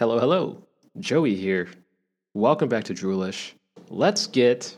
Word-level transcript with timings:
Hello, 0.00 0.18
hello. 0.18 0.56
Joey 0.98 1.34
here. 1.34 1.68
Welcome 2.32 2.70
back 2.70 2.84
to 2.84 2.94
Droolish. 2.94 3.52
Let's 3.90 4.26
get 4.26 4.74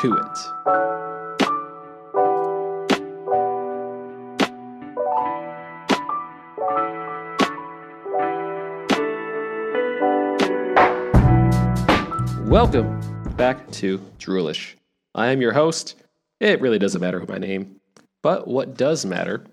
to 0.00 0.16
it. 0.16 0.38
Welcome 12.48 12.98
back 13.36 13.70
to 13.72 13.98
Droolish. 14.18 14.76
I 15.14 15.26
am 15.26 15.42
your 15.42 15.52
host. 15.52 15.96
It 16.40 16.62
really 16.62 16.78
doesn't 16.78 17.02
matter 17.02 17.20
who 17.20 17.26
my 17.26 17.36
name, 17.36 17.78
but 18.22 18.48
what 18.48 18.74
does 18.74 19.04
matter 19.04 19.44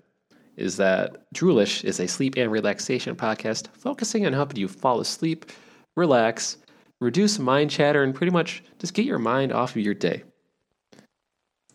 is 0.56 0.76
that 0.78 1.24
Droolish 1.34 1.84
is 1.84 2.00
a 2.00 2.08
sleep 2.08 2.34
and 2.36 2.50
relaxation 2.50 3.14
podcast 3.14 3.68
focusing 3.74 4.26
on 4.26 4.32
helping 4.32 4.58
you 4.58 4.68
fall 4.68 5.00
asleep, 5.00 5.50
relax, 5.96 6.58
reduce 7.00 7.38
mind 7.38 7.70
chatter, 7.70 8.02
and 8.02 8.14
pretty 8.14 8.32
much 8.32 8.62
just 8.78 8.94
get 8.94 9.04
your 9.04 9.18
mind 9.18 9.52
off 9.52 9.70
of 9.70 9.82
your 9.82 9.94
day. 9.94 10.22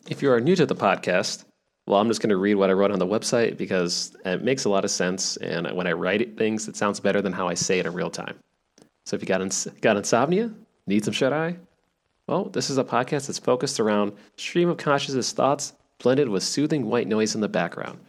If 0.10 0.22
you 0.22 0.32
are 0.32 0.40
new 0.40 0.56
to 0.56 0.66
the 0.66 0.76
podcast, 0.76 1.46
well, 1.88 2.00
I'm 2.00 2.08
just 2.08 2.22
going 2.22 2.30
to 2.30 2.38
read 2.38 2.56
what 2.56 2.70
I 2.70 2.74
wrote 2.74 2.92
on 2.92 3.00
the 3.00 3.08
website 3.08 3.58
because 3.58 4.16
it 4.26 4.44
makes 4.44 4.66
a 4.66 4.70
lot 4.70 4.86
of 4.86 4.92
sense. 4.92 5.38
And 5.38 5.72
when 5.76 5.88
I 5.88 5.92
write 5.92 6.38
things, 6.38 6.68
it 6.68 6.76
sounds 6.76 7.00
better 7.00 7.22
than 7.22 7.34
how 7.34 7.48
I 7.48 7.54
say 7.54 7.80
it 7.80 7.86
in 7.86 7.94
real 7.94 8.10
time. 8.10 8.38
So 9.06 9.16
if 9.16 9.22
you 9.22 9.28
got, 9.28 9.42
ins- 9.42 9.68
got 9.82 9.98
insomnia, 9.98 10.52
need 10.88 11.06
some 11.06 11.14
shut 11.14 11.34
eye, 11.34 11.58
well, 12.28 12.46
this 12.46 12.70
is 12.70 12.78
a 12.78 12.84
podcast 12.84 13.28
that's 13.28 13.40
focused 13.40 13.80
around 13.80 14.14
stream 14.38 14.70
of 14.70 14.78
consciousness 14.78 15.32
thoughts 15.34 15.74
blended 16.00 16.30
with 16.30 16.44
soothing 16.44 16.86
white 16.86 17.08
noise 17.08 17.36
in 17.36 17.42
the 17.42 17.50
background. 17.50 18.00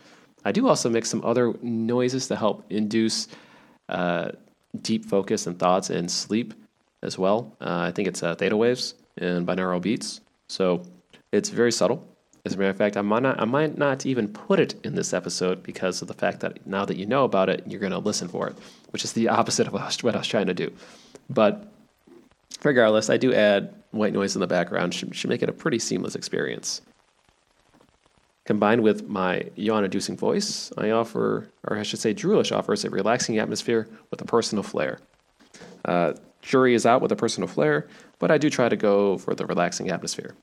I 0.44 0.52
do 0.52 0.68
also 0.68 0.88
mix 0.88 1.08
some 1.08 1.24
other 1.24 1.54
noises 1.62 2.28
to 2.28 2.36
help 2.36 2.64
induce 2.70 3.28
uh, 3.88 4.32
deep 4.80 5.04
focus 5.04 5.46
and 5.46 5.58
thoughts 5.58 5.90
and 5.90 6.10
sleep 6.10 6.54
as 7.02 7.18
well. 7.18 7.54
Uh, 7.60 7.80
I 7.88 7.92
think 7.92 8.08
it's 8.08 8.22
uh, 8.22 8.34
theta 8.34 8.56
waves 8.56 8.94
and 9.18 9.46
binaural 9.46 9.80
beats. 9.80 10.20
So 10.48 10.82
it's 11.32 11.48
very 11.48 11.72
subtle. 11.72 12.06
As 12.44 12.54
a 12.54 12.58
matter 12.58 12.70
of 12.70 12.76
fact, 12.76 12.96
I 12.96 13.02
might, 13.02 13.22
not, 13.22 13.40
I 13.40 13.44
might 13.44 13.78
not 13.78 14.04
even 14.04 14.26
put 14.26 14.58
it 14.58 14.74
in 14.84 14.96
this 14.96 15.12
episode 15.12 15.62
because 15.62 16.02
of 16.02 16.08
the 16.08 16.14
fact 16.14 16.40
that 16.40 16.66
now 16.66 16.84
that 16.84 16.96
you 16.96 17.06
know 17.06 17.24
about 17.24 17.48
it, 17.48 17.62
you're 17.66 17.78
going 17.78 17.92
to 17.92 17.98
listen 17.98 18.26
for 18.26 18.48
it, 18.48 18.56
which 18.90 19.04
is 19.04 19.12
the 19.12 19.28
opposite 19.38 19.68
of 19.68 19.72
what 19.72 19.82
I, 19.82 19.86
was, 19.86 20.02
what 20.02 20.14
I 20.16 20.18
was 20.18 20.26
trying 20.26 20.46
to 20.46 20.54
do. 20.54 20.72
But 21.30 21.72
regardless, 22.64 23.10
I 23.10 23.16
do 23.16 23.32
add 23.32 23.72
white 23.92 24.12
noise 24.12 24.34
in 24.34 24.40
the 24.40 24.48
background, 24.48 24.92
should, 24.92 25.14
should 25.14 25.30
make 25.30 25.42
it 25.42 25.48
a 25.48 25.52
pretty 25.52 25.78
seamless 25.78 26.16
experience. 26.16 26.80
Combined 28.44 28.82
with 28.82 29.08
my 29.08 29.44
yawn 29.54 29.84
inducing 29.84 30.16
voice, 30.16 30.72
I 30.76 30.90
offer, 30.90 31.48
or 31.64 31.78
I 31.78 31.84
should 31.84 32.00
say, 32.00 32.12
Droolish 32.12 32.50
offers 32.50 32.84
a 32.84 32.90
relaxing 32.90 33.38
atmosphere 33.38 33.88
with 34.10 34.20
a 34.20 34.24
personal 34.24 34.64
flair. 34.64 34.98
Uh, 35.84 36.14
jury 36.40 36.74
is 36.74 36.84
out 36.84 37.02
with 37.02 37.12
a 37.12 37.16
personal 37.16 37.48
flair, 37.48 37.86
but 38.18 38.32
I 38.32 38.38
do 38.38 38.50
try 38.50 38.68
to 38.68 38.76
go 38.76 39.16
for 39.16 39.34
the 39.34 39.46
relaxing 39.46 39.90
atmosphere. 39.90 40.34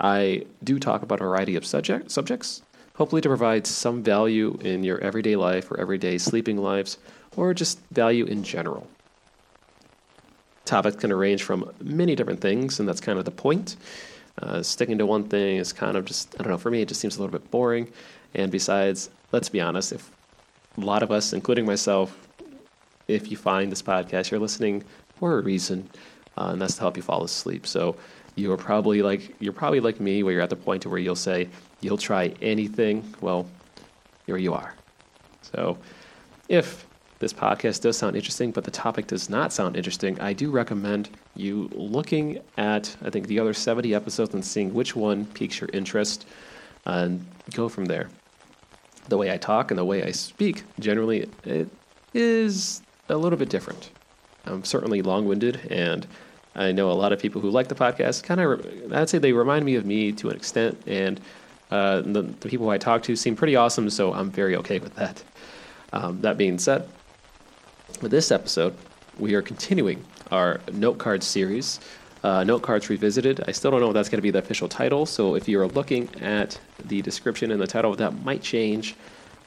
I 0.00 0.46
do 0.64 0.80
talk 0.80 1.02
about 1.02 1.20
a 1.20 1.24
variety 1.24 1.54
of 1.54 1.64
subject, 1.64 2.10
subjects, 2.10 2.62
hopefully 2.94 3.22
to 3.22 3.28
provide 3.28 3.68
some 3.68 4.02
value 4.02 4.58
in 4.60 4.82
your 4.82 4.98
everyday 4.98 5.36
life 5.36 5.70
or 5.70 5.78
everyday 5.78 6.18
sleeping 6.18 6.56
lives, 6.56 6.98
or 7.36 7.54
just 7.54 7.78
value 7.92 8.24
in 8.24 8.42
general. 8.42 8.88
Topics 10.64 10.96
can 10.96 11.12
range 11.12 11.42
from 11.44 11.70
many 11.80 12.16
different 12.16 12.40
things, 12.40 12.80
and 12.80 12.88
that's 12.88 13.00
kind 13.00 13.18
of 13.18 13.24
the 13.24 13.30
point. 13.30 13.76
Uh, 14.40 14.62
sticking 14.62 14.98
to 14.98 15.06
one 15.06 15.24
thing 15.24 15.56
is 15.56 15.72
kind 15.72 15.96
of 15.96 16.04
just, 16.04 16.34
I 16.38 16.42
don't 16.42 16.50
know, 16.50 16.58
for 16.58 16.70
me, 16.70 16.80
it 16.82 16.88
just 16.88 17.00
seems 17.00 17.16
a 17.16 17.20
little 17.22 17.38
bit 17.38 17.50
boring. 17.50 17.92
And 18.34 18.50
besides, 18.50 19.10
let's 19.30 19.48
be 19.48 19.60
honest, 19.60 19.92
if 19.92 20.10
a 20.78 20.80
lot 20.80 21.02
of 21.02 21.10
us, 21.10 21.32
including 21.32 21.66
myself, 21.66 22.28
if 23.08 23.30
you 23.30 23.36
find 23.36 23.70
this 23.70 23.82
podcast, 23.82 24.30
you're 24.30 24.40
listening 24.40 24.84
for 25.16 25.38
a 25.38 25.42
reason, 25.42 25.88
uh, 26.38 26.48
and 26.52 26.62
that's 26.62 26.74
to 26.76 26.80
help 26.80 26.96
you 26.96 27.02
fall 27.02 27.24
asleep. 27.24 27.66
So 27.66 27.96
you're 28.36 28.56
probably 28.56 29.02
like 29.02 29.36
you're 29.38 29.52
probably 29.52 29.80
like 29.80 30.00
me, 30.00 30.22
where 30.22 30.32
you're 30.32 30.42
at 30.42 30.50
the 30.50 30.56
point 30.56 30.86
where 30.86 30.98
you'll 30.98 31.14
say 31.14 31.48
you'll 31.82 31.98
try 31.98 32.32
anything. 32.40 33.14
Well, 33.20 33.46
here 34.26 34.38
you 34.38 34.54
are. 34.54 34.74
So 35.42 35.76
if 36.48 36.86
this 37.22 37.32
podcast 37.32 37.82
does 37.82 37.96
sound 37.96 38.16
interesting, 38.16 38.50
but 38.50 38.64
the 38.64 38.70
topic 38.72 39.06
does 39.06 39.30
not 39.30 39.52
sound 39.52 39.76
interesting, 39.76 40.20
I 40.20 40.32
do 40.32 40.50
recommend 40.50 41.08
you 41.36 41.70
looking 41.72 42.40
at, 42.58 42.96
I 43.00 43.10
think, 43.10 43.28
the 43.28 43.38
other 43.38 43.54
70 43.54 43.94
episodes 43.94 44.34
and 44.34 44.44
seeing 44.44 44.74
which 44.74 44.96
one 44.96 45.26
piques 45.26 45.60
your 45.60 45.70
interest 45.72 46.26
and 46.84 47.24
go 47.54 47.68
from 47.68 47.84
there. 47.84 48.10
The 49.08 49.16
way 49.16 49.32
I 49.32 49.36
talk 49.36 49.70
and 49.70 49.78
the 49.78 49.84
way 49.84 50.02
I 50.02 50.10
speak, 50.10 50.64
generally, 50.80 51.28
it 51.44 51.68
is 52.12 52.82
a 53.08 53.16
little 53.16 53.38
bit 53.38 53.48
different. 53.48 53.90
I'm 54.44 54.64
certainly 54.64 55.00
long 55.00 55.28
winded, 55.28 55.60
and 55.70 56.04
I 56.56 56.72
know 56.72 56.90
a 56.90 56.92
lot 56.92 57.12
of 57.12 57.20
people 57.20 57.40
who 57.40 57.50
like 57.50 57.68
the 57.68 57.76
podcast 57.76 58.24
kind 58.24 58.40
of, 58.40 58.92
I'd 58.92 59.08
say 59.08 59.18
they 59.18 59.32
remind 59.32 59.64
me 59.64 59.76
of 59.76 59.86
me 59.86 60.10
to 60.10 60.30
an 60.30 60.34
extent, 60.34 60.76
and 60.88 61.20
uh, 61.70 62.00
the, 62.00 62.22
the 62.22 62.48
people 62.48 62.68
I 62.68 62.78
talk 62.78 63.04
to 63.04 63.14
seem 63.14 63.36
pretty 63.36 63.54
awesome, 63.54 63.90
so 63.90 64.12
I'm 64.12 64.32
very 64.32 64.56
okay 64.56 64.80
with 64.80 64.96
that. 64.96 65.22
Um, 65.92 66.22
that 66.22 66.36
being 66.36 66.58
said, 66.58 66.88
with 68.00 68.10
this 68.10 68.30
episode, 68.30 68.74
we 69.18 69.34
are 69.34 69.42
continuing 69.42 70.04
our 70.30 70.60
note 70.72 70.98
card 70.98 71.22
series. 71.22 71.80
Uh, 72.22 72.44
note 72.44 72.62
cards 72.62 72.88
revisited. 72.88 73.42
I 73.46 73.52
still 73.52 73.70
don't 73.70 73.80
know 73.80 73.88
if 73.88 73.94
that's 73.94 74.08
going 74.08 74.18
to 74.18 74.22
be 74.22 74.30
the 74.30 74.38
official 74.38 74.68
title. 74.68 75.06
So 75.06 75.34
if 75.34 75.48
you're 75.48 75.66
looking 75.66 76.08
at 76.20 76.58
the 76.84 77.02
description 77.02 77.50
and 77.50 77.60
the 77.60 77.66
title, 77.66 77.94
that 77.96 78.24
might 78.24 78.42
change. 78.42 78.94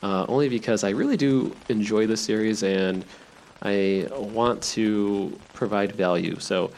Uh, 0.03 0.25
only 0.27 0.49
because 0.49 0.83
I 0.83 0.89
really 0.89 1.17
do 1.17 1.55
enjoy 1.69 2.05
this 2.05 2.21
series 2.21 2.63
and 2.63 3.05
I 3.61 4.07
want 4.11 4.61
to 4.63 5.39
provide 5.53 5.93
value. 5.93 6.37
So 6.39 6.71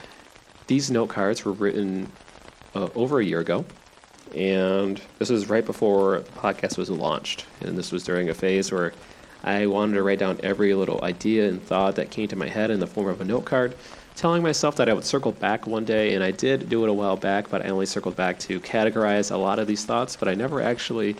these 0.68 0.92
note 0.92 1.10
cards 1.10 1.44
were 1.44 1.54
written 1.54 2.12
uh, 2.76 2.90
over 2.96 3.20
a 3.20 3.26
year 3.26 3.40
ago, 3.40 3.66
and 4.36 5.02
this 5.18 5.30
was 5.30 5.50
right 5.50 5.66
before 5.66 6.20
the 6.20 6.32
podcast 6.32 6.78
was 6.78 6.90
launched. 6.90 7.46
And 7.62 7.78
this 7.78 7.92
was 7.92 8.04
during 8.04 8.30
a 8.30 8.34
phase 8.34 8.72
where 8.72 8.94
I 9.44 9.68
wanted 9.68 9.94
to 9.96 10.04
write 10.04 10.20
down 10.20 10.40
every 10.44 10.74
little 10.74 11.04
idea 11.04 11.48
and 11.48 11.62
thought 11.62 11.96
that 11.96 12.12
came 12.12 12.28
to 12.30 12.36
my 12.36 12.48
head 12.48 12.72
in 12.72 12.80
the 12.80 12.88
form 12.88 13.08
of 13.08 13.22
a 13.22 13.26
note 13.26 13.46
card, 13.46 13.76
telling 14.16 14.44
myself 14.44 14.76
that 14.78 14.90
I 14.90 14.94
would 14.94 15.06
circle 15.06 15.32
back 15.32 15.68
one 15.68 15.86
day, 15.86 16.16
and 16.16 16.24
I 16.24 16.32
did 16.32 16.70
do 16.70 16.84
it 16.84 16.90
a 16.90 16.94
while 16.94 17.16
back, 17.16 17.50
but 17.50 17.66
I 17.66 17.70
only 17.70 17.86
circled 17.86 18.16
back 18.16 18.40
to 18.40 18.60
categorize 18.60 19.32
a 19.32 19.38
lot 19.38 19.60
of 19.60 19.68
these 19.68 19.86
thoughts, 19.86 20.16
but 20.16 20.28
I 20.28 20.34
never 20.34 20.62
actually 20.62 21.16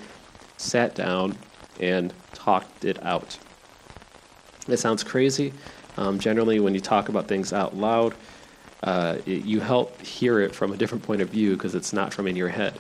sat 0.58 0.96
down 0.96 1.38
and 1.80 2.14
talked 2.34 2.84
it 2.84 3.04
out. 3.04 3.38
It 4.68 4.78
sounds 4.78 5.04
crazy. 5.04 5.54
Um, 5.96 6.20
generally, 6.20 6.60
when 6.60 6.74
you 6.74 6.82
talk 6.82 7.10
about 7.10 7.28
things 7.28 7.54
out 7.54 7.76
loud, 7.76 8.14
uh, 8.84 9.18
it, 9.26 9.46
you 9.46 9.60
help 9.60 10.02
hear 10.02 10.40
it 10.40 10.54
from 10.54 10.72
a 10.74 10.78
different 10.78 11.04
point 11.04 11.22
of 11.22 11.30
view 11.30 11.54
because 11.54 11.76
it's 11.76 11.94
not 11.94 12.14
from 12.14 12.28
in 12.28 12.36
your 12.36 12.50
head. 12.50 12.74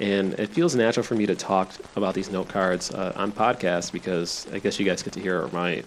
And 0.00 0.32
it 0.40 0.48
feels 0.48 0.74
natural 0.74 1.04
for 1.04 1.14
me 1.14 1.26
to 1.26 1.34
talk 1.34 1.72
about 1.94 2.14
these 2.14 2.30
note 2.30 2.48
cards 2.48 2.90
uh, 2.90 3.12
on 3.16 3.32
podcasts 3.32 3.92
because 3.92 4.46
I 4.50 4.58
guess 4.58 4.80
you 4.80 4.86
guys 4.86 5.02
get 5.02 5.12
to 5.12 5.20
hear 5.20 5.46
my 5.48 5.84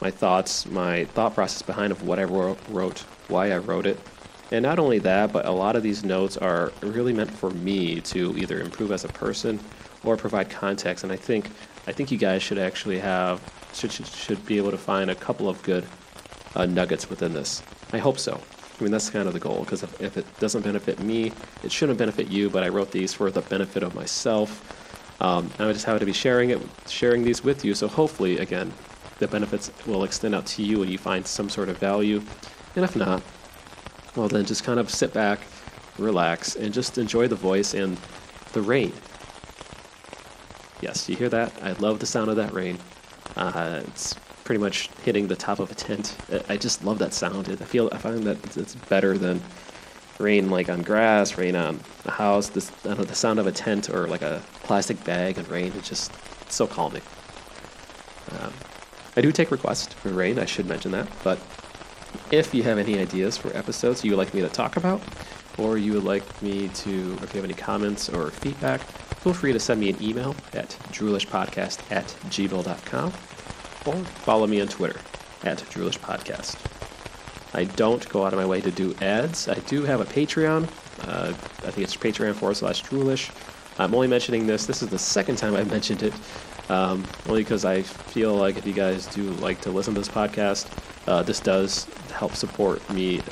my 0.00 0.10
thoughts, 0.10 0.64
my 0.64 1.04
thought 1.06 1.34
process 1.34 1.60
behind 1.60 1.92
of 1.92 2.04
what 2.04 2.18
I 2.18 2.24
wrote, 2.24 3.00
why 3.28 3.50
I 3.50 3.58
wrote 3.58 3.84
it. 3.86 3.98
And 4.50 4.62
not 4.62 4.78
only 4.78 4.98
that, 5.00 5.30
but 5.32 5.44
a 5.44 5.50
lot 5.50 5.76
of 5.76 5.82
these 5.82 6.04
notes 6.04 6.36
are 6.38 6.72
really 6.80 7.12
meant 7.12 7.30
for 7.30 7.50
me 7.50 8.00
to 8.00 8.34
either 8.38 8.60
improve 8.60 8.92
as 8.92 9.04
a 9.04 9.08
person 9.08 9.60
or 10.02 10.16
provide 10.16 10.48
context. 10.48 11.04
And 11.04 11.12
I 11.12 11.16
think 11.16 11.50
I 11.86 11.92
think 11.92 12.10
you 12.10 12.18
guys 12.18 12.42
should 12.42 12.58
actually 12.58 12.98
have 13.00 13.40
should 13.74 13.92
should, 13.92 14.06
should 14.06 14.46
be 14.46 14.56
able 14.58 14.70
to 14.70 14.78
find 14.78 15.10
a 15.10 15.14
couple 15.14 15.48
of 15.48 15.60
good 15.62 15.84
uh, 16.54 16.66
nuggets 16.66 17.10
within 17.10 17.32
this. 17.32 17.62
I 17.92 17.98
hope 17.98 18.18
so. 18.18 18.40
I 18.80 18.84
mean, 18.84 18.92
that's 18.92 19.10
kind 19.10 19.26
of 19.28 19.34
the 19.34 19.40
goal 19.40 19.60
because 19.60 19.82
if, 19.82 20.00
if, 20.00 20.16
it 20.16 20.26
doesn't 20.38 20.62
benefit 20.62 21.00
me, 21.00 21.32
it 21.62 21.70
shouldn't 21.70 21.98
benefit 21.98 22.28
you. 22.28 22.48
But 22.48 22.64
I 22.64 22.68
wrote 22.68 22.90
these 22.90 23.12
for 23.12 23.30
the 23.30 23.42
benefit 23.42 23.82
of 23.82 23.94
myself. 23.94 24.76
Um, 25.20 25.50
and 25.58 25.68
I 25.68 25.72
just 25.72 25.84
happen 25.84 26.00
to 26.00 26.06
be 26.06 26.14
sharing 26.14 26.50
it, 26.50 26.60
sharing 26.88 27.22
these 27.22 27.44
with 27.44 27.64
you. 27.64 27.74
So 27.74 27.88
hopefully, 27.88 28.38
again, 28.38 28.72
the 29.18 29.28
benefits 29.28 29.70
will 29.86 30.04
extend 30.04 30.34
out 30.34 30.46
to 30.46 30.62
you 30.62 30.82
and 30.82 30.90
you 30.90 30.96
find 30.96 31.26
some 31.26 31.50
sort 31.50 31.68
of 31.68 31.76
value. 31.76 32.22
And 32.74 32.84
if 32.84 32.96
not, 32.96 33.22
well, 34.16 34.28
then 34.28 34.46
just 34.46 34.64
kind 34.64 34.80
of 34.80 34.90
sit 34.90 35.12
back, 35.12 35.40
relax, 35.98 36.56
and 36.56 36.72
just 36.72 36.96
enjoy 36.96 37.28
the 37.28 37.36
voice 37.36 37.74
and 37.74 37.98
the 38.52 38.62
rain. 38.62 38.92
Yes, 40.80 41.06
you 41.08 41.16
hear 41.16 41.28
that? 41.28 41.52
I 41.62 41.72
love 41.72 41.98
the 41.98 42.06
sound 42.06 42.30
of 42.30 42.36
that 42.36 42.54
rain. 42.54 42.78
Uh, 43.36 43.82
it's 43.86 44.16
pretty 44.44 44.60
much 44.60 44.88
hitting 45.02 45.28
the 45.28 45.36
top 45.36 45.58
of 45.58 45.70
a 45.70 45.74
tent. 45.74 46.16
I 46.48 46.56
just 46.56 46.84
love 46.84 46.98
that 46.98 47.12
sound. 47.12 47.48
I 47.48 47.64
feel 47.64 47.88
I 47.92 47.98
find 47.98 48.24
that 48.24 48.56
it's 48.56 48.74
better 48.74 49.16
than 49.16 49.40
rain 50.18 50.50
like 50.50 50.68
on 50.68 50.82
grass, 50.82 51.38
rain 51.38 51.56
on 51.56 51.80
a 52.04 52.10
house. 52.10 52.48
This 52.48 52.70
I 52.84 52.88
don't 52.88 52.98
know, 52.98 53.04
the 53.04 53.14
sound 53.14 53.38
of 53.38 53.46
a 53.46 53.52
tent 53.52 53.90
or 53.90 54.06
like 54.06 54.22
a 54.22 54.42
plastic 54.62 55.02
bag 55.04 55.38
and 55.38 55.48
rain. 55.48 55.72
It's 55.76 55.88
just 55.88 56.12
so 56.50 56.66
calming. 56.66 57.02
Um, 58.40 58.52
I 59.16 59.20
do 59.20 59.32
take 59.32 59.50
requests 59.50 59.92
for 59.94 60.10
rain. 60.10 60.38
I 60.38 60.44
should 60.44 60.66
mention 60.66 60.92
that. 60.92 61.08
But 61.24 61.38
if 62.30 62.54
you 62.54 62.62
have 62.62 62.78
any 62.78 62.98
ideas 62.98 63.36
for 63.36 63.56
episodes 63.56 64.04
you 64.04 64.12
would 64.12 64.18
like 64.18 64.34
me 64.34 64.40
to 64.40 64.48
talk 64.48 64.76
about, 64.76 65.00
or 65.58 65.78
you 65.78 65.92
would 65.94 66.04
like 66.04 66.42
me 66.42 66.68
to, 66.68 67.18
if 67.22 67.34
you 67.34 67.40
have 67.40 67.44
any 67.44 67.54
comments 67.54 68.08
or 68.08 68.30
feedback, 68.30 68.80
feel 69.20 69.34
free 69.34 69.52
to 69.52 69.60
send 69.60 69.80
me 69.80 69.90
an 69.90 70.02
email 70.02 70.34
at 70.54 70.68
droolishpodcast 70.92 71.90
at 71.90 72.06
gmail.com 72.30 73.12
or 73.86 73.94
follow 74.24 74.46
me 74.46 74.60
on 74.60 74.68
Twitter 74.68 75.00
at 75.44 75.58
Droolish 75.58 75.98
Podcast. 75.98 76.56
I 77.54 77.64
don't 77.64 78.06
go 78.08 78.24
out 78.24 78.32
of 78.32 78.38
my 78.38 78.46
way 78.46 78.60
to 78.60 78.70
do 78.70 78.94
ads. 79.00 79.48
I 79.48 79.54
do 79.60 79.82
have 79.84 80.00
a 80.00 80.04
Patreon. 80.04 80.68
Uh, 81.08 81.28
I 81.66 81.70
think 81.70 81.78
it's 81.78 81.96
Patreon 81.96 82.34
forward 82.34 82.56
slash 82.56 82.82
Droolish. 82.84 83.30
I'm 83.78 83.94
only 83.94 84.06
mentioning 84.06 84.46
this. 84.46 84.66
This 84.66 84.82
is 84.82 84.88
the 84.88 84.98
second 84.98 85.36
time 85.36 85.56
I've 85.56 85.70
mentioned 85.78 86.02
it, 86.02 86.12
um, 86.68 87.04
only 87.28 87.42
because 87.42 87.64
I 87.64 87.82
feel 87.82 88.34
like 88.34 88.56
if 88.56 88.66
you 88.66 88.72
guys 88.72 89.06
do 89.06 89.30
like 89.34 89.60
to 89.62 89.70
listen 89.70 89.94
to 89.94 90.00
this 90.00 90.08
podcast, 90.08 90.68
uh, 91.08 91.22
this 91.22 91.40
does 91.40 91.86
help 92.12 92.34
support 92.34 92.88
me 92.90 93.22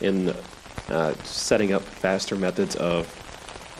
in 0.00 0.34
uh, 0.88 1.14
setting 1.22 1.72
up 1.72 1.82
faster 1.82 2.36
methods 2.36 2.76
of. 2.76 3.21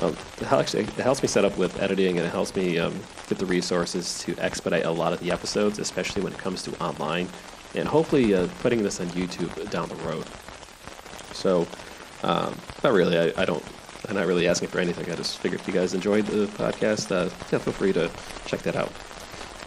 Um, 0.02 0.16
it 0.40 0.46
helps 0.46 1.22
me 1.22 1.28
set 1.28 1.44
up 1.44 1.56
with 1.56 1.80
editing, 1.80 2.18
and 2.18 2.26
it 2.26 2.30
helps 2.30 2.56
me 2.56 2.76
um, 2.76 2.92
get 3.28 3.38
the 3.38 3.46
resources 3.46 4.18
to 4.20 4.36
expedite 4.38 4.84
a 4.84 4.90
lot 4.90 5.12
of 5.12 5.20
the 5.20 5.30
episodes, 5.30 5.78
especially 5.78 6.22
when 6.22 6.32
it 6.32 6.38
comes 6.40 6.62
to 6.64 6.76
online, 6.82 7.28
and 7.76 7.86
hopefully 7.86 8.34
uh, 8.34 8.48
putting 8.62 8.82
this 8.82 9.00
on 9.00 9.06
YouTube 9.08 9.70
down 9.70 9.88
the 9.88 9.94
road. 9.96 10.26
So, 11.32 11.68
um, 12.24 12.58
not 12.82 12.92
really. 12.92 13.16
I, 13.16 13.32
I, 13.40 13.44
don't. 13.44 13.62
I'm 14.08 14.16
not 14.16 14.26
really 14.26 14.48
asking 14.48 14.70
for 14.70 14.80
anything. 14.80 15.08
I 15.10 15.14
just 15.14 15.38
figured 15.38 15.60
if 15.60 15.68
you 15.68 15.72
guys 15.72 15.94
enjoyed 15.94 16.26
the 16.26 16.46
podcast, 16.46 17.12
uh, 17.12 17.30
yeah, 17.52 17.58
feel 17.58 17.72
free 17.72 17.92
to 17.92 18.10
check 18.46 18.62
that 18.62 18.74
out. 18.74 18.90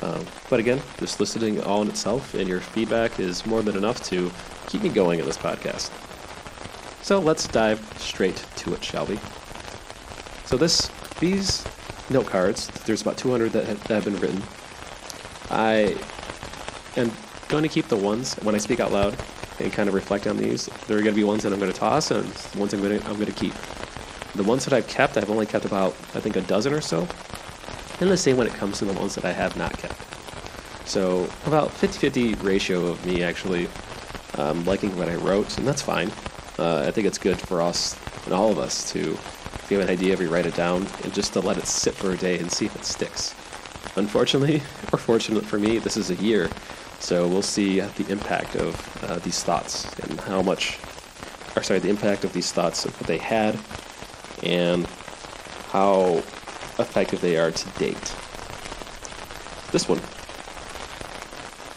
Um, 0.02 0.26
but 0.50 0.60
again, 0.60 0.82
just 1.00 1.22
listening 1.22 1.64
all 1.64 1.82
in 1.82 1.88
itself 1.88 2.34
and 2.34 2.50
your 2.50 2.60
feedback 2.60 3.18
is 3.22 3.46
more 3.46 3.62
than 3.62 3.78
enough 3.78 4.04
to 4.10 4.30
keep 4.68 4.84
me 4.84 4.90
going 4.90 5.20
in 5.20 5.26
this 5.26 5.38
podcast. 5.38 5.90
So 7.02 7.20
let's 7.20 7.48
dive 7.48 7.80
straight 7.98 8.46
to 8.58 8.74
it, 8.74 8.84
shall 8.84 9.06
we? 9.06 9.18
So 10.45 10.57
this, 10.57 10.89
these 11.19 11.65
note 12.09 12.27
cards, 12.27 12.68
there's 12.86 13.01
about 13.01 13.18
200 13.18 13.51
that 13.53 13.65
have, 13.65 13.83
that 13.88 14.03
have 14.03 14.06
been 14.06 14.18
written. 14.18 14.42
I 15.50 15.97
am 16.97 17.12
going 17.47 17.63
to 17.63 17.69
keep 17.69 17.88
the 17.88 17.97
ones 17.97 18.36
when 18.36 18.56
I 18.56 18.57
speak 18.57 18.80
out 18.80 18.92
loud 18.92 19.18
and 19.59 19.71
kind 19.71 19.89
of 19.89 19.95
reflect 19.95 20.27
on 20.27 20.38
these. 20.38 20.68
There 20.88 20.97
are 20.97 21.01
going 21.01 21.13
to 21.13 21.19
be 21.19 21.24
ones 21.24 21.44
that 21.44 21.53
I'm 21.53 21.59
going 21.59 21.71
to 21.71 21.77
toss 21.77 22.12
and 22.12 22.25
ones 22.56 22.74
I'm 22.74 22.81
going 22.81 23.00
to 23.00 23.07
I'm 23.07 23.15
going 23.15 23.25
to 23.25 23.31
keep. 23.31 23.53
The 24.36 24.44
ones 24.44 24.65
that 24.65 24.74
I've 24.74 24.88
kept, 24.88 25.18
I've 25.18 25.30
only 25.30 25.45
kept 25.45 25.65
about 25.65 25.94
I 26.13 26.19
think 26.19 26.36
a 26.36 26.42
dozen 26.42 26.74
or 26.74 26.81
so. 26.81 27.07
And 28.00 28.12
the 28.12 28.18
same 28.18 28.36
when 28.38 28.48
it 28.48 28.53
comes 28.53 28.80
to 28.80 28.86
the 28.86 28.94
ones 28.94 29.15
that 29.15 29.24
I 29.25 29.31
have 29.31 29.56
not 29.56 29.77
kept. 29.77 29.95
So 30.88 31.24
about 31.45 31.69
50-50 31.69 32.44
ratio 32.44 32.86
of 32.88 33.03
me 33.06 33.24
actually 33.24 33.68
um, 34.38 34.65
liking 34.65 34.95
what 34.98 35.09
I 35.09 35.15
wrote, 35.15 35.57
and 35.57 35.68
that's 35.68 35.81
fine. 35.81 36.12
Uh, 36.59 36.83
I 36.88 36.91
think 36.91 37.07
it's 37.07 37.18
good 37.18 37.39
for 37.39 37.62
us 37.62 37.98
and 38.25 38.33
all 38.33 38.51
of 38.51 38.59
us 38.59 38.91
to, 38.91 39.18
if 39.65 39.71
you 39.71 39.79
have 39.79 39.89
an 39.89 39.94
idea, 39.94 40.15
we 40.15 40.27
write 40.27 40.45
it 40.45 40.53
down 40.53 40.85
and 41.03 41.12
just 41.12 41.33
to 41.33 41.39
let 41.39 41.57
it 41.57 41.65
sit 41.65 41.95
for 41.95 42.12
a 42.12 42.17
day 42.17 42.38
and 42.38 42.51
see 42.51 42.67
if 42.67 42.75
it 42.75 42.85
sticks. 42.85 43.33
Unfortunately, 43.95 44.57
or 44.94 45.00
fortunate 45.00 45.44
for 45.44 45.57
me, 45.57 45.79
this 45.79 45.97
is 45.97 46.12
a 46.12 46.15
year, 46.15 46.51
so 47.00 47.27
we'll 47.27 47.41
see 47.41 47.79
the 47.79 48.06
impact 48.09 48.56
of 48.57 49.03
uh, 49.06 49.17
these 49.19 49.44
thoughts 49.44 49.91
and 50.01 50.19
how 50.21 50.44
much, 50.44 50.77
or 51.56 51.63
sorry, 51.63 51.79
the 51.79 51.89
impact 51.89 52.23
of 52.23 52.31
these 52.31 52.51
thoughts 52.51 52.85
of 52.85 52.95
what 53.01 53.07
they 53.07 53.17
had 53.17 53.57
and 54.44 54.85
how 55.71 56.17
effective 56.77 57.19
they 57.21 57.35
are 57.35 57.50
to 57.50 57.69
date. 57.79 58.15
This 59.71 59.89
one. 59.89 60.00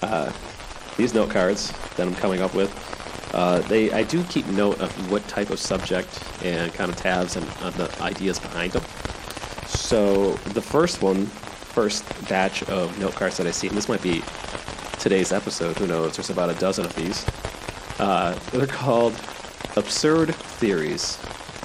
Uh, 0.03 0.31
these 0.99 1.15
note 1.15 1.31
cards 1.31 1.73
that 1.97 2.07
I'm 2.07 2.15
coming 2.17 2.43
up 2.43 2.55
with 2.55 2.98
uh, 3.39 3.61
they, 3.69 3.93
I 3.93 4.03
do 4.03 4.25
keep 4.25 4.45
note 4.49 4.81
of 4.81 5.13
what 5.13 5.27
type 5.29 5.51
of 5.51 5.61
subject 5.61 6.25
and 6.43 6.75
kind 6.75 6.91
of 6.91 6.97
tabs 6.97 7.37
and 7.37 7.47
uh, 7.61 7.71
the 7.71 8.03
ideas 8.03 8.41
behind 8.41 8.73
them. 8.73 8.83
So 9.69 10.33
the 10.55 10.61
first 10.61 11.03
one, 11.03 11.27
first 11.27 12.05
batch 12.29 12.65
of 12.65 12.99
note 12.99 13.15
cards 13.15 13.37
that 13.37 13.47
I 13.47 13.53
see, 13.53 13.69
and 13.69 13.77
this 13.77 13.89
might 13.89 14.03
be 14.03 14.25
today's 14.99 15.31
episode. 15.31 15.77
Who 15.77 15.87
knows? 15.87 16.17
There's 16.17 16.31
about 16.31 16.51
a 16.51 16.55
dozen 16.55 16.85
of 16.85 16.97
these. 16.97 17.25
Uh, 18.01 18.37
they're 18.51 18.67
called 18.67 19.13
absurd 19.77 20.35
theories. 20.35 21.17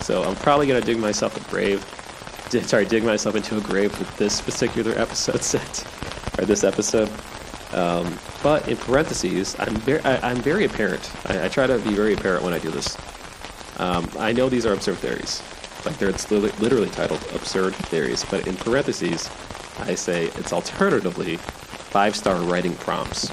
So 0.02 0.22
I'm 0.22 0.36
probably 0.36 0.68
gonna 0.68 0.80
dig 0.80 1.00
myself 1.00 1.36
a 1.36 1.50
grave. 1.50 1.84
sorry, 2.68 2.86
dig 2.86 3.04
myself 3.04 3.36
into 3.36 3.58
a 3.58 3.62
grave 3.62 3.98
with 3.98 4.16
this 4.18 4.42
particular 4.42 4.92
episode 4.96 5.42
set 5.54 5.84
or 6.38 6.46
this 6.46 6.64
episode. 6.64 7.10
Um, 7.74 8.20
but 8.44 8.68
in 8.68 8.78
parentheses, 8.78 9.56
I'm 9.58 9.76
very, 9.78 10.00
I, 10.02 10.32
am 10.32 10.38
very 10.38 10.66
apparent. 10.66 11.12
I, 11.26 11.46
I, 11.46 11.48
try 11.48 11.66
to 11.66 11.80
be 11.80 11.96
very 11.96 12.14
apparent 12.14 12.44
when 12.44 12.54
I 12.54 12.60
do 12.60 12.70
this. 12.70 12.96
Um, 13.78 14.08
I 14.20 14.32
know 14.32 14.48
these 14.48 14.66
are 14.68 14.74
absurd 14.74 14.98
theories. 14.98 15.42
Like 15.86 15.98
they're 15.98 16.10
it's 16.10 16.30
literally 16.30 16.90
titled 16.90 17.22
absurd 17.34 17.74
theories, 17.76 18.24
but 18.30 18.48
in 18.48 18.56
parentheses, 18.56 19.30
I 19.80 19.96
say 19.96 20.26
it's 20.26 20.54
alternatively 20.54 21.38
five-star 21.38 22.36
writing 22.42 22.76
prompts. 22.76 23.32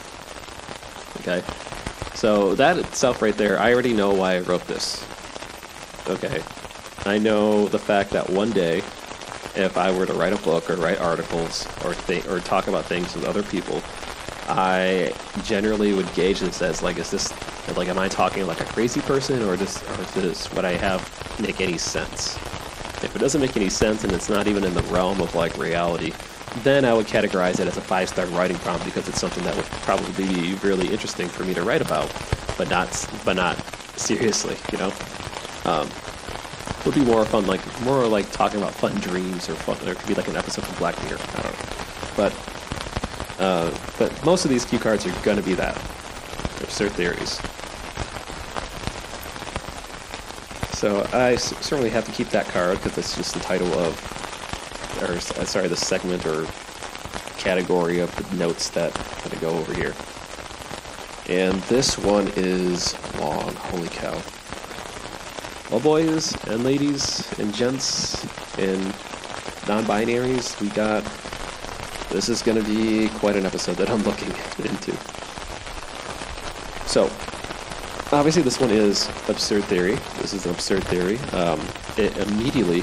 Okay, 1.20 1.42
so 2.14 2.54
that 2.54 2.78
itself 2.78 3.20
right 3.20 3.36
there, 3.36 3.58
I 3.58 3.72
already 3.72 3.92
know 3.92 4.12
why 4.14 4.36
I 4.36 4.40
wrote 4.40 4.66
this. 4.66 5.06
Okay, 6.08 6.42
I 7.04 7.18
know 7.18 7.68
the 7.68 7.78
fact 7.78 8.10
that 8.10 8.28
one 8.30 8.50
day, 8.50 8.78
if 9.54 9.76
I 9.76 9.96
were 9.96 10.06
to 10.06 10.14
write 10.14 10.32
a 10.32 10.42
book 10.42 10.70
or 10.70 10.76
write 10.76 10.98
articles 10.98 11.68
or 11.84 11.94
or 12.28 12.40
talk 12.40 12.68
about 12.68 12.86
things 12.86 13.14
with 13.14 13.26
other 13.26 13.42
people, 13.42 13.82
I 14.50 15.12
generally 15.44 15.92
would 15.92 16.12
gauge 16.14 16.40
this 16.40 16.60
as 16.62 16.82
like, 16.82 16.98
is 16.98 17.10
this 17.10 17.32
like, 17.76 17.88
am 17.88 17.98
I 17.98 18.08
talking 18.08 18.46
like 18.46 18.60
a 18.60 18.64
crazy 18.64 19.00
person, 19.00 19.42
or 19.42 19.56
does 19.56 19.82
or 19.82 20.20
does 20.20 20.46
what 20.48 20.64
I 20.64 20.72
have 20.72 21.00
make 21.40 21.60
any 21.60 21.78
sense? 21.78 22.36
If 23.02 23.14
it 23.14 23.18
doesn't 23.18 23.40
make 23.40 23.56
any 23.56 23.70
sense 23.70 24.04
and 24.04 24.12
it's 24.12 24.28
not 24.28 24.46
even 24.46 24.64
in 24.64 24.74
the 24.74 24.82
realm 24.84 25.20
of 25.20 25.34
like 25.34 25.56
reality, 25.56 26.12
then 26.62 26.84
I 26.84 26.92
would 26.92 27.06
categorize 27.06 27.60
it 27.60 27.68
as 27.68 27.76
a 27.76 27.80
five-star 27.80 28.26
writing 28.26 28.56
prompt 28.58 28.84
because 28.84 29.08
it's 29.08 29.20
something 29.20 29.44
that 29.44 29.56
would 29.56 29.64
probably 29.64 30.26
be 30.26 30.54
really 30.56 30.88
interesting 30.88 31.28
for 31.28 31.44
me 31.44 31.54
to 31.54 31.62
write 31.62 31.80
about, 31.80 32.12
but 32.58 32.68
not 32.68 32.88
but 33.24 33.36
not 33.36 33.56
seriously, 33.96 34.56
you 34.72 34.78
know. 34.78 34.92
Um, 35.64 35.88
it 36.80 36.86
would 36.86 36.94
be 36.94 37.04
more 37.04 37.24
fun, 37.24 37.46
like 37.46 37.60
more 37.82 38.06
like 38.06 38.30
talking 38.32 38.60
about 38.60 38.74
fun 38.74 38.94
dreams 38.96 39.48
or 39.48 39.54
fun. 39.54 39.76
There 39.84 39.94
could 39.94 40.08
be 40.08 40.14
like 40.14 40.28
an 40.28 40.36
episode 40.36 40.64
from 40.64 40.76
Black 40.76 41.00
Mirror. 41.04 41.18
I 41.36 41.42
don't 41.42 41.52
know, 41.52 41.68
but 42.16 42.59
uh, 43.40 43.76
but 43.98 44.24
most 44.24 44.44
of 44.44 44.50
these 44.50 44.64
cue 44.64 44.78
cards 44.78 45.06
are 45.06 45.22
going 45.22 45.36
to 45.36 45.42
be 45.42 45.54
that. 45.54 45.76
Absurd 46.62 46.92
theories. 46.92 47.40
So 50.78 51.06
I 51.12 51.32
s- 51.34 51.54
certainly 51.64 51.90
have 51.90 52.04
to 52.06 52.12
keep 52.12 52.28
that 52.30 52.46
card 52.48 52.78
because 52.78 52.96
it's 52.98 53.16
just 53.16 53.34
the 53.34 53.40
title 53.40 53.72
of, 53.74 53.94
or 55.02 55.14
uh, 55.14 55.44
sorry, 55.44 55.68
the 55.68 55.76
segment 55.76 56.24
or 56.26 56.46
category 57.38 58.00
of 58.00 58.14
the 58.30 58.36
notes 58.36 58.70
that 58.70 58.96
I'm 58.98 59.18
going 59.18 59.30
to 59.30 59.40
go 59.40 59.50
over 59.50 59.74
here. 59.74 59.94
And 61.28 61.60
this 61.64 61.98
one 61.98 62.30
is 62.36 62.94
long. 63.18 63.54
Holy 63.56 63.88
cow. 63.88 64.20
Well, 65.70 65.80
boys 65.80 66.34
and 66.46 66.64
ladies 66.64 67.30
and 67.38 67.54
gents 67.54 68.24
and 68.58 68.82
non 69.68 69.84
binaries, 69.84 70.60
we 70.60 70.68
got 70.70 71.04
this 72.10 72.28
is 72.28 72.42
going 72.42 72.62
to 72.62 72.68
be 72.68 73.08
quite 73.18 73.36
an 73.36 73.46
episode 73.46 73.76
that 73.76 73.88
I'm 73.88 74.02
looking 74.04 74.28
into. 74.58 74.96
So, 76.86 77.04
obviously, 78.12 78.42
this 78.42 78.60
one 78.60 78.70
is 78.70 79.08
absurd 79.28 79.64
theory. 79.64 79.94
This 80.20 80.34
is 80.34 80.44
an 80.44 80.52
absurd 80.52 80.84
theory. 80.84 81.18
Um, 81.32 81.60
it 81.96 82.16
immediately 82.18 82.80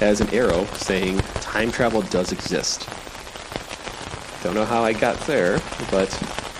has 0.00 0.20
an 0.20 0.30
arrow 0.30 0.64
saying 0.74 1.18
time 1.40 1.70
travel 1.70 2.02
does 2.02 2.32
exist. 2.32 2.88
Don't 4.42 4.54
know 4.54 4.64
how 4.64 4.82
I 4.82 4.92
got 4.92 5.18
there, 5.26 5.60
but 5.90 6.08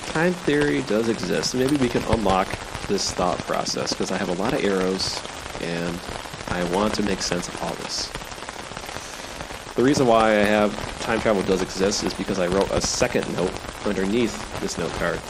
time 0.09 0.33
theory 0.33 0.83
does 0.83 1.09
exist. 1.09 1.55
Maybe 1.55 1.77
we 1.77 1.89
can 1.89 2.03
unlock 2.05 2.49
this 2.89 3.13
thought 3.13 3.39
process 3.39 3.93
because 3.93 4.11
I 4.11 4.17
have 4.19 4.29
a 4.29 4.35
lot 4.35 4.53
of 4.53 4.65
arrows 4.65 5.23
and 5.63 5.99
I 6.49 6.65
want 6.75 6.95
to 6.95 7.03
make 7.03 7.23
sense 7.23 7.49
of 7.49 7.63
all 7.63 7.75
this. 7.75 8.11
The 9.79 9.85
reason 9.85 10.09
why 10.09 10.31
I 10.31 10.43
have 10.43 10.75
time 11.03 11.21
travel 11.21 11.41
does 11.45 11.63
exist 11.63 12.03
is 12.03 12.13
because 12.13 12.41
I 12.41 12.49
wrote 12.49 12.69
a 12.73 12.81
second 12.81 13.33
note 13.37 13.53
underneath 13.87 14.61
this 14.61 14.77
note 14.77 14.91
card. 14.95 15.21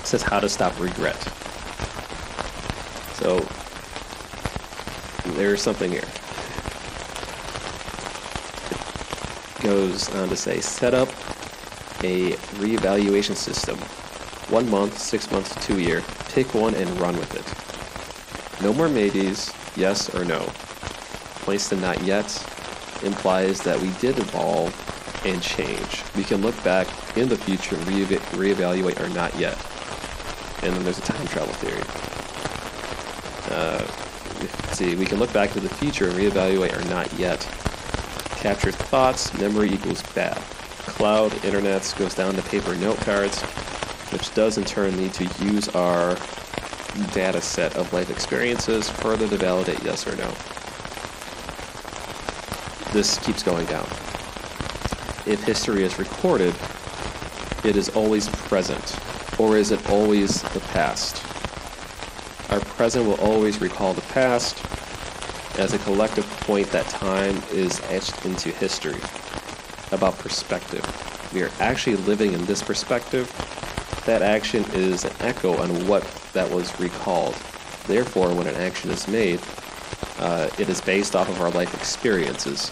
It 0.00 0.06
says 0.06 0.20
how 0.20 0.38
to 0.38 0.50
stop 0.50 0.78
regret. 0.78 1.16
So 3.14 3.40
there's 5.34 5.62
something 5.62 5.90
here. 5.90 6.04
It 9.56 9.62
goes 9.62 10.14
on 10.14 10.28
to 10.28 10.36
say 10.36 10.60
set 10.60 10.92
up 10.92 11.08
a 12.04 12.32
reevaluation 12.60 13.34
system. 13.34 13.78
One 14.52 14.68
month, 14.68 14.98
six 14.98 15.30
months, 15.32 15.54
two 15.64 15.80
year. 15.80 16.02
Pick 16.34 16.52
one 16.52 16.74
and 16.74 17.00
run 17.00 17.16
with 17.16 17.34
it. 17.34 18.62
No 18.62 18.74
more 18.74 18.90
maybes, 18.90 19.50
yes 19.74 20.14
or 20.14 20.26
no. 20.26 20.40
Place 21.46 21.70
the 21.70 21.76
not 21.76 22.02
yet 22.02 22.28
implies 23.02 23.60
that 23.62 23.80
we 23.80 23.90
did 24.00 24.18
evolve 24.18 24.74
and 25.24 25.42
change. 25.42 26.02
We 26.16 26.24
can 26.24 26.40
look 26.42 26.62
back 26.64 26.86
in 27.16 27.28
the 27.28 27.36
future 27.36 27.76
and 27.76 27.86
re- 27.86 28.04
reevaluate 28.06 29.00
or 29.00 29.08
not 29.10 29.34
yet. 29.38 29.58
And 30.62 30.74
then 30.74 30.84
there's 30.84 30.98
a 30.98 31.02
time 31.02 31.26
travel 31.28 31.54
theory. 31.54 31.82
Uh, 33.50 33.84
see, 34.72 34.94
we 34.94 35.04
can 35.04 35.18
look 35.18 35.32
back 35.32 35.50
to 35.52 35.60
the 35.60 35.68
future 35.68 36.08
and 36.08 36.14
reevaluate 36.14 36.76
or 36.78 36.88
not 36.88 37.12
yet. 37.18 37.40
Capture 38.38 38.72
thoughts, 38.72 39.32
memory 39.38 39.70
equals 39.70 40.02
bad. 40.14 40.36
Cloud, 40.86 41.32
internets 41.42 41.96
goes 41.98 42.14
down 42.14 42.34
to 42.34 42.42
paper 42.42 42.74
note 42.76 42.98
cards. 42.98 43.42
which 44.12 44.32
does 44.34 44.58
in 44.58 44.64
turn 44.64 44.96
need 44.96 45.12
to 45.14 45.24
use 45.44 45.68
our 45.70 46.16
data 47.12 47.40
set 47.40 47.76
of 47.76 47.92
life 47.92 48.10
experiences 48.10 48.88
further 48.90 49.28
to 49.28 49.36
validate 49.36 49.82
yes 49.84 50.06
or 50.06 50.16
no. 50.16 50.32
This 52.92 53.18
keeps 53.18 53.44
going 53.44 53.66
down. 53.66 53.86
If 55.24 55.44
history 55.44 55.84
is 55.84 55.98
recorded, 55.98 56.54
it 57.62 57.76
is 57.76 57.88
always 57.90 58.28
present, 58.28 58.98
or 59.38 59.56
is 59.56 59.70
it 59.70 59.88
always 59.88 60.42
the 60.42 60.60
past? 60.72 61.22
Our 62.50 62.58
present 62.60 63.06
will 63.06 63.20
always 63.20 63.60
recall 63.60 63.94
the 63.94 64.00
past. 64.00 64.58
As 65.56 65.72
a 65.72 65.78
collective 65.78 66.28
point, 66.40 66.68
that 66.72 66.86
time 66.86 67.40
is 67.52 67.80
etched 67.90 68.24
into 68.24 68.50
history. 68.50 69.00
About 69.92 70.18
perspective. 70.18 70.84
We 71.32 71.42
are 71.42 71.50
actually 71.60 71.96
living 71.96 72.32
in 72.32 72.44
this 72.46 72.60
perspective. 72.60 73.30
That 74.04 74.22
action 74.22 74.64
is 74.72 75.04
an 75.04 75.12
echo 75.20 75.56
on 75.58 75.86
what 75.86 76.02
that 76.32 76.50
was 76.50 76.80
recalled. 76.80 77.36
Therefore, 77.86 78.34
when 78.34 78.48
an 78.48 78.56
action 78.56 78.90
is 78.90 79.06
made, 79.06 79.38
uh, 80.20 80.50
it 80.58 80.68
is 80.68 80.80
based 80.80 81.16
off 81.16 81.28
of 81.28 81.40
our 81.40 81.50
life 81.50 81.74
experiences. 81.74 82.68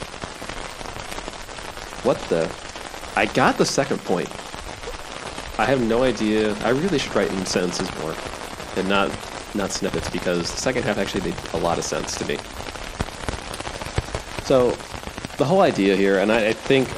What 2.05 2.19
the? 2.29 2.51
I 3.17 3.27
got 3.27 3.59
the 3.59 3.65
second 3.65 3.99
point. 4.05 4.29
I 5.59 5.65
have 5.65 5.83
no 5.83 6.05
idea. 6.05 6.55
I 6.59 6.71
really 6.71 6.99
should 6.99 7.15
write 7.17 7.33
in 7.33 7.45
sentences 7.47 7.91
more 7.99 8.15
and 8.77 8.89
not 8.89 9.11
not 9.55 9.73
snippets 9.73 10.11
because 10.11 10.51
the 10.51 10.57
second 10.59 10.85
half 10.85 10.99
actually 10.99 11.31
made 11.31 11.37
a 11.55 11.57
lot 11.57 11.79
of 11.79 11.85
sense 11.85 12.17
to 12.17 12.25
me. 12.27 12.37
So, 14.45 14.71
the 15.37 15.45
whole 15.45 15.63
idea 15.63 15.97
here, 15.97 16.19
and 16.19 16.31
I, 16.31 16.49
I 16.49 16.53
think 16.53 16.89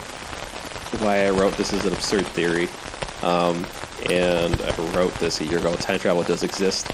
why 1.00 1.26
I 1.26 1.30
wrote 1.30 1.56
this 1.56 1.72
is 1.72 1.84
an 1.84 1.92
absurd 1.92 2.26
theory, 2.26 2.68
um, 3.22 3.64
and 4.10 4.60
I 4.62 4.76
wrote 4.96 5.14
this 5.14 5.40
a 5.40 5.44
year 5.44 5.58
ago. 5.58 5.74
Time 5.76 5.98
travel 5.98 6.22
does 6.22 6.42
exist. 6.42 6.90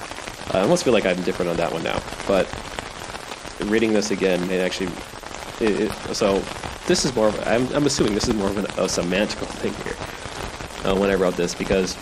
I 0.54 0.60
almost 0.60 0.84
feel 0.84 0.92
like 0.92 1.06
I'm 1.06 1.20
different 1.22 1.50
on 1.50 1.56
that 1.56 1.72
one 1.72 1.82
now, 1.82 2.00
but 2.28 2.46
reading 3.68 3.92
this 3.92 4.10
again, 4.10 4.50
it 4.50 4.60
actually. 4.60 4.90
It, 5.58 5.80
it, 5.82 6.14
so, 6.14 6.40
this 6.86 7.04
is 7.04 7.14
more 7.14 7.28
of. 7.28 7.46
I'm, 7.46 7.66
I'm 7.74 7.86
assuming 7.86 8.14
this 8.14 8.28
is 8.28 8.34
more 8.34 8.48
of 8.48 8.58
an, 8.58 8.66
a 8.66 8.86
semantical 8.86 9.46
thing 9.46 9.72
here 9.84 10.90
uh, 10.90 10.96
when 10.96 11.10
I 11.10 11.14
wrote 11.14 11.36
this 11.36 11.54
because 11.54 11.94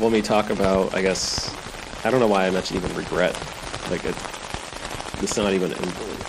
when 0.00 0.12
we 0.12 0.22
talk 0.22 0.50
about, 0.50 0.94
I 0.94 1.02
guess, 1.02 1.54
I 2.04 2.10
don't 2.10 2.20
know 2.20 2.28
why 2.28 2.46
I 2.46 2.50
mentioned 2.50 2.82
even 2.82 2.96
regret. 2.96 3.34
Like, 3.90 4.04
it, 4.04 4.14
it's 5.22 5.36
not 5.36 5.52
even 5.52 5.70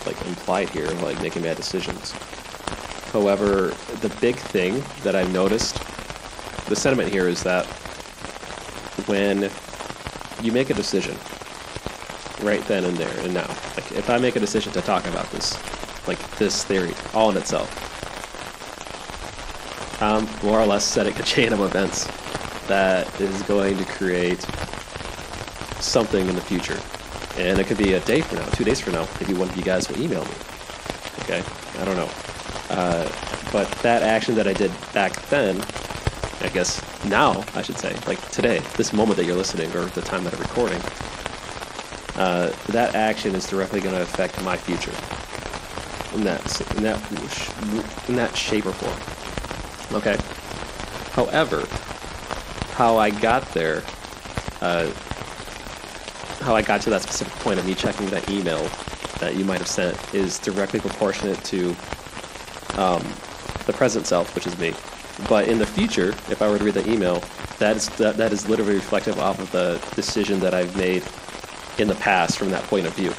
like 0.06 0.20
implied 0.26 0.70
here, 0.70 0.88
like 1.02 1.22
making 1.22 1.44
bad 1.44 1.58
decisions. 1.58 2.12
However, 3.14 3.74
the 4.02 4.10
big 4.20 4.36
thing 4.36 4.84
that 5.04 5.16
I've 5.16 5.32
noticed, 5.32 5.76
the 6.68 6.76
sentiment 6.76 7.10
here 7.10 7.28
is 7.28 7.44
that 7.44 7.66
when 9.06 9.50
you 10.42 10.52
make 10.52 10.70
a 10.70 10.74
decision, 10.74 11.16
right 12.42 12.64
then 12.68 12.84
and 12.86 12.98
there 12.98 13.18
and 13.20 13.34
now, 13.34 13.48
like 13.76 13.92
if 13.92 14.10
I 14.10 14.18
make 14.18 14.36
a 14.36 14.40
decision 14.40 14.72
to 14.74 14.82
talk 14.82 15.06
about 15.08 15.30
this, 15.32 15.56
like 16.08 16.20
this 16.38 16.64
theory, 16.64 16.94
all 17.14 17.30
in 17.30 17.38
itself, 17.38 17.70
I'm 20.02 20.28
more 20.44 20.60
or 20.60 20.66
less 20.66 20.84
setting 20.84 21.16
a 21.18 21.24
chain 21.24 21.54
of 21.54 21.60
events 21.62 22.08
that 22.68 23.20
is 23.20 23.42
going 23.44 23.78
to 23.78 23.86
create 23.86 24.42
something 25.80 26.28
in 26.28 26.36
the 26.36 26.42
future. 26.42 26.80
And 27.38 27.60
it 27.60 27.68
could 27.68 27.78
be 27.78 27.94
a 27.94 28.00
day 28.02 28.22
from 28.22 28.40
now, 28.40 28.46
two 28.50 28.64
days 28.64 28.80
from 28.80 28.94
now. 28.94 29.08
Maybe 29.20 29.34
one 29.34 29.50
of 29.50 29.56
you 29.56 29.64
guys 29.64 29.90
will 29.90 30.02
email 30.02 30.24
me. 30.26 30.32
Okay? 31.20 31.44
I 31.80 31.86
don't 31.86 31.96
know. 31.96 32.10
Uh, 32.70 33.10
but 33.52 33.70
that 33.84 34.04
action 34.04 34.36
that 34.36 34.48
I 34.48 34.54
did 34.54 34.72
back 34.94 35.14
then, 35.28 35.62
I 36.42 36.50
guess 36.50 36.82
now, 37.06 37.44
I 37.56 37.62
should 37.62 37.78
say, 37.78 37.96
like 38.08 38.20
today, 38.32 38.60
this 38.78 38.94
moment 38.94 39.18
that 39.18 39.26
you're 39.26 39.36
listening 39.36 39.72
or 39.76 39.86
the 39.86 40.02
time 40.02 40.24
that 40.24 40.34
I'm 40.34 40.40
recording, 40.40 40.82
uh, 42.22 42.54
that 42.68 42.94
action 42.94 43.34
is 43.34 43.50
directly 43.50 43.82
going 43.82 43.96
to 43.96 44.02
affect 44.04 44.40
my 44.44 44.56
future 44.56 44.94
in 46.16 46.24
that, 46.24 46.62
in 46.78 46.84
that, 46.84 48.10
in 48.10 48.16
that 48.16 48.38
shape 48.38 48.68
or 48.68 48.74
form. 48.74 49.98
Okay? 50.00 50.18
However, 51.14 51.66
how 52.74 52.98
I 52.98 53.10
got 53.10 53.52
there, 53.54 53.82
uh, 54.62 54.92
how 56.42 56.56
I 56.56 56.62
got 56.62 56.82
to 56.82 56.92
that 56.92 57.02
specific 57.02 57.34
point 57.40 57.60
of 57.60 57.66
me 57.66 57.74
checking 57.74 58.08
that 58.12 58.30
email 58.30 58.70
that 59.20 59.36
you 59.36 59.44
might 59.44 59.58
have 59.58 59.68
sent 59.68 60.14
is 60.14 60.38
directly 60.38 60.80
proportionate 60.80 61.44
to 61.46 61.70
um, 62.78 63.02
the 63.66 63.74
present 63.74 64.06
self, 64.06 64.36
which 64.36 64.46
is 64.46 64.56
me. 64.60 64.76
But 65.28 65.48
in 65.48 65.58
the 65.58 65.66
future, 65.66 66.10
if 66.30 66.44
I 66.44 66.52
were 66.52 66.60
to 66.60 66.64
read 66.64 66.76
that 66.76 66.88
email, 66.88 67.24
that 67.58 67.78
is 67.78 67.90
that, 67.90 68.18
that 68.18 68.32
is 68.32 68.48
literally 68.48 68.76
reflective 68.76 69.20
off 69.20 69.40
of 69.40 69.52
the 69.52 69.82
decision 69.96 70.40
that 70.42 70.54
I've 70.54 70.76
made 70.78 71.04
in 71.82 71.88
the 71.88 71.96
past 71.96 72.38
from 72.38 72.50
that 72.52 72.64
point 72.64 72.86
of 72.86 72.94
view. 72.94 73.12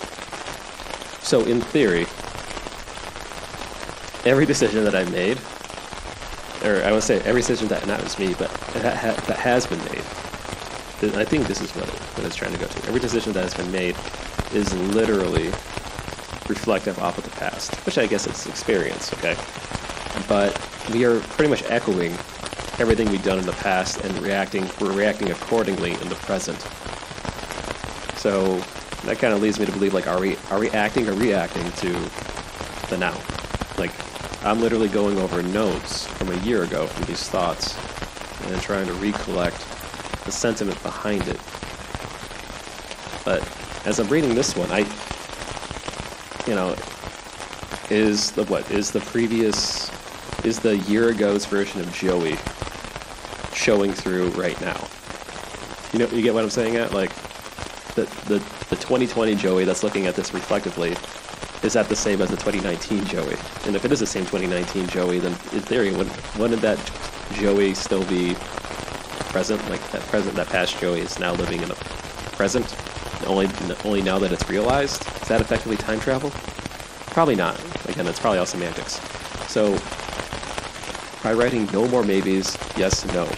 So 1.22 1.44
in 1.44 1.60
theory, 1.60 2.06
every 4.24 4.46
decision 4.46 4.84
that 4.84 4.94
I've 4.94 5.10
made, 5.12 5.38
or 6.64 6.84
I 6.84 6.92
would 6.92 7.02
say 7.02 7.20
every 7.22 7.40
decision 7.40 7.68
that 7.68 7.86
not 7.86 8.00
just 8.00 8.18
me, 8.18 8.34
but 8.38 8.50
that, 8.74 9.16
that 9.16 9.38
has 9.38 9.66
been 9.66 9.78
made, 9.80 10.04
I 11.16 11.24
think 11.24 11.48
this 11.48 11.60
is 11.60 11.72
what, 11.74 11.88
it, 11.88 11.94
what 11.94 12.24
it's 12.24 12.36
trying 12.36 12.52
to 12.52 12.58
go 12.58 12.66
to. 12.66 12.88
Every 12.88 13.00
decision 13.00 13.32
that 13.32 13.42
has 13.42 13.54
been 13.54 13.72
made 13.72 13.96
is 14.54 14.72
literally 14.94 15.46
reflective 16.48 16.98
off 17.00 17.18
of 17.18 17.24
the 17.24 17.30
past, 17.30 17.74
which 17.86 17.98
I 17.98 18.06
guess 18.06 18.26
it's 18.26 18.46
experience, 18.46 19.12
okay? 19.14 19.36
But 20.28 20.56
we 20.92 21.04
are 21.04 21.18
pretty 21.20 21.50
much 21.50 21.64
echoing 21.64 22.12
everything 22.78 23.10
we've 23.10 23.24
done 23.24 23.38
in 23.38 23.46
the 23.46 23.52
past 23.52 24.00
and 24.02 24.16
reacting, 24.18 24.68
we're 24.80 24.92
reacting 24.92 25.30
accordingly 25.30 25.92
in 25.92 26.08
the 26.08 26.14
present. 26.16 26.58
So 28.22 28.58
that 29.02 29.18
kind 29.18 29.34
of 29.34 29.42
leads 29.42 29.58
me 29.58 29.66
to 29.66 29.72
believe, 29.72 29.94
like, 29.94 30.06
are 30.06 30.20
we, 30.20 30.36
are 30.52 30.60
we 30.60 30.70
acting 30.70 31.08
or 31.08 31.12
reacting 31.14 31.68
to 31.72 31.88
the 32.88 32.96
now? 32.96 33.20
Like, 33.78 33.90
I'm 34.44 34.60
literally 34.60 34.86
going 34.86 35.18
over 35.18 35.42
notes 35.42 36.06
from 36.06 36.28
a 36.28 36.36
year 36.42 36.62
ago 36.62 36.86
from 36.86 37.06
these 37.06 37.28
thoughts 37.28 37.76
and 38.46 38.62
trying 38.62 38.86
to 38.86 38.92
recollect 38.92 39.58
the 40.24 40.30
sentiment 40.30 40.80
behind 40.84 41.26
it. 41.26 41.40
But 43.24 43.42
as 43.86 43.98
I'm 43.98 44.06
reading 44.06 44.36
this 44.36 44.54
one, 44.54 44.70
I, 44.70 44.86
you 46.48 46.54
know, 46.54 46.76
is 47.90 48.30
the 48.30 48.44
what 48.44 48.70
is 48.70 48.92
the 48.92 49.00
previous 49.00 49.90
is 50.44 50.60
the 50.60 50.76
year 50.76 51.10
ago's 51.10 51.44
version 51.44 51.80
of 51.80 51.92
Joey 51.92 52.36
showing 53.52 53.92
through 53.92 54.28
right 54.30 54.60
now? 54.60 54.80
You 55.92 55.98
know, 55.98 56.06
you 56.16 56.22
get 56.22 56.34
what 56.34 56.44
I'm 56.44 56.50
saying 56.50 56.76
at 56.76 56.92
like 56.92 57.10
the 57.94 58.02
the 58.26 58.38
the 58.70 58.76
2020 58.76 59.34
Joey 59.36 59.64
that's 59.64 59.82
looking 59.82 60.06
at 60.06 60.14
this 60.14 60.32
reflectively 60.34 60.96
is 61.62 61.74
that 61.74 61.88
the 61.88 61.96
same 61.96 62.20
as 62.20 62.28
the 62.28 62.36
2019 62.36 63.04
Joey? 63.04 63.36
And 63.66 63.76
if 63.76 63.84
it 63.84 63.92
is 63.92 64.00
the 64.00 64.06
same 64.06 64.24
2019 64.24 64.88
Joey, 64.88 65.20
then 65.20 65.32
in 65.52 65.60
theory, 65.60 65.92
wouldn't, 65.92 66.38
wouldn't 66.38 66.60
that 66.62 66.78
Joey 67.34 67.74
still 67.74 68.04
be 68.06 68.34
present, 69.30 69.62
like 69.70 69.80
that 69.92 70.02
present, 70.02 70.34
that 70.34 70.48
past 70.48 70.78
Joey 70.80 71.00
is 71.00 71.18
now 71.20 71.32
living 71.34 71.62
in 71.62 71.70
a 71.70 71.74
present. 72.34 72.76
Only, 73.26 73.48
only 73.84 74.02
now 74.02 74.18
that 74.18 74.32
it's 74.32 74.50
realized. 74.50 75.06
Is 75.22 75.28
that 75.28 75.40
effectively 75.40 75.76
time 75.76 76.00
travel? 76.00 76.30
Probably 77.12 77.36
not. 77.36 77.60
Again, 77.88 78.08
it's 78.08 78.18
probably 78.18 78.40
all 78.40 78.46
semantics. 78.46 79.00
So, 79.48 79.78
by 81.22 81.32
writing 81.32 81.68
no 81.72 81.86
more 81.86 82.02
maybes, 82.02 82.58
yes, 82.76 83.04
no. 83.14 83.28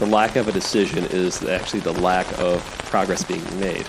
The 0.00 0.06
lack 0.06 0.36
of 0.36 0.48
a 0.48 0.52
decision 0.52 1.04
is 1.04 1.44
actually 1.44 1.80
the 1.80 1.92
lack 1.92 2.26
of 2.38 2.64
progress 2.86 3.22
being 3.22 3.44
made. 3.60 3.86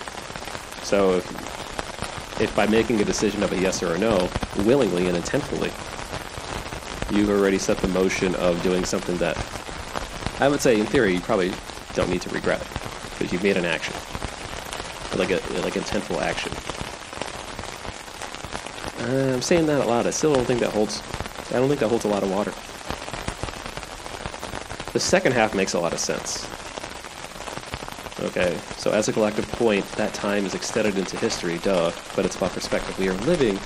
So, 0.84 1.14
if, 1.14 2.42
if 2.42 2.54
by 2.54 2.68
making 2.68 3.00
a 3.00 3.06
decision 3.06 3.44
of 3.44 3.54
a 3.54 3.58
yes 3.58 3.82
or 3.82 3.96
a 3.96 3.98
no, 3.98 4.30
willingly 4.58 5.08
and 5.08 5.18
intentfully, 5.18 5.72
you've 7.16 7.30
already 7.30 7.58
set 7.58 7.78
the 7.78 7.88
motion 7.88 8.36
of 8.36 8.62
doing 8.62 8.84
something 8.84 9.16
that 9.20 9.38
I 10.42 10.50
would 10.50 10.60
say, 10.60 10.78
in 10.82 10.86
theory, 10.86 11.14
you 11.14 11.22
probably 11.22 11.54
don't 11.94 12.10
need 12.10 12.22
to 12.24 12.30
regret 12.32 12.60
because 13.12 13.32
you've 13.32 13.44
made 13.44 13.56
an 13.56 13.64
action, 13.64 13.94
like 15.18 15.32
a 15.32 15.40
like 15.62 15.76
intentful 15.76 16.22
action. 16.22 16.52
Uh, 19.08 19.36
I'm 19.36 19.42
saying 19.42 19.66
that 19.68 19.86
a 19.86 19.88
lot. 19.88 20.08
I 20.08 20.10
still 20.10 20.34
don't 20.34 20.44
think 20.44 20.60
that 20.60 20.72
holds. 20.72 21.02
I 21.52 21.54
don't 21.54 21.70
think 21.70 21.80
that 21.80 21.88
holds 21.88 22.04
a 22.04 22.10
lot 22.10 22.22
of 22.22 22.30
water. 22.30 22.52
The 24.94 25.00
second 25.00 25.32
half 25.32 25.56
makes 25.56 25.74
a 25.74 25.80
lot 25.80 25.94
of 25.94 26.00
sense. 26.00 26.46
Okay, 28.22 28.58
so 28.78 28.92
as 28.92 29.08
a 29.08 29.14
collective 29.14 29.48
point, 29.54 29.86
that 29.94 30.14
time 30.14 30.46
is 30.46 30.54
extended 30.54 30.98
into 30.98 31.18
history, 31.18 31.58
duh, 31.60 31.92
but 32.16 32.26
it's 32.26 32.36
about 32.36 32.52
perspective. 32.52 32.98
We 33.00 33.10
are 33.10 33.14
living 33.26 33.58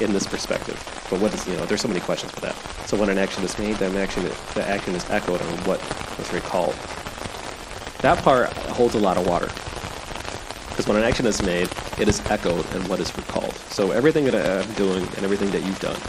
in 0.00 0.12
this 0.12 0.26
perspective. 0.26 0.74
But 1.10 1.20
what 1.20 1.34
is, 1.34 1.46
you 1.46 1.56
know, 1.56 1.66
there's 1.66 1.80
so 1.80 1.88
many 1.88 2.00
questions 2.00 2.32
for 2.32 2.40
that. 2.40 2.56
So 2.86 2.96
when 2.96 3.08
an 3.10 3.18
action 3.18 3.44
is 3.44 3.58
made, 3.58 3.76
that 3.76 3.94
action, 3.94 4.24
the 4.54 4.66
action 4.66 4.94
is 4.94 5.08
echoed 5.10 5.40
on 5.42 5.48
what 5.64 5.80
was 6.18 6.32
recalled. 6.32 6.74
That 8.00 8.18
part 8.24 8.48
holds 8.70 8.94
a 8.94 8.98
lot 8.98 9.16
of 9.16 9.26
water. 9.26 9.48
Because 10.70 10.88
when 10.88 10.96
an 10.96 11.04
action 11.04 11.26
is 11.26 11.42
made, 11.42 11.68
it 11.98 12.08
is 12.08 12.20
echoed 12.30 12.64
in 12.74 12.88
what 12.88 13.00
is 13.00 13.14
recalled. 13.16 13.54
So 13.68 13.90
everything 13.90 14.24
that 14.24 14.34
I'm 14.34 14.72
doing 14.74 15.02
and 15.02 15.18
everything 15.18 15.50
that 15.50 15.62
you've 15.62 15.80
done, 15.80 16.00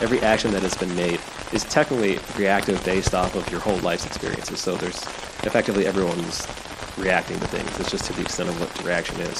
every 0.00 0.20
action 0.22 0.50
that 0.52 0.62
has 0.62 0.74
been 0.74 0.94
made 0.96 1.20
is 1.54 1.64
technically 1.64 2.18
reactive 2.36 2.84
based 2.84 3.14
off 3.14 3.36
of 3.36 3.48
your 3.50 3.60
whole 3.60 3.78
life's 3.78 4.04
experiences. 4.04 4.60
So 4.60 4.76
there's 4.76 5.02
effectively 5.44 5.86
everyone's 5.86 6.46
reacting 6.98 7.38
to 7.38 7.46
things. 7.46 7.78
It's 7.78 7.90
just 7.90 8.04
to 8.06 8.12
the 8.12 8.22
extent 8.22 8.48
of 8.48 8.60
what 8.60 8.70
the 8.74 8.82
reaction 8.82 9.20
is. 9.20 9.38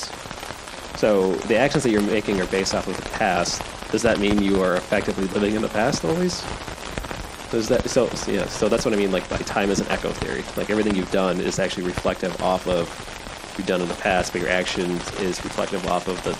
So 0.97 1.33
the 1.49 1.57
actions 1.57 1.83
that 1.83 1.91
you're 1.91 2.03
making 2.03 2.41
are 2.41 2.47
based 2.47 2.75
off 2.75 2.87
of 2.87 2.97
the 2.97 3.11
past. 3.11 3.63
Does 3.91 4.03
that 4.03 4.19
mean 4.21 4.41
you 4.41 4.63
are 4.63 4.77
effectively 4.77 5.27
living 5.29 5.57
in 5.57 5.63
the 5.63 5.69
past 5.69 6.05
always? 6.05 6.41
Does 7.51 7.69
that 7.69 7.89
so 7.91 8.05
yeah? 8.31 8.47
So 8.47 8.69
that's 8.69 8.85
what 8.85 8.95
I 8.95 8.97
mean. 8.97 9.13
Like 9.13 9.29
by 9.29 9.37
time 9.39 9.71
is 9.71 9.81
an 9.81 9.89
echo 9.89 10.11
theory. 10.11 10.45
Like 10.57 10.71
everything 10.71 10.95
you've 10.95 11.13
done 11.13 11.41
is 11.41 11.59
actually 11.59 11.85
reflective 11.85 12.41
off 12.43 12.67
of 12.69 12.89
what 12.89 13.59
you've 13.59 13.67
done 13.67 13.81
in 13.81 13.89
the 13.89 13.95
past, 13.95 14.33
but 14.33 14.41
your 14.41 14.51
actions 14.51 15.13
is 15.21 15.43
reflective 15.45 15.87
off 15.89 16.09
of 16.09 16.23
the 16.23 16.31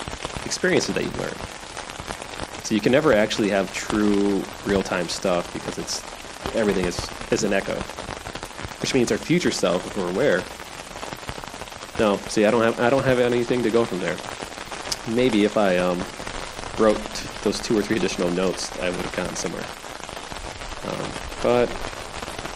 experiences 0.47 0.95
that 0.95 1.03
you've 1.03 1.19
learned. 1.19 1.64
So 2.65 2.75
you 2.75 2.81
can 2.81 2.93
never 2.93 3.13
actually 3.13 3.51
have 3.51 3.73
true 3.75 4.43
real-time 4.65 5.09
stuff 5.11 5.53
because 5.53 5.77
it's 5.77 6.03
everything 6.55 6.87
is 6.87 6.99
is 7.31 7.45
an 7.45 7.53
echo, 7.53 7.75
which 8.81 8.95
means 8.95 9.13
our 9.13 9.19
future 9.19 9.51
self, 9.51 9.87
if 9.87 9.97
we're 9.99 10.09
aware. 10.09 10.43
No, 11.99 12.17
see, 12.29 12.47
I 12.47 12.51
don't 12.51 12.63
have 12.63 12.81
I 12.81 12.89
don't 12.89 13.05
have 13.05 13.19
anything 13.19 13.63
to 13.65 13.71
go 13.71 13.85
from 13.85 14.01
there. 14.01 14.17
Maybe 15.15 15.45
if 15.45 15.59
I 15.59 15.77
um, 15.77 16.03
wrote 16.79 16.99
those 17.43 17.61
two 17.61 17.79
or 17.79 17.83
three 17.83 17.99
additional 17.99 18.31
notes, 18.31 18.73
I 18.81 18.89
would 18.89 19.01
have 19.01 19.15
gotten 19.15 19.37
somewhere. 19.37 19.67
Um, 20.87 21.11
but 21.43 21.69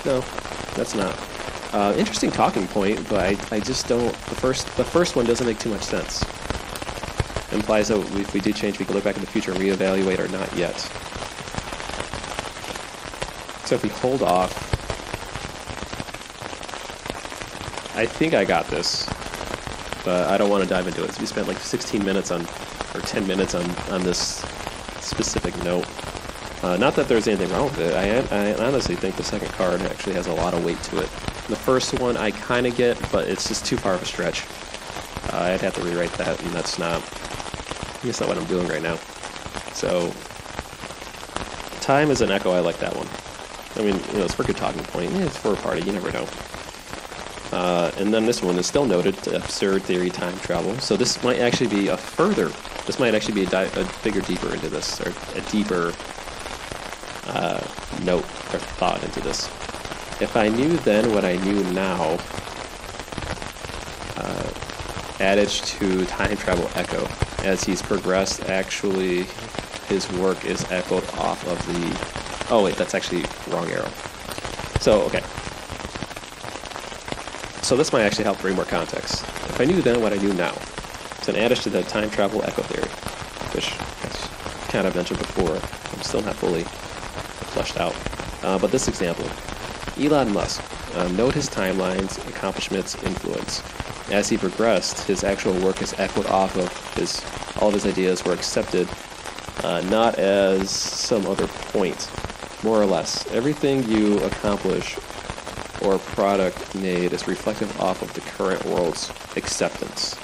no, 0.06 0.20
that's 0.74 0.94
not. 0.94 1.14
Uh, 1.74 1.94
interesting 1.98 2.30
talking 2.30 2.66
point, 2.68 3.06
but 3.10 3.20
I, 3.20 3.56
I 3.56 3.60
just 3.60 3.86
don't. 3.86 4.12
The 4.12 4.34
first 4.34 4.74
the 4.78 4.84
first 4.84 5.16
one 5.16 5.26
doesn't 5.26 5.46
make 5.46 5.58
too 5.58 5.68
much 5.68 5.82
sense. 5.82 6.24
Implies 7.52 7.88
that 7.88 7.98
if 8.16 8.34
we 8.34 8.40
do 8.40 8.52
change, 8.52 8.78
we 8.78 8.84
can 8.84 8.94
look 8.94 9.04
back 9.04 9.16
in 9.16 9.22
the 9.22 9.30
future 9.30 9.52
and 9.52 9.60
reevaluate 9.60 10.18
or 10.18 10.28
not 10.28 10.54
yet. 10.56 10.78
So 13.66 13.74
if 13.74 13.82
we 13.82 13.88
hold 13.88 14.22
off, 14.22 14.52
I 17.96 18.06
think 18.06 18.34
I 18.34 18.44
got 18.44 18.66
this, 18.68 19.06
but 20.04 20.28
I 20.28 20.38
don't 20.38 20.50
want 20.50 20.62
to 20.62 20.68
dive 20.68 20.86
into 20.86 21.04
it. 21.04 21.18
We 21.18 21.26
spent 21.26 21.48
like 21.48 21.58
16 21.58 22.04
minutes 22.04 22.30
on, 22.30 22.42
or 22.94 23.00
10 23.00 23.26
minutes 23.26 23.54
on 23.54 23.68
on 23.90 24.02
this 24.02 24.44
specific 25.00 25.56
note. 25.64 25.86
Uh, 26.62 26.76
not 26.76 26.94
that 26.96 27.08
there's 27.08 27.28
anything 27.28 27.50
wrong 27.50 27.64
with 27.64 27.80
it. 27.80 27.94
I, 27.94 28.50
I 28.50 28.66
honestly 28.66 28.94
think 28.94 29.16
the 29.16 29.24
second 29.24 29.48
card 29.52 29.80
actually 29.82 30.14
has 30.14 30.26
a 30.26 30.32
lot 30.32 30.54
of 30.54 30.64
weight 30.64 30.82
to 30.84 30.98
it. 30.98 31.10
The 31.48 31.56
first 31.56 31.98
one 31.98 32.16
I 32.16 32.30
kind 32.30 32.66
of 32.66 32.76
get, 32.76 32.96
but 33.10 33.28
it's 33.28 33.48
just 33.48 33.64
too 33.64 33.76
far 33.76 33.94
of 33.94 34.02
a 34.02 34.06
stretch. 34.06 34.44
Uh, 35.32 35.52
I'd 35.52 35.60
have 35.60 35.74
to 35.74 35.82
rewrite 35.82 36.12
that, 36.14 36.40
and 36.42 36.52
that's 36.52 36.78
not. 36.78 37.02
That's 38.02 38.20
not 38.20 38.28
what 38.28 38.38
I'm 38.38 38.46
doing 38.46 38.68
right 38.68 38.82
now. 38.82 38.96
So, 39.72 40.12
time 41.80 42.10
is 42.10 42.20
an 42.20 42.30
echo. 42.30 42.52
I 42.52 42.60
like 42.60 42.78
that 42.78 42.94
one. 42.94 43.08
I 43.76 43.82
mean, 43.82 44.00
you 44.12 44.18
know, 44.18 44.24
it's 44.24 44.34
for 44.34 44.42
a 44.42 44.46
good 44.46 44.56
talking 44.56 44.82
point. 44.84 45.12
Yeah, 45.12 45.26
it's 45.26 45.36
for 45.36 45.52
a 45.52 45.56
party. 45.56 45.82
You 45.82 45.92
never 45.92 46.10
know. 46.12 46.26
Uh, 47.52 47.90
and 47.96 48.12
then 48.12 48.26
this 48.26 48.42
one 48.42 48.56
is 48.58 48.66
still 48.66 48.84
noted 48.84 49.14
absurd 49.28 49.82
theory 49.82 50.10
time 50.10 50.38
travel. 50.40 50.78
So 50.80 50.96
this 50.96 51.22
might 51.22 51.38
actually 51.40 51.68
be 51.68 51.88
a 51.88 51.96
further. 51.96 52.50
This 52.86 52.98
might 52.98 53.14
actually 53.14 53.34
be 53.34 53.44
a, 53.44 53.46
di- 53.46 53.64
a 53.64 53.88
bigger, 54.02 54.20
deeper 54.20 54.52
into 54.52 54.68
this, 54.68 55.00
or 55.00 55.12
a 55.34 55.40
deeper 55.50 55.92
uh, 57.26 57.60
note 58.02 58.24
or 58.24 58.58
thought 58.78 59.02
into 59.02 59.20
this. 59.20 59.46
If 60.20 60.36
I 60.36 60.48
knew 60.48 60.76
then 60.78 61.12
what 61.12 61.24
I 61.24 61.36
knew 61.36 61.62
now, 61.72 62.18
uh, 64.16 64.50
adage 65.20 65.62
to 65.62 66.04
time 66.06 66.36
travel 66.36 66.68
echo. 66.74 67.06
As 67.44 67.64
he's 67.64 67.80
progressed, 67.80 68.48
actually, 68.48 69.24
his 69.88 70.10
work 70.12 70.44
is 70.44 70.70
echoed 70.70 71.04
off 71.14 71.46
of 71.46 71.58
the. 71.66 72.54
Oh 72.54 72.64
wait, 72.64 72.76
that's 72.76 72.94
actually 72.94 73.24
wrong 73.48 73.70
arrow. 73.70 73.88
So 74.80 75.02
okay. 75.02 75.22
So 77.62 77.76
this 77.76 77.92
might 77.92 78.02
actually 78.02 78.24
help 78.24 78.40
bring 78.40 78.56
more 78.56 78.64
context. 78.64 79.22
If 79.22 79.60
I 79.60 79.64
knew 79.64 79.82
then 79.82 80.00
what 80.00 80.12
I 80.12 80.16
knew 80.16 80.32
now, 80.34 80.54
it's 81.18 81.28
an 81.28 81.36
adage 81.36 81.60
to 81.62 81.70
the 81.70 81.82
time 81.82 82.08
travel 82.10 82.42
echo 82.44 82.62
theory, 82.62 82.88
which 83.54 83.72
I 83.72 84.70
kind 84.70 84.86
of 84.86 84.94
mentioned 84.94 85.18
before. 85.18 85.54
I'm 85.94 86.02
still 86.02 86.22
not 86.22 86.36
fully 86.36 86.64
fleshed 87.52 87.78
out. 87.78 87.94
Uh, 88.42 88.58
but 88.58 88.70
this 88.70 88.88
example, 88.88 89.28
Elon 89.98 90.32
Musk, 90.32 90.62
uh, 90.94 91.08
note 91.08 91.34
his 91.34 91.48
timelines, 91.48 92.18
accomplishments, 92.28 92.94
influence. 93.02 93.62
As 94.10 94.28
he 94.28 94.38
progressed, 94.38 95.06
his 95.06 95.22
actual 95.22 95.52
work 95.60 95.82
is 95.82 95.94
echoed 95.98 96.26
off 96.26 96.56
of 96.56 96.94
his, 96.94 97.22
all 97.60 97.68
of 97.68 97.74
his 97.74 97.84
ideas 97.84 98.24
were 98.24 98.32
accepted, 98.32 98.88
uh, 99.62 99.82
not 99.82 100.18
as 100.18 100.70
some 100.70 101.26
other 101.26 101.46
point, 101.46 102.10
more 102.64 102.80
or 102.80 102.86
less. 102.86 103.30
Everything 103.32 103.86
you 103.86 104.18
accomplish 104.20 104.96
or 105.82 105.98
product 105.98 106.74
made 106.74 107.12
is 107.12 107.28
reflective 107.28 107.78
off 107.80 108.00
of 108.00 108.12
the 108.14 108.22
current 108.22 108.64
world's 108.64 109.10
acceptance. 109.36 110.14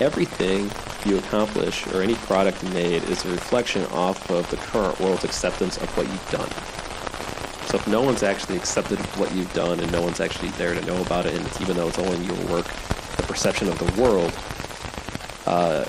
Everything 0.00 0.70
you 1.04 1.18
accomplish 1.18 1.86
or 1.88 2.02
any 2.02 2.14
product 2.14 2.62
made 2.72 3.02
is 3.04 3.24
a 3.26 3.30
reflection 3.30 3.84
off 3.86 4.30
of 4.30 4.48
the 4.50 4.56
current 4.56 4.98
world's 5.00 5.24
acceptance 5.24 5.76
of 5.76 5.96
what 5.96 6.06
you've 6.06 6.30
done. 6.30 6.81
So 7.72 7.78
if 7.78 7.88
no 7.88 8.02
one's 8.02 8.22
actually 8.22 8.58
accepted 8.58 8.98
what 9.16 9.34
you've 9.34 9.50
done 9.54 9.80
and 9.80 9.90
no 9.90 10.02
one's 10.02 10.20
actually 10.20 10.50
there 10.50 10.74
to 10.74 10.80
know 10.84 11.00
about 11.00 11.24
it, 11.24 11.34
and 11.34 11.46
it's, 11.46 11.58
even 11.58 11.74
though 11.74 11.88
it's 11.88 11.98
only 11.98 12.22
your 12.22 12.36
work, 12.52 12.66
the 13.16 13.22
perception 13.22 13.66
of 13.66 13.78
the 13.78 13.98
world 13.98 14.30
uh, 15.46 15.86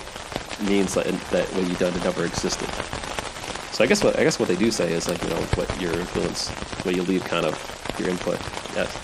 means 0.65 0.93
that, 0.93 1.08
that 1.32 1.46
what 1.54 1.67
you've 1.67 1.80
done 1.80 1.93
never 2.00 2.24
existed. 2.24 2.69
So 3.74 3.84
I 3.84 3.88
guess 3.88 4.02
what 4.02 4.17
I 4.17 4.24
guess 4.24 4.39
what 4.39 4.48
they 4.48 4.56
do 4.56 4.72
say 4.72 4.93
is 4.93 5.10
like 5.10 5.22
you 5.24 5.30
know 5.30 5.41
what 5.56 5.82
your 5.82 5.91
influence, 6.00 6.48
what 6.86 6.96
you 6.96 7.02
leave, 7.04 7.26
kind 7.26 7.46
of 7.46 7.54
your 8.00 8.08
input, 8.08 8.38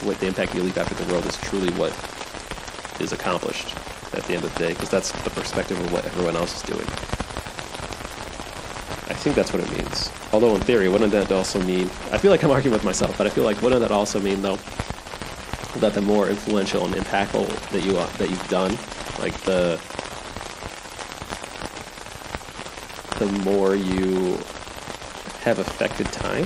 what 0.05 0.17
the 0.21 0.27
impact 0.27 0.55
you 0.55 0.63
leave 0.63 0.77
after 0.77 0.95
the 0.95 1.11
world 1.11 1.25
is 1.25 1.35
truly 1.35 1.73
what 1.73 1.91
is 3.01 3.11
accomplished 3.11 3.75
at 4.13 4.23
the 4.23 4.35
end 4.35 4.45
of 4.45 4.53
the 4.53 4.59
day, 4.59 4.69
because 4.69 4.89
that's 4.89 5.11
the 5.23 5.31
perspective 5.31 5.77
of 5.77 5.91
what 5.91 6.05
everyone 6.05 6.37
else 6.37 6.55
is 6.55 6.61
doing. 6.61 6.87
I 9.09 9.13
think 9.13 9.35
that's 9.35 9.51
what 9.51 9.61
it 9.63 9.71
means. 9.71 10.11
Although 10.31 10.55
in 10.55 10.61
theory, 10.61 10.87
wouldn't 10.87 11.11
that 11.11 11.31
also 11.31 11.61
mean? 11.61 11.87
I 12.11 12.17
feel 12.17 12.31
like 12.31 12.43
I'm 12.43 12.51
arguing 12.51 12.73
with 12.73 12.83
myself, 12.83 13.17
but 13.17 13.25
I 13.27 13.29
feel 13.31 13.43
like 13.43 13.61
wouldn't 13.61 13.81
that 13.81 13.91
also 13.91 14.19
mean 14.19 14.41
though 14.41 14.57
that 15.77 15.93
the 15.93 16.01
more 16.01 16.29
influential 16.29 16.85
and 16.85 16.93
impactful 16.95 17.47
that 17.69 17.83
you 17.83 17.93
that 17.93 18.29
you've 18.29 18.49
done, 18.49 18.71
like 19.19 19.35
the 19.41 19.79
the 23.19 23.25
more 23.43 23.75
you 23.75 24.37
have 25.41 25.59
affected 25.59 26.07
time. 26.07 26.45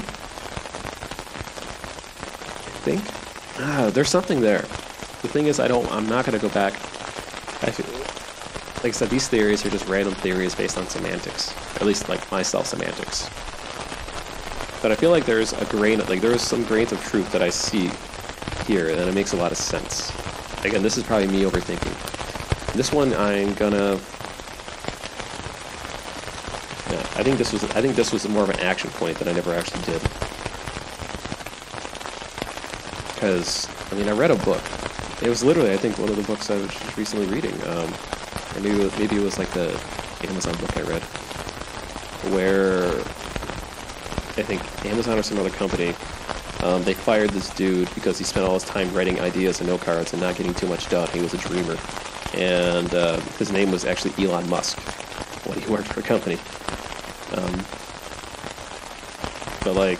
I 2.65 2.85
think. 2.85 3.01
Ah, 3.59 3.89
there's 3.93 4.09
something 4.09 4.41
there. 4.41 4.61
The 5.21 5.27
thing 5.29 5.45
is, 5.47 5.59
I 5.59 5.67
don't. 5.67 5.89
I'm 5.91 6.07
not 6.07 6.25
going 6.25 6.37
to 6.37 6.41
go 6.45 6.53
back. 6.53 6.73
Like 8.83 8.89
I 8.89 8.91
said, 8.91 9.09
these 9.09 9.27
theories 9.27 9.65
are 9.65 9.69
just 9.69 9.87
random 9.87 10.13
theories 10.15 10.53
based 10.53 10.77
on 10.77 10.87
semantics, 10.87 11.55
at 11.77 11.83
least 11.83 12.09
like 12.09 12.29
myself 12.31 12.67
semantics. 12.67 13.29
But 14.81 14.91
I 14.91 14.95
feel 14.95 15.11
like 15.11 15.25
there's 15.25 15.53
a 15.53 15.65
grain, 15.65 16.01
of, 16.01 16.09
like 16.09 16.19
there's 16.19 16.41
some 16.41 16.63
grains 16.65 16.91
of 16.91 17.01
truth 17.03 17.31
that 17.31 17.41
I 17.41 17.49
see 17.49 17.89
here, 18.65 18.89
and 18.89 18.99
it 18.99 19.15
makes 19.15 19.31
a 19.33 19.37
lot 19.37 19.51
of 19.51 19.57
sense. 19.57 20.11
Again, 20.65 20.83
this 20.83 20.97
is 20.97 21.03
probably 21.03 21.27
me 21.27 21.43
overthinking. 21.43 22.73
This 22.73 22.91
one, 22.91 23.13
I'm 23.13 23.53
gonna 23.53 23.99
I 27.15 27.21
think 27.21 27.37
this 27.37 27.53
was 27.53 27.63
I 27.63 27.81
think 27.81 27.95
this 27.95 28.11
was 28.11 28.27
more 28.27 28.43
of 28.43 28.49
an 28.49 28.59
action 28.59 28.89
point 28.89 29.17
that 29.19 29.27
I 29.27 29.33
never 29.33 29.53
actually 29.53 29.83
did. 29.83 30.01
Because 33.13 33.69
I 33.91 33.95
mean, 33.95 34.09
I 34.09 34.11
read 34.11 34.31
a 34.31 34.35
book. 34.37 34.61
It 35.21 35.29
was 35.29 35.43
literally 35.43 35.71
I 35.71 35.77
think 35.77 35.99
one 35.99 36.09
of 36.09 36.15
the 36.15 36.23
books 36.23 36.49
I 36.49 36.55
was 36.55 36.69
just 36.69 36.97
recently 36.97 37.27
reading. 37.27 37.53
Um, 37.67 37.93
or 38.55 38.61
maybe 38.61 38.79
it 38.79 38.83
was, 38.83 38.99
maybe 38.99 39.15
it 39.17 39.21
was 39.23 39.37
like 39.37 39.49
the 39.51 39.69
Amazon 40.27 40.55
book 40.57 40.75
I 40.77 40.81
read, 40.81 41.01
where 42.33 42.87
I 44.35 44.41
think 44.41 44.61
Amazon 44.85 45.19
or 45.19 45.23
some 45.23 45.39
other 45.39 45.49
company. 45.49 45.93
Um, 46.61 46.81
they 46.83 46.93
fired 46.93 47.31
this 47.31 47.49
dude 47.49 47.93
because 47.93 48.17
he 48.17 48.23
spent 48.23 48.45
all 48.45 48.53
his 48.53 48.63
time 48.63 48.93
writing 48.93 49.19
ideas 49.19 49.59
and 49.59 49.69
note 49.69 49.81
cards 49.81 50.13
and 50.13 50.21
not 50.21 50.37
getting 50.37 50.53
too 50.53 50.67
much 50.67 50.89
done. 50.89 51.09
He 51.09 51.21
was 51.21 51.33
a 51.33 51.37
dreamer, 51.37 51.77
and 52.33 52.93
uh, 52.93 53.19
his 53.37 53.51
name 53.51 53.69
was 53.69 53.83
actually 53.83 54.13
Elon 54.23 54.49
Musk 54.49 54.79
when 55.45 55.59
he 55.59 55.65
worked 55.71 55.89
for 55.89 55.99
a 55.99 56.03
company. 56.03 56.37
Um, 57.33 57.65
but 59.63 59.75
like, 59.75 59.99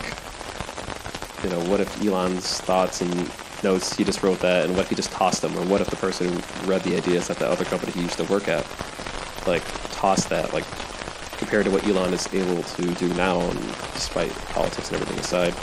you 1.44 1.50
know, 1.50 1.60
what 1.70 1.80
if 1.80 2.02
Elon's 2.02 2.60
thoughts 2.60 3.00
and 3.02 3.30
notes 3.64 3.96
he 3.96 4.04
just 4.04 4.22
wrote 4.22 4.38
that, 4.40 4.66
and 4.66 4.76
what 4.76 4.82
if 4.82 4.90
he 4.90 4.94
just 4.94 5.10
tossed 5.10 5.42
them, 5.42 5.56
or 5.56 5.64
what 5.64 5.80
if 5.80 5.88
the 5.88 5.96
person 5.96 6.28
who 6.32 6.70
read 6.70 6.82
the 6.82 6.96
ideas 6.96 7.30
at 7.30 7.38
the 7.38 7.48
other 7.48 7.64
company 7.64 7.92
he 7.92 8.02
used 8.02 8.18
to 8.18 8.24
work 8.24 8.46
at, 8.48 8.64
like, 9.46 9.64
tossed 9.92 10.28
that, 10.28 10.52
like, 10.52 10.64
compared 11.38 11.64
to 11.64 11.70
what 11.70 11.84
Elon 11.86 12.14
is 12.14 12.32
able 12.32 12.62
to 12.62 12.94
do 12.94 13.12
now, 13.14 13.40
and 13.40 13.58
despite 13.94 14.30
politics 14.50 14.90
and 14.92 15.00
everything 15.00 15.18
aside. 15.18 15.54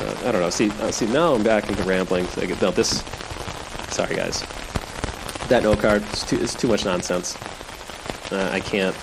Uh, 0.00 0.28
I 0.28 0.32
don't 0.32 0.40
know. 0.40 0.50
See, 0.50 0.70
uh, 0.70 0.90
see, 0.90 1.06
now 1.06 1.34
I'm 1.34 1.42
back 1.42 1.68
into 1.68 1.82
rambling. 1.84 2.26
Like, 2.36 2.60
no, 2.60 2.70
this. 2.70 3.02
Sorry, 3.90 4.16
guys. 4.16 4.42
That 5.48 5.62
note 5.62 5.80
card 5.80 6.02
is 6.12 6.24
too, 6.24 6.36
is 6.38 6.54
too 6.54 6.68
much 6.68 6.84
nonsense. 6.84 7.36
Uh, 8.32 8.50
I 8.52 8.60
can't 8.60 8.96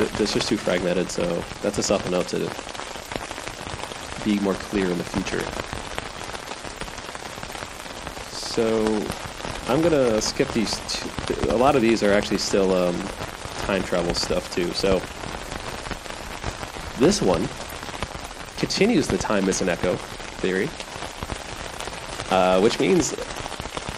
th- 0.00 0.12
this 0.12 0.34
is 0.34 0.46
too 0.46 0.56
fragmented, 0.56 1.10
so 1.10 1.44
that's 1.62 1.78
a 1.78 1.82
self 1.82 2.08
note 2.10 2.28
to 2.28 2.38
be 4.24 4.38
more 4.40 4.54
clear 4.54 4.86
in 4.86 4.96
the 4.96 5.04
future. 5.04 5.69
So 8.60 9.02
I'm 9.68 9.80
gonna 9.80 10.20
skip 10.20 10.48
these. 10.48 10.78
Two. 10.90 11.50
A 11.50 11.56
lot 11.56 11.76
of 11.76 11.80
these 11.80 12.02
are 12.02 12.12
actually 12.12 12.36
still 12.36 12.74
um, 12.74 12.94
time 13.64 13.82
travel 13.82 14.12
stuff 14.12 14.54
too. 14.54 14.70
So 14.74 14.98
this 16.98 17.22
one 17.22 17.48
continues 18.58 19.06
the 19.06 19.16
time 19.16 19.48
is 19.48 19.62
an 19.62 19.70
echo 19.70 19.96
theory, 20.42 20.68
uh, 22.30 22.60
which 22.60 22.78
means 22.78 23.14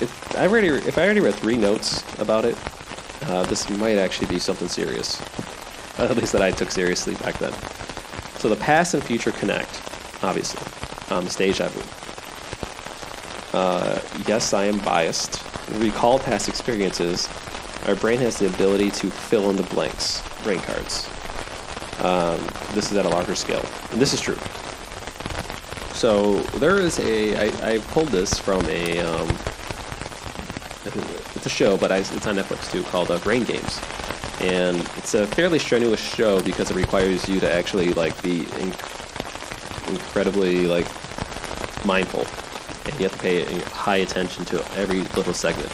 if 0.01 0.37
I 0.37 0.46
already 0.46 0.68
if 0.68 0.96
I 0.96 1.07
already 1.07 1.18
read 1.18 1.35
three 1.35 1.57
notes 1.57 2.05
about 2.20 2.44
it, 2.44 2.57
uh, 3.22 3.42
this 3.46 3.68
might 3.68 3.98
actually 3.98 4.29
be 4.29 4.38
something 4.38 4.68
serious. 4.68 5.20
At 5.98 6.16
least 6.16 6.31
that 6.35 6.42
I 6.42 6.53
took 6.53 6.70
seriously 6.70 7.16
back 7.16 7.37
then. 7.38 7.53
So 8.38 8.48
the 8.48 8.62
past 8.62 8.94
and 8.94 9.03
future 9.03 9.33
connect, 9.33 9.83
obviously. 10.22 10.62
Stage 11.29 11.59
deja 11.59 11.68
vu. 11.68 11.83
Uh, 13.53 14.01
yes, 14.27 14.53
I 14.53 14.64
am 14.64 14.79
biased. 14.79 15.42
Recall 15.72 16.18
past 16.18 16.48
experiences. 16.48 17.29
Our 17.87 17.94
brain 17.96 18.18
has 18.20 18.38
the 18.38 18.46
ability 18.46 18.90
to 18.92 19.11
fill 19.11 19.51
in 19.51 19.57
the 19.57 19.62
blanks. 19.64 20.22
Brain 20.42 20.61
cards. 20.61 21.09
Um, 22.01 22.38
this 22.75 22.90
is 22.90 22.96
at 22.96 23.07
a 23.07 23.09
larger 23.09 23.35
scale, 23.35 23.64
and 23.90 24.01
this 24.01 24.12
is 24.12 24.20
true. 24.20 24.38
So 25.94 26.40
there 26.59 26.81
is 26.81 26.98
a. 26.98 27.37
I, 27.37 27.75
I 27.75 27.79
pulled 27.79 28.09
this 28.09 28.38
from 28.38 28.64
a. 28.66 28.98
Um, 29.01 29.29
it's 30.85 31.46
a 31.46 31.48
show, 31.48 31.77
but 31.77 31.92
I, 31.92 31.98
it's 31.98 32.27
on 32.27 32.37
Netflix 32.37 32.70
too, 32.70 32.83
called 32.85 33.11
uh, 33.11 33.18
Brain 33.18 33.44
Games, 33.44 33.81
and 34.40 34.79
it's 34.96 35.14
a 35.14 35.27
fairly 35.27 35.59
strenuous 35.59 36.01
show 36.01 36.40
because 36.42 36.70
it 36.70 36.77
requires 36.77 37.29
you 37.29 37.40
to 37.40 37.53
actually 37.53 37.92
like 37.92 38.20
be 38.22 38.40
inc- 38.42 39.88
incredibly 39.90 40.66
like 40.66 40.87
mindful, 41.85 42.25
and 42.85 42.95
you 42.95 43.09
have 43.09 43.12
to 43.12 43.18
pay 43.18 43.45
high 43.61 43.99
attention 43.99 44.45
to 44.47 44.64
every 44.77 45.01
little 45.16 45.35
segment. 45.35 45.71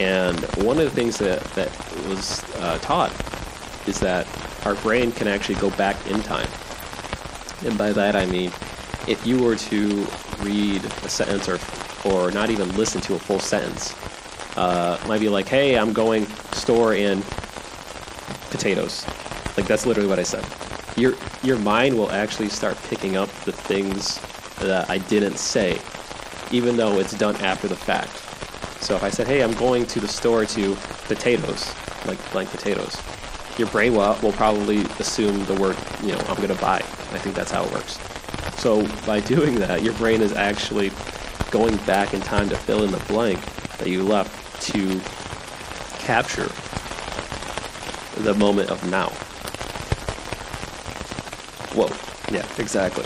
And 0.00 0.38
one 0.64 0.78
of 0.78 0.84
the 0.84 0.90
things 0.90 1.18
that 1.18 1.42
that 1.54 1.70
was 2.06 2.44
uh, 2.56 2.78
taught 2.78 3.12
is 3.86 3.98
that 4.00 4.26
our 4.66 4.74
brain 4.76 5.12
can 5.12 5.26
actually 5.26 5.56
go 5.56 5.70
back 5.70 5.96
in 6.06 6.22
time, 6.22 6.48
and 7.64 7.76
by 7.76 7.92
that 7.92 8.14
I 8.14 8.26
mean 8.26 8.52
if 9.08 9.26
you 9.26 9.42
were 9.42 9.56
to 9.56 10.06
read 10.40 10.84
a 10.84 11.08
sentence 11.08 11.48
or 11.48 11.58
or 12.04 12.30
not 12.30 12.50
even 12.50 12.74
listen 12.76 13.00
to 13.00 13.14
a 13.14 13.18
full 13.18 13.40
sentence, 13.40 13.94
uh, 14.56 14.98
might 15.08 15.20
be 15.20 15.28
like, 15.28 15.48
"Hey, 15.48 15.76
I'm 15.76 15.92
going 15.92 16.26
store 16.52 16.94
in 16.94 17.22
potatoes." 18.50 19.06
Like 19.56 19.66
that's 19.66 19.86
literally 19.86 20.08
what 20.08 20.20
I 20.20 20.22
said. 20.22 20.44
Your 20.96 21.14
your 21.42 21.58
mind 21.58 21.96
will 21.96 22.12
actually 22.12 22.50
start 22.50 22.76
picking 22.88 23.16
up 23.16 23.28
the 23.44 23.52
things 23.52 24.20
that 24.60 24.90
I 24.90 24.98
didn't 24.98 25.38
say, 25.38 25.78
even 26.50 26.76
though 26.76 26.98
it's 26.98 27.16
done 27.16 27.36
after 27.36 27.68
the 27.68 27.76
fact. 27.76 28.16
So 28.82 28.94
if 28.96 29.02
I 29.02 29.10
said, 29.10 29.26
"Hey, 29.26 29.42
I'm 29.42 29.54
going 29.54 29.86
to 29.86 30.00
the 30.00 30.08
store 30.08 30.44
to 30.46 30.76
potatoes," 31.06 31.74
like 32.06 32.18
blank 32.32 32.50
potatoes, 32.50 32.96
your 33.58 33.68
brain 33.68 33.94
will, 33.94 34.16
will 34.22 34.32
probably 34.32 34.82
assume 34.98 35.44
the 35.46 35.54
word, 35.54 35.76
you 36.02 36.12
know, 36.12 36.18
I'm 36.28 36.36
going 36.36 36.48
to 36.48 36.60
buy. 36.60 36.76
I 36.76 37.18
think 37.18 37.34
that's 37.34 37.50
how 37.50 37.64
it 37.64 37.72
works. 37.72 37.98
So 38.58 38.86
by 39.04 39.20
doing 39.34 39.56
that, 39.56 39.82
your 39.82 39.94
brain 39.94 40.22
is 40.22 40.32
actually 40.32 40.92
going 41.50 41.76
back 41.78 42.14
in 42.14 42.20
time 42.20 42.48
to 42.50 42.56
fill 42.56 42.84
in 42.84 42.92
the 42.92 43.02
blank 43.08 43.40
that 43.78 43.88
you 43.88 44.02
left 44.02 44.62
to 44.72 45.00
capture 45.98 46.48
the 48.22 48.34
moment 48.34 48.70
of 48.70 48.88
now. 48.90 49.08
Whoa. 51.74 51.88
Yeah, 52.34 52.46
exactly. 52.58 53.04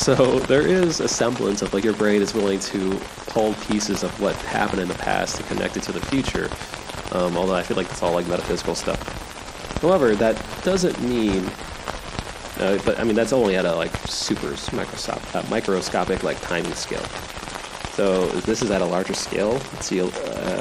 So 0.00 0.38
there 0.38 0.66
is 0.66 1.00
a 1.00 1.08
semblance 1.08 1.60
of 1.60 1.74
like 1.74 1.84
your 1.84 1.92
brain 1.92 2.22
is 2.22 2.32
willing 2.32 2.58
to 2.60 2.98
pull 3.26 3.52
pieces 3.68 4.02
of 4.02 4.18
what 4.18 4.34
happened 4.36 4.80
in 4.80 4.88
the 4.88 4.94
past 4.94 5.36
to 5.36 5.42
connect 5.42 5.76
it 5.76 5.82
to 5.84 5.92
the 5.92 6.00
future. 6.00 6.48
Um, 7.12 7.36
although 7.36 7.54
I 7.54 7.62
feel 7.62 7.76
like 7.76 7.90
it's 7.90 8.02
all 8.02 8.14
like 8.14 8.26
metaphysical 8.26 8.74
stuff. 8.74 8.98
However, 9.82 10.14
that 10.16 10.42
doesn't 10.64 10.98
mean. 11.02 11.44
Uh, 12.58 12.78
but 12.86 12.98
I 12.98 13.04
mean 13.04 13.14
that's 13.14 13.34
only 13.34 13.56
at 13.56 13.66
a 13.66 13.74
like 13.74 13.94
super 14.06 14.56
microscopic, 14.74 15.34
uh, 15.36 15.42
microscopic 15.50 16.22
like 16.22 16.40
timing 16.40 16.72
scale. 16.72 17.04
So 17.92 18.26
this 18.40 18.62
is 18.62 18.70
at 18.70 18.80
a 18.80 18.86
larger 18.86 19.12
scale. 19.12 19.52
Let's 19.52 19.84
see, 19.84 20.00
uh, 20.00 20.08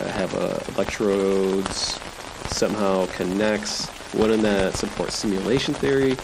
have 0.09 0.35
uh, 0.35 0.59
electrodes 0.75 1.97
somehow 2.49 3.05
connects. 3.15 3.89
Wouldn't 4.13 4.41
that 4.41 4.75
support 4.75 5.13
simulation 5.13 5.73
theory? 5.73 6.17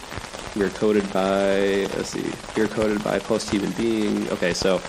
We're 0.56 0.70
coded 0.70 1.12
by, 1.12 1.86
let's 1.96 2.08
see, 2.08 2.32
we're 2.56 2.66
coded 2.66 3.04
by 3.04 3.18
post-human 3.18 3.72
being. 3.72 4.26
Okay, 4.30 4.54
so 4.54 4.80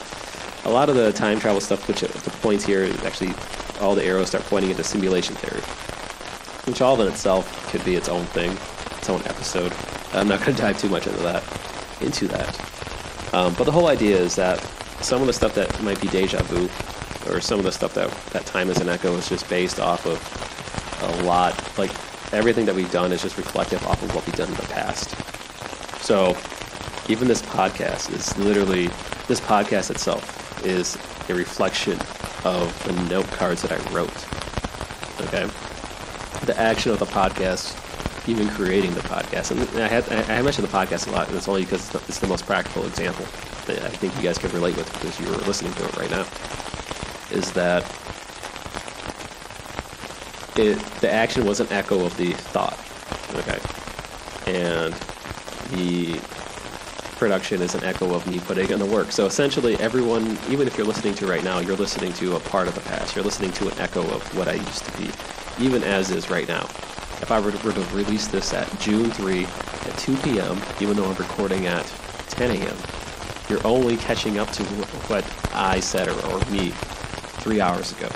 a 0.64 0.70
lot 0.70 0.88
of 0.88 0.96
the 0.96 1.12
time 1.12 1.42
travel 1.42 1.60
stuff, 1.60 1.88
which 1.90 2.02
the 2.02 2.30
points 2.42 2.66
here 2.66 2.84
is 2.84 3.04
actually 3.04 3.34
all 3.82 3.94
the 3.94 4.04
arrows 4.04 4.30
start 4.30 4.46
pointing 4.46 4.72
into 4.72 4.84
simulation 4.84 5.36
theory, 5.36 5.62
which 6.66 6.82
all 6.82 7.02
in 7.02 7.08
itself 7.10 7.70
could 7.70 7.84
be 7.84 7.96
its 7.96 8.08
own 8.08 8.26
thing, 8.28 8.52
its 8.98 9.10
own 9.10 9.20
episode. 9.26 9.74
I'm 10.14 10.30
not 10.30 10.40
going 10.40 10.56
to 10.56 10.62
dive 10.62 10.80
too 10.80 10.88
much 10.88 11.06
into 11.06 11.20
that. 11.24 11.44
Into 12.02 12.28
that. 12.30 13.34
Um, 13.34 13.54
but 13.56 13.66
the 13.66 13.72
whole 13.72 13.88
idea 13.88 14.18
is 14.18 14.36
that 14.38 14.60
some 15.02 15.20
of 15.20 15.28
the 15.28 15.34
stuff 15.34 15.54
that 15.56 15.84
might 15.84 16.00
be 16.00 16.08
deja 16.08 16.42
vu, 16.44 16.70
or 17.30 17.42
some 17.42 17.60
of 17.60 17.66
the 17.66 17.74
stuff 17.74 17.94
that 17.96 18.10
that 18.32 18.46
time 18.46 18.70
is 18.70 18.80
an 18.80 18.88
echo, 18.88 19.14
is 19.16 19.28
just 19.28 19.50
based 19.50 19.82
off 19.82 20.06
of 20.06 21.22
a 21.22 21.24
lot. 21.24 21.54
Like 21.78 21.92
everything 22.34 22.66
that 22.66 22.76
we've 22.76 22.92
done 22.92 23.12
is 23.12 23.22
just 23.22 23.38
reflective 23.38 23.86
off 23.86 24.02
of 24.02 24.16
what 24.16 24.26
we've 24.26 24.36
done 24.36 24.48
in 24.50 24.56
the 24.56 24.62
past. 24.64 25.37
So 26.08 26.38
even 27.10 27.28
this 27.28 27.42
podcast 27.42 28.14
is 28.14 28.38
literally 28.38 28.88
this 29.28 29.42
podcast 29.42 29.92
itself 29.92 30.66
is 30.66 30.96
a 31.30 31.36
reflection 31.36 32.00
of 32.46 32.72
the 32.86 32.94
note 33.10 33.28
cards 33.32 33.62
that 33.64 33.74
I 33.74 33.94
wrote. 33.94 34.08
Okay, 35.28 35.46
the 36.46 36.58
action 36.58 36.94
of 36.94 37.00
the 37.00 37.06
podcast, 37.08 37.76
even 38.26 38.48
creating 38.48 38.94
the 38.94 39.02
podcast, 39.02 39.52
and 39.52 39.84
I 39.84 39.90
had 39.90 40.10
I 40.30 40.42
mentioned 40.42 40.66
the 40.66 40.72
podcast 40.72 41.10
a 41.10 41.12
lot, 41.12 41.28
and 41.28 41.36
it's 41.36 41.50
only 41.50 41.66
because 41.66 41.94
it's 42.08 42.20
the 42.20 42.28
most 42.28 42.46
practical 42.46 42.86
example 42.86 43.26
that 43.66 43.84
I 43.84 43.90
think 43.90 44.16
you 44.16 44.22
guys 44.22 44.38
can 44.38 44.50
relate 44.52 44.78
with 44.78 44.90
because 44.94 45.20
you're 45.20 45.36
listening 45.40 45.74
to 45.74 45.84
it 45.84 45.98
right 45.98 46.10
now. 46.10 46.26
Is 47.32 47.52
that 47.52 47.84
it, 50.58 50.80
the 51.02 51.12
action 51.12 51.46
was 51.46 51.60
an 51.60 51.68
echo 51.70 52.06
of 52.06 52.16
the 52.16 52.32
thought, 52.32 52.80
okay, 53.36 53.60
and 54.50 54.96
the 55.72 56.20
production 57.18 57.62
is 57.62 57.74
an 57.74 57.84
echo 57.84 58.14
of 58.14 58.26
me 58.28 58.40
putting 58.40 58.70
in 58.70 58.80
the 58.80 58.86
work. 58.86 59.12
So 59.12 59.26
essentially, 59.26 59.76
everyone, 59.78 60.38
even 60.50 60.68
if 60.68 60.78
you're 60.78 60.88
listening 60.88 61.16
to 61.16 61.28
right 61.28 61.44
now, 61.44 61.60
you're 61.60 61.76
listening 61.76 62.14
to 62.14 62.36
a 62.36 62.40
part 62.40 62.68
of 62.68 62.76
the 62.76 62.82
past. 62.82 63.16
You're 63.16 63.26
listening 63.26 63.52
to 63.54 63.68
an 63.68 63.80
echo 63.80 64.02
of 64.02 64.38
what 64.38 64.48
I 64.48 64.54
used 64.54 64.86
to 64.86 64.98
be, 64.98 65.10
even 65.60 65.84
as 65.84 66.12
is 66.12 66.30
right 66.30 66.48
now. 66.48 66.64
If 67.20 67.32
I 67.32 67.40
were 67.40 67.52
to, 67.52 67.82
release 67.96 68.28
this 68.28 68.54
at 68.54 68.68
June 68.80 69.10
3 69.10 69.46
at 69.46 69.98
2 69.98 70.16
p.m., 70.18 70.62
even 70.80 70.96
though 70.96 71.06
I'm 71.06 71.16
recording 71.16 71.66
at 71.66 71.86
10 72.30 72.52
a.m., 72.52 72.78
you're 73.50 73.66
only 73.66 73.98
catching 73.98 74.38
up 74.38 74.52
to 74.52 74.64
what 75.08 75.26
I 75.54 75.80
said 75.80 76.08
or, 76.10 76.26
or 76.28 76.40
me 76.52 76.70
three 77.42 77.60
hours 77.60 77.92
ago. 77.94 78.10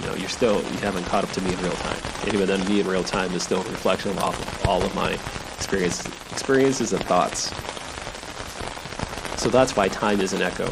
You 0.00 0.06
know, 0.08 0.14
you're 0.16 0.28
still 0.28 0.56
you 0.56 0.78
haven't 0.78 1.04
caught 1.04 1.22
up 1.22 1.30
to 1.32 1.40
me 1.42 1.52
in 1.52 1.60
real 1.60 1.72
time. 1.72 1.98
And 2.22 2.34
even 2.34 2.48
then, 2.48 2.66
me 2.68 2.80
in 2.80 2.88
real 2.88 3.04
time 3.04 3.32
is 3.32 3.44
still 3.44 3.60
a 3.60 3.70
reflection 3.70 4.10
of 4.18 4.66
all 4.66 4.82
of 4.82 4.94
my 4.94 5.12
experiences, 5.56 6.12
experiences 6.36 6.92
and 6.92 7.02
thoughts. 7.04 7.48
So 9.40 9.48
that's 9.48 9.74
why 9.74 9.88
time 9.88 10.20
is 10.20 10.34
an 10.34 10.42
echo. 10.42 10.70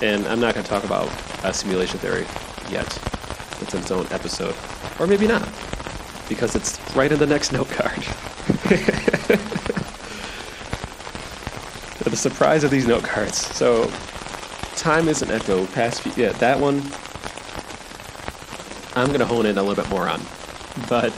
And 0.00 0.24
I'm 0.28 0.38
not 0.38 0.54
going 0.54 0.62
to 0.62 0.70
talk 0.70 0.84
about 0.84 1.08
simulation 1.52 1.98
theory 1.98 2.24
yet. 2.70 2.86
It's 3.60 3.74
its 3.74 3.90
own 3.90 4.06
episode, 4.12 4.54
or 5.00 5.08
maybe 5.08 5.26
not, 5.26 5.42
because 6.28 6.54
it's 6.54 6.78
right 6.94 7.10
in 7.10 7.18
the 7.18 7.26
next 7.26 7.50
note 7.56 7.68
card. 7.70 7.98
the 12.04 12.16
surprise 12.16 12.62
of 12.62 12.70
these 12.70 12.86
note 12.86 13.02
cards. 13.02 13.36
So, 13.36 13.90
time 14.76 15.08
is 15.08 15.22
an 15.22 15.32
echo. 15.32 15.66
Past, 15.66 16.06
yeah, 16.16 16.30
that 16.34 16.60
one. 16.60 16.82
I'm 18.94 19.10
gonna 19.10 19.26
hone 19.26 19.46
in 19.46 19.58
a 19.58 19.62
little 19.62 19.82
bit 19.82 19.90
more 19.90 20.08
on, 20.08 20.20
but 20.88 21.12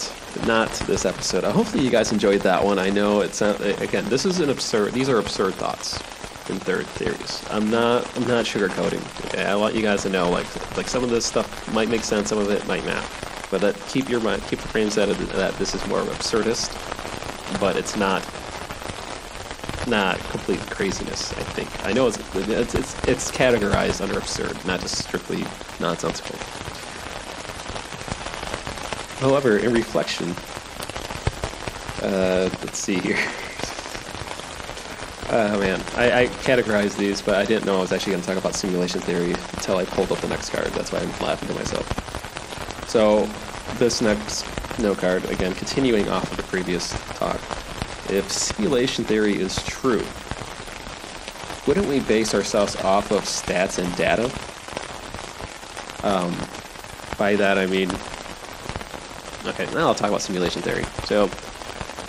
not 0.47 0.71
this 0.87 1.05
episode. 1.05 1.45
Uh, 1.45 1.53
hopefully, 1.53 1.85
you 1.85 1.91
guys 1.91 2.13
enjoyed 2.13 2.41
that 2.43 2.65
one. 2.65 2.79
I 2.79 2.91
know 2.91 3.21
it's 3.21 3.41
not, 3.41 3.61
again. 3.81 4.05
This 4.09 4.25
is 4.25 4.41
an 4.41 4.51
absurd. 4.51 4.93
These 4.93 5.09
are 5.09 5.19
absurd 5.19 5.55
thoughts 5.55 5.95
and 6.51 6.63
third 6.63 6.87
theories. 6.87 7.45
I'm 7.51 7.71
not. 7.71 8.05
I'm 8.17 8.27
not 8.27 8.45
sugarcoating. 8.45 9.03
Okay, 9.27 9.45
I 9.45 9.55
want 9.55 9.75
you 9.75 9.83
guys 9.83 10.03
to 10.03 10.09
know, 10.09 10.31
like, 10.31 10.47
like 10.77 10.89
some 10.89 11.05
of 11.05 11.11
this 11.11 11.25
stuff 11.27 11.73
might 11.73 11.89
make 11.89 12.03
sense, 12.03 12.29
some 12.29 12.39
of 12.39 12.51
it 12.51 12.67
might 12.67 12.85
not. 12.85 13.05
But 13.51 13.61
that 13.61 13.77
keep 13.89 14.09
your 14.09 14.21
mind, 14.21 14.43
keep 14.49 14.59
the 14.59 14.69
frame 14.69 14.91
set 14.91 15.09
that 15.09 15.55
this 15.55 15.75
is 15.75 15.87
more 15.87 16.01
of 16.01 16.09
absurdist, 16.09 16.71
but 17.61 17.77
it's 17.77 17.97
not 17.97 18.23
not 19.87 20.19
complete 20.31 20.59
craziness. 20.69 21.33
I 21.33 21.43
think 21.55 21.87
I 21.87 21.93
know 21.93 22.09
it's 22.09 22.19
it's 22.35 22.75
it's, 22.75 23.09
it's 23.09 23.31
categorized 23.31 24.01
under 24.01 24.19
absurd, 24.19 24.65
not 24.67 24.81
just 24.81 24.97
strictly 24.97 25.45
nonsensical. 25.81 26.37
However, 29.19 29.59
in 29.59 29.73
reflection, 29.73 30.31
uh, 32.03 32.51
let's 32.63 32.79
see 32.79 32.99
here. 32.99 33.19
Oh 35.29 35.59
man, 35.59 35.81
I, 35.97 36.21
I 36.23 36.27
categorized 36.29 36.97
these, 36.99 37.21
but 37.21 37.35
I 37.35 37.45
didn't 37.45 37.67
know 37.67 37.79
I 37.79 37.81
was 37.81 37.91
actually 37.91 38.13
going 38.13 38.23
to 38.23 38.29
talk 38.29 38.39
about 38.39 38.55
simulation 38.55 39.01
theory 39.01 39.33
until 39.33 39.77
I 39.77 39.85
pulled 39.85 40.13
up 40.13 40.19
the 40.19 40.29
next 40.29 40.51
card. 40.51 40.69
That's 40.69 40.93
why 40.93 41.01
I'm 41.01 41.11
laughing 41.19 41.49
to 41.49 41.55
myself. 41.57 42.89
So, 42.89 43.27
this 43.77 44.01
next 44.01 44.47
note 44.79 44.99
card, 44.99 45.25
again, 45.29 45.53
continuing 45.55 46.09
off 46.09 46.31
of 46.31 46.37
the 46.37 46.45
previous 46.45 46.93
talk. 47.19 47.41
If 48.09 48.31
simulation 48.31 49.05
theory 49.05 49.35
is 49.35 49.57
true, 49.65 50.05
wouldn't 51.67 51.89
we 51.89 51.99
base 51.99 52.33
ourselves 52.33 52.77
off 52.77 53.11
of 53.11 53.23
stats 53.23 53.83
and 53.83 53.97
data? 53.97 54.27
Um, 56.07 56.37
by 57.19 57.35
that 57.35 57.59
I 57.59 57.67
mean, 57.67 57.91
okay, 59.49 59.67
now 59.73 59.89
I'll 59.89 59.95
talk 59.95 60.09
about 60.09 60.23
simulation 60.23 60.63
theory. 60.63 60.85
So, 61.05 61.29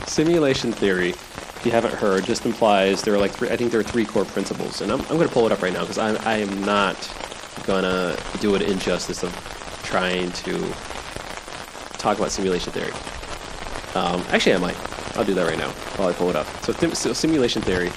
simulation 0.06 0.71
theory 0.71 1.10
if 1.58 1.65
you 1.65 1.71
haven't 1.71 1.93
heard, 1.95 2.23
just 2.23 2.45
implies 2.45 3.02
there 3.02 3.15
are 3.15 3.17
like 3.17 3.32
three, 3.32 3.50
I 3.50 3.58
think 3.58 3.71
there 3.71 3.80
are 3.80 3.84
three 3.84 4.06
core 4.06 4.26
principles, 4.26 4.82
and 4.82 4.91
I'm, 4.91 5.02
I'm 5.02 5.17
going 5.17 5.28
to 5.28 5.34
pull 5.34 5.47
it 5.47 5.52
up 5.52 5.63
right 5.63 5.73
now 5.73 5.82
because 5.82 5.97
I, 5.97 6.13
I 6.32 6.38
am 6.38 6.63
not 6.63 6.95
gonna 7.65 8.15
do 8.39 8.56
it 8.56 8.62
injustice 8.62 9.23
of 9.23 9.34
trying 9.84 10.32
to 10.32 10.58
talk 11.97 12.17
about 12.17 12.32
simulation 12.32 12.71
theory. 12.71 12.93
Um, 13.95 14.23
actually, 14.30 14.54
I 14.54 14.58
might. 14.60 15.17
I'll 15.17 15.26
do 15.26 15.34
that 15.34 15.47
right 15.47 15.58
now 15.58 15.69
while 15.97 16.08
I 16.08 16.13
pull 16.13 16.30
it 16.30 16.36
up. 16.36 16.45
So, 16.63 16.71
th- 16.73 16.93
so 16.93 17.12
simulation 17.13 17.62
theory 17.62 17.91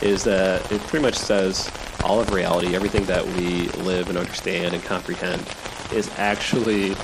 is 0.00 0.24
that 0.24 0.70
it 0.72 0.80
pretty 0.82 1.04
much 1.04 1.16
says 1.16 1.70
all 2.02 2.20
of 2.20 2.32
reality, 2.32 2.74
everything 2.74 3.04
that 3.04 3.24
we 3.24 3.68
live 3.82 4.08
and 4.08 4.16
understand 4.16 4.74
and 4.74 4.82
comprehend, 4.82 5.46
is 5.92 6.10
actually 6.16 6.94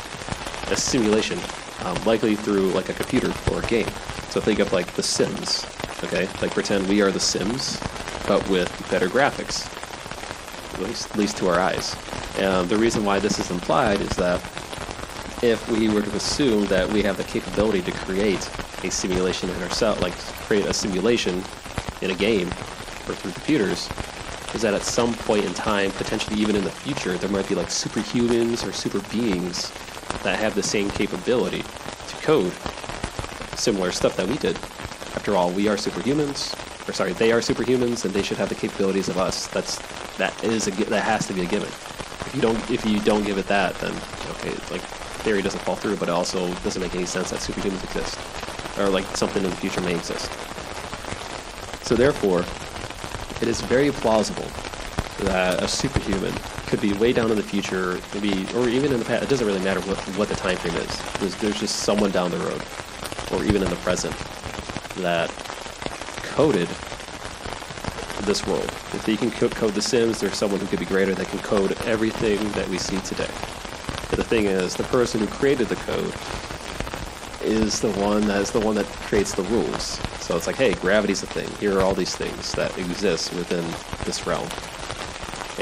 a 0.70 0.76
simulation, 0.76 1.38
um, 1.84 2.02
likely 2.04 2.36
through 2.36 2.70
like 2.70 2.88
a 2.88 2.94
computer 2.94 3.32
or 3.52 3.60
a 3.60 3.66
game. 3.66 3.88
So 4.30 4.40
think 4.40 4.58
of 4.58 4.72
like 4.72 4.92
The 4.94 5.02
Sims, 5.02 5.66
okay? 6.02 6.28
Like 6.40 6.52
pretend 6.52 6.88
we 6.88 7.02
are 7.02 7.10
The 7.10 7.20
Sims, 7.20 7.80
but 8.26 8.48
with 8.48 8.68
better 8.90 9.08
graphics, 9.08 9.66
at 10.74 10.80
least, 10.80 11.10
at 11.10 11.16
least 11.16 11.36
to 11.38 11.48
our 11.48 11.60
eyes. 11.60 11.96
And 12.38 12.68
the 12.68 12.76
reason 12.76 13.04
why 13.04 13.20
this 13.20 13.38
is 13.38 13.50
implied 13.50 14.00
is 14.00 14.10
that 14.16 14.40
if 15.42 15.68
we 15.68 15.88
were 15.88 16.02
to 16.02 16.16
assume 16.16 16.66
that 16.66 16.90
we 16.90 17.02
have 17.02 17.16
the 17.16 17.24
capability 17.24 17.82
to 17.82 17.92
create 17.92 18.50
a 18.82 18.90
simulation 18.90 19.50
in 19.50 19.62
ourselves, 19.62 20.00
like 20.00 20.14
create 20.46 20.64
a 20.66 20.72
simulation 20.72 21.42
in 22.00 22.10
a 22.10 22.14
game 22.14 22.48
or 22.48 23.14
through 23.14 23.32
computers, 23.32 23.88
is 24.54 24.62
that 24.62 24.72
at 24.72 24.82
some 24.82 25.12
point 25.14 25.44
in 25.44 25.52
time, 25.52 25.90
potentially 25.92 26.40
even 26.40 26.56
in 26.56 26.64
the 26.64 26.70
future, 26.70 27.16
there 27.18 27.30
might 27.30 27.48
be 27.48 27.54
like 27.54 27.68
superhumans 27.68 28.66
or 28.66 28.72
super 28.72 29.00
beings 29.10 29.72
that 30.22 30.38
have 30.38 30.54
the 30.54 30.62
same 30.62 30.90
capability 30.90 31.62
to 31.62 32.16
code 32.22 32.52
similar 33.58 33.92
stuff 33.92 34.16
that 34.16 34.26
we 34.26 34.36
did. 34.36 34.56
After 35.16 35.36
all, 35.36 35.50
we 35.50 35.68
are 35.68 35.76
superhumans, 35.76 36.54
or 36.88 36.92
sorry, 36.92 37.12
they 37.12 37.32
are 37.32 37.40
superhumans, 37.40 38.04
and 38.04 38.12
they 38.12 38.22
should 38.22 38.36
have 38.36 38.48
the 38.48 38.54
capabilities 38.54 39.08
of 39.08 39.18
us. 39.18 39.46
That's 39.48 39.78
that 40.16 40.32
is 40.44 40.66
a 40.68 40.70
that 40.70 41.02
has 41.02 41.26
to 41.26 41.32
be 41.32 41.42
a 41.42 41.46
given. 41.46 41.68
If 41.68 42.32
you 42.34 42.40
don't 42.40 42.70
if 42.70 42.84
you 42.84 43.00
don't 43.00 43.24
give 43.24 43.38
it 43.38 43.46
that, 43.46 43.74
then 43.76 43.92
okay, 44.30 44.50
like 44.70 44.82
theory 45.24 45.42
doesn't 45.42 45.60
fall 45.60 45.76
through, 45.76 45.96
but 45.96 46.08
it 46.08 46.12
also 46.12 46.52
doesn't 46.56 46.82
make 46.82 46.94
any 46.94 47.06
sense 47.06 47.30
that 47.30 47.40
superhumans 47.40 47.82
exist, 47.84 48.18
or 48.78 48.88
like 48.88 49.04
something 49.16 49.42
in 49.42 49.50
the 49.50 49.56
future 49.56 49.80
may 49.80 49.94
exist. 49.94 50.30
So 51.84 51.94
therefore, 51.94 52.44
it 53.40 53.48
is 53.48 53.60
very 53.60 53.90
plausible 53.90 54.46
that 55.20 55.62
a 55.62 55.68
superhuman 55.68 56.32
could 56.74 56.80
be 56.80 56.92
way 56.98 57.12
down 57.12 57.30
in 57.30 57.36
the 57.36 57.42
future, 57.42 58.00
maybe, 58.14 58.46
or 58.56 58.68
even 58.68 58.92
in 58.92 58.98
the 58.98 59.04
past. 59.04 59.22
It 59.22 59.28
doesn't 59.28 59.46
really 59.46 59.62
matter 59.62 59.80
what, 59.82 59.96
what 60.18 60.28
the 60.28 60.34
time 60.34 60.56
frame 60.56 60.74
is. 60.74 61.20
There's, 61.20 61.36
there's 61.36 61.60
just 61.60 61.76
someone 61.76 62.10
down 62.10 62.32
the 62.32 62.38
road 62.38 62.60
or 63.30 63.44
even 63.44 63.62
in 63.62 63.70
the 63.70 63.76
present, 63.76 64.12
that 64.96 65.30
coded 66.24 66.68
this 68.22 68.44
world. 68.44 68.64
If 68.92 69.04
they 69.06 69.16
can 69.16 69.30
code 69.30 69.72
The 69.72 69.82
Sims, 69.82 70.18
there's 70.18 70.36
someone 70.36 70.58
who 70.58 70.66
could 70.66 70.80
be 70.80 70.84
greater 70.84 71.14
that 71.14 71.28
can 71.28 71.38
code 71.40 71.80
everything 71.82 72.38
that 72.52 72.68
we 72.68 72.78
see 72.78 72.98
today. 73.02 73.30
But 74.10 74.16
the 74.16 74.24
thing 74.24 74.46
is, 74.46 74.74
the 74.74 74.84
person 74.84 75.20
who 75.20 75.28
created 75.28 75.68
the 75.68 75.76
code 75.76 76.12
is 77.40 77.80
the 77.80 77.92
one 78.00 78.26
that 78.26 78.40
is 78.40 78.50
the 78.50 78.58
one 78.58 78.74
that 78.74 78.86
creates 78.86 79.32
the 79.32 79.44
rules. 79.44 80.00
So 80.20 80.36
it's 80.36 80.48
like, 80.48 80.56
hey, 80.56 80.74
gravity's 80.74 81.22
a 81.22 81.26
thing. 81.26 81.48
Here 81.60 81.78
are 81.78 81.82
all 81.82 81.94
these 81.94 82.16
things 82.16 82.52
that 82.54 82.76
exist 82.78 83.32
within 83.34 83.64
this 84.04 84.26
realm. 84.26 84.48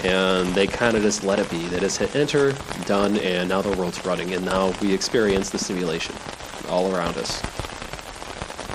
And 0.04 0.54
they 0.54 0.66
kind 0.66 0.96
of 0.96 1.02
just 1.02 1.22
let 1.22 1.38
it 1.38 1.50
be. 1.50 1.66
They 1.66 1.80
just 1.80 1.98
hit 1.98 2.16
enter, 2.16 2.52
done, 2.86 3.18
and 3.18 3.48
now 3.48 3.62
the 3.62 3.76
world's 3.76 4.04
running. 4.04 4.32
And 4.34 4.44
now 4.44 4.72
we 4.80 4.92
experience 4.94 5.50
the 5.50 5.58
simulation 5.58 6.14
all 6.68 6.94
around 6.94 7.18
us 7.18 7.42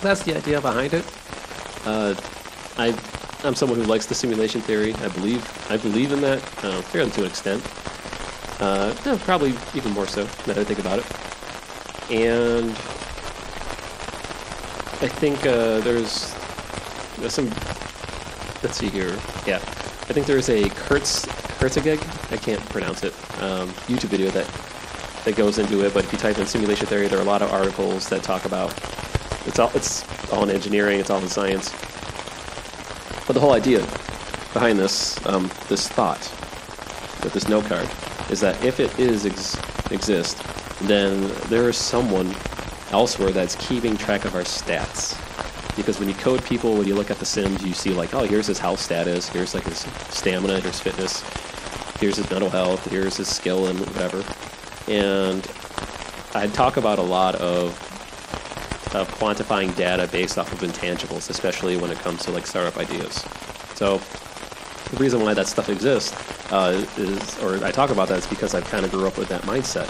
that's 0.02 0.24
the 0.24 0.36
idea 0.36 0.62
behind 0.62 0.94
it. 0.94 1.06
Uh, 1.86 2.14
I, 2.78 2.98
I'm 3.44 3.56
someone 3.56 3.80
who 3.80 3.86
likes 3.86 4.06
the 4.06 4.16
simulation 4.16 4.62
theory. 4.62 4.94
I 4.96 5.08
believe 5.10 5.44
I 5.70 5.78
believe 5.78 6.12
in 6.12 6.22
that 6.22 6.40
uh, 6.64 6.82
fairly 6.82 7.12
to 7.12 7.22
an 7.22 7.28
extent. 7.28 7.64
Uh, 8.60 8.96
no, 9.06 9.18
probably 9.20 9.54
even 9.76 9.92
more 9.94 10.08
so 10.08 10.24
now 10.24 10.54
that 10.54 10.58
I 10.58 10.64
think 10.64 10.80
about 10.80 11.00
it. 11.00 11.06
And 12.12 12.72
I 15.00 15.08
think 15.08 15.46
uh, 15.46 15.80
there's, 15.82 16.34
there's 17.18 17.34
some. 17.34 17.50
Let's 18.64 18.78
see 18.78 18.90
here. 18.90 19.16
Yeah, 19.46 19.60
I 20.10 20.14
think 20.14 20.26
there's 20.26 20.50
a 20.50 20.70
Kurtz 20.70 21.26
Kurzgesagt. 21.60 22.32
I 22.32 22.38
can't 22.38 22.64
pronounce 22.70 23.04
it. 23.04 23.14
Um, 23.42 23.70
YouTube 23.90 24.10
video 24.10 24.30
that 24.32 24.48
that 25.26 25.36
goes 25.36 25.58
into 25.58 25.86
it. 25.86 25.94
But 25.94 26.06
if 26.06 26.14
you 26.14 26.18
type 26.18 26.38
in 26.40 26.46
simulation 26.46 26.88
theory, 26.88 27.08
there 27.08 27.20
are 27.20 27.24
a 27.24 27.26
lot 27.26 27.42
of 27.42 27.52
articles 27.52 28.08
that 28.08 28.24
talk 28.24 28.46
about 28.46 28.72
it's 29.46 29.60
all 29.60 29.72
it's 29.74 30.32
all 30.32 30.44
in 30.44 30.50
engineering. 30.50 31.00
It's 31.00 31.10
all 31.10 31.22
in 31.22 31.28
science. 31.28 31.72
But 33.26 33.34
the 33.34 33.40
whole 33.40 33.52
idea 33.54 33.80
behind 34.54 34.80
this 34.80 35.24
um, 35.26 35.52
this 35.68 35.88
thought 35.88 36.20
with 37.24 37.34
this 37.34 37.50
note 37.50 37.66
card 37.66 37.90
is 38.30 38.40
that 38.40 38.64
if 38.64 38.80
it 38.80 38.98
is 39.00 39.26
ex- 39.26 39.58
exist, 39.92 40.42
then 40.84 41.32
there 41.50 41.68
is 41.70 41.78
someone 41.78 42.34
elsewhere 42.92 43.32
that's 43.32 43.56
keeping 43.56 43.98
track 43.98 44.26
of 44.26 44.36
our 44.36 44.42
stats. 44.42 45.22
Because 45.78 46.00
when 46.00 46.10
you 46.10 46.16
code 46.16 46.44
people, 46.44 46.76
when 46.76 46.88
you 46.88 46.96
look 46.96 47.10
at 47.10 47.20
the 47.20 47.26
Sims, 47.26 47.64
you 47.64 47.74
see 47.74 47.92
like, 47.92 48.14
oh, 48.14 48.24
here's 48.24 48.48
his 48.48 48.60
health 48.60 48.82
status, 48.82 49.30
here's 49.30 49.54
like 49.54 49.64
his 49.64 49.86
stamina, 50.10 50.60
here's 50.60 50.80
fitness, 50.82 51.22
here's 52.00 52.18
his 52.18 52.30
mental 52.30 52.50
health, 52.50 52.84
here's 52.92 53.16
his 53.16 53.30
skill 53.30 53.68
and 53.68 53.80
whatever. 53.80 54.26
And 54.90 55.50
I 56.34 56.48
talk 56.48 56.76
about 56.76 57.00
a 57.00 57.04
lot 57.04 57.36
of 57.36 57.72
of 58.96 59.08
quantifying 59.20 59.76
data 59.76 60.08
based 60.12 60.38
off 60.38 60.52
of 60.52 60.60
intangibles, 60.60 61.30
especially 61.30 61.78
when 61.78 61.92
it 61.92 62.00
comes 62.00 62.24
to 62.24 62.32
like 62.32 62.48
startup 62.48 62.78
ideas. 62.78 63.24
So 63.76 63.98
the 64.92 64.98
reason 64.98 65.22
why 65.22 65.34
that 65.34 65.48
stuff 65.48 65.70
exists 65.70 66.16
uh, 66.52 66.86
is, 66.98 67.40
or 67.40 67.64
I 67.64 67.72
talk 67.72 67.90
about 67.90 68.08
that 68.08 68.20
is 68.20 68.28
because 68.28 68.56
I 68.56 68.62
kind 68.62 68.86
of 68.86 68.92
grew 68.92 69.08
up 69.08 69.18
with 69.18 69.28
that 69.30 69.42
mindset, 69.44 69.90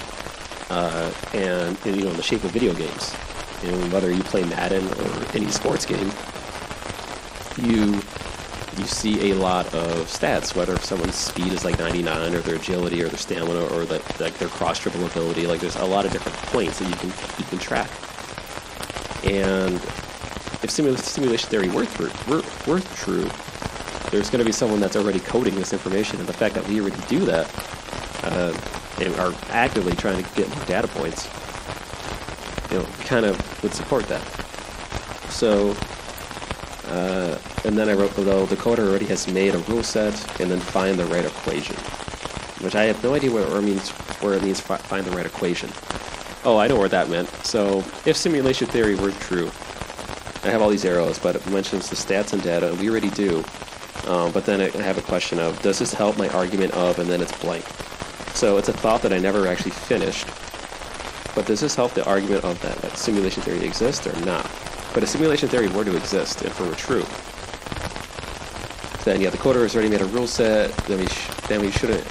uh, 0.69 1.11
and, 1.33 1.77
and, 1.85 1.95
you 1.95 2.03
know, 2.03 2.11
in 2.11 2.17
the 2.17 2.23
shape 2.23 2.43
of 2.43 2.51
video 2.51 2.73
games. 2.73 3.15
You 3.63 3.71
know, 3.71 3.89
whether 3.89 4.11
you 4.11 4.23
play 4.23 4.43
Madden 4.43 4.87
or 4.87 5.25
any 5.35 5.49
sports 5.49 5.85
game, 5.85 6.11
you 7.61 8.01
you 8.77 8.85
see 8.85 9.31
a 9.31 9.35
lot 9.35 9.65
of 9.73 10.05
stats, 10.07 10.55
whether 10.55 10.77
someone's 10.77 11.15
speed 11.15 11.51
is 11.51 11.65
like 11.65 11.79
99, 11.79 12.35
or 12.35 12.41
their 12.41 12.55
agility, 12.55 13.01
or 13.01 13.07
their 13.07 13.17
stamina, 13.17 13.65
or 13.73 13.85
the, 13.85 13.95
like 14.19 14.37
their 14.37 14.49
cross 14.49 14.79
dribble 14.79 15.05
ability. 15.05 15.47
Like 15.47 15.59
there's 15.59 15.75
a 15.77 15.85
lot 15.85 16.05
of 16.05 16.11
different 16.11 16.37
points 16.49 16.79
that 16.79 16.87
you 16.87 16.95
can 16.95 17.09
you 17.09 17.45
can 17.45 17.57
track. 17.57 17.89
And 19.23 19.81
if 20.63 20.69
simulation 20.69 21.49
theory 21.49 21.69
were, 21.69 21.85
true, 21.85 22.11
were, 22.27 22.43
were 22.67 22.79
true, 22.95 23.29
there's 24.11 24.29
going 24.29 24.39
to 24.39 24.45
be 24.45 24.51
someone 24.51 24.79
that's 24.79 24.95
already 24.95 25.19
coding 25.19 25.55
this 25.55 25.73
information. 25.73 26.19
And 26.19 26.27
the 26.27 26.33
fact 26.33 26.55
that 26.55 26.67
we 26.67 26.79
already 26.79 27.01
do 27.07 27.19
that 27.25 27.47
uh, 28.23 28.57
and 29.01 29.13
are 29.15 29.33
actively 29.49 29.93
trying 29.93 30.23
to 30.23 30.35
get 30.35 30.49
more 30.55 30.65
data 30.65 30.87
points, 30.87 31.27
you 32.71 32.79
know, 32.79 32.85
kind 33.05 33.25
of 33.25 33.63
would 33.63 33.73
support 33.73 34.05
that. 34.07 34.21
So, 35.29 35.75
uh, 36.87 37.37
and 37.65 37.77
then 37.77 37.89
I 37.89 37.93
wrote 37.93 38.15
below, 38.15 38.45
the 38.45 38.55
coder 38.55 38.87
already 38.87 39.05
has 39.05 39.27
made 39.27 39.55
a 39.55 39.59
rule 39.59 39.83
set 39.83 40.13
and 40.39 40.49
then 40.49 40.59
find 40.59 40.97
the 40.97 41.05
right 41.05 41.25
equation, 41.25 41.75
which 42.63 42.75
I 42.75 42.83
have 42.85 43.03
no 43.03 43.13
idea 43.13 43.31
what 43.31 43.43
it 43.43 43.61
means, 43.61 43.89
where 44.21 44.33
it 44.33 44.43
means 44.43 44.59
find 44.59 45.05
the 45.05 45.11
right 45.11 45.25
equation. 45.25 45.69
Oh, 46.43 46.57
I 46.57 46.67
know 46.67 46.77
where 46.77 46.89
that 46.89 47.09
meant. 47.09 47.29
So, 47.43 47.79
if 48.05 48.15
simulation 48.15 48.67
theory 48.67 48.95
were 48.95 49.11
true, 49.11 49.51
I 50.43 50.49
have 50.49 50.61
all 50.61 50.69
these 50.69 50.85
arrows, 50.85 51.19
but 51.19 51.35
it 51.35 51.45
mentions 51.49 51.89
the 51.89 51.95
stats 51.95 52.31
and 52.31 52.41
data, 52.41 52.69
and 52.69 52.79
we 52.79 52.89
already 52.89 53.09
do. 53.09 53.43
Um, 54.05 54.31
but 54.31 54.45
then 54.45 54.61
I 54.61 54.69
have 54.83 54.97
a 54.97 55.01
question 55.01 55.39
of, 55.39 55.61
does 55.61 55.79
this 55.79 55.93
help 55.93 56.17
my 56.17 56.29
argument 56.29 56.73
of, 56.73 56.99
and 56.99 57.09
then 57.09 57.21
it's 57.21 57.37
blank. 57.41 57.65
So 58.33 58.57
it's 58.57 58.69
a 58.69 58.73
thought 58.73 59.01
that 59.01 59.11
I 59.11 59.17
never 59.17 59.47
actually 59.47 59.71
finished. 59.71 60.27
But 61.37 61.45
does 61.45 61.59
this 61.59 61.75
help 61.75 61.93
the 61.93 62.03
argument 62.03 62.43
of 62.45 62.59
that, 62.63 62.75
that 62.79 62.97
simulation 62.97 63.43
theory 63.43 63.63
exists 63.63 64.07
or 64.07 64.25
not? 64.25 64.49
But 64.91 65.03
if 65.03 65.09
simulation 65.09 65.47
theory 65.47 65.67
were 65.67 65.85
to 65.85 65.95
exist, 65.95 66.41
if 66.41 66.59
it 66.59 66.67
were 66.67 66.73
true, 66.73 67.05
then 69.05 69.21
yeah, 69.21 69.29
the 69.29 69.37
coder 69.37 69.61
has 69.61 69.75
already 69.75 69.91
made 69.91 70.01
a 70.01 70.05
rule 70.05 70.25
set, 70.25 70.75
then 70.87 70.97
we, 70.99 71.05
sh- 71.05 71.29
then 71.47 71.61
we 71.61 71.69
shouldn't 71.69 72.03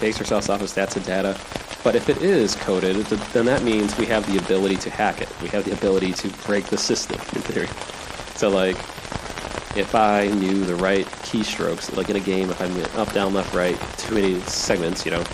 base 0.00 0.18
ourselves 0.18 0.48
off 0.48 0.62
of 0.62 0.68
stats 0.68 0.96
and 0.96 1.04
data. 1.04 1.38
But 1.84 1.94
if 1.94 2.08
it 2.08 2.22
is 2.22 2.56
coded, 2.56 2.96
then 3.34 3.44
that 3.44 3.62
means 3.62 3.98
we 3.98 4.06
have 4.06 4.26
the 4.32 4.38
ability 4.38 4.76
to 4.76 4.88
hack 4.88 5.20
it. 5.20 5.28
We 5.42 5.48
have 5.48 5.66
the 5.66 5.72
ability 5.72 6.14
to 6.14 6.28
break 6.46 6.64
the 6.64 6.78
system, 6.78 7.20
in 7.34 7.42
theory. 7.42 7.68
So, 8.34 8.48
like, 8.48 8.76
if 9.76 9.94
I 9.94 10.28
knew 10.28 10.64
the 10.64 10.76
right 10.76 11.04
keystrokes, 11.28 11.94
like 11.98 12.08
in 12.08 12.16
a 12.16 12.20
game, 12.20 12.48
if 12.48 12.58
I'm 12.62 12.98
up, 12.98 13.12
down, 13.12 13.34
left, 13.34 13.54
right, 13.54 13.78
too 13.98 14.14
many 14.14 14.40
segments, 14.40 15.04
you 15.04 15.10
know, 15.10 15.24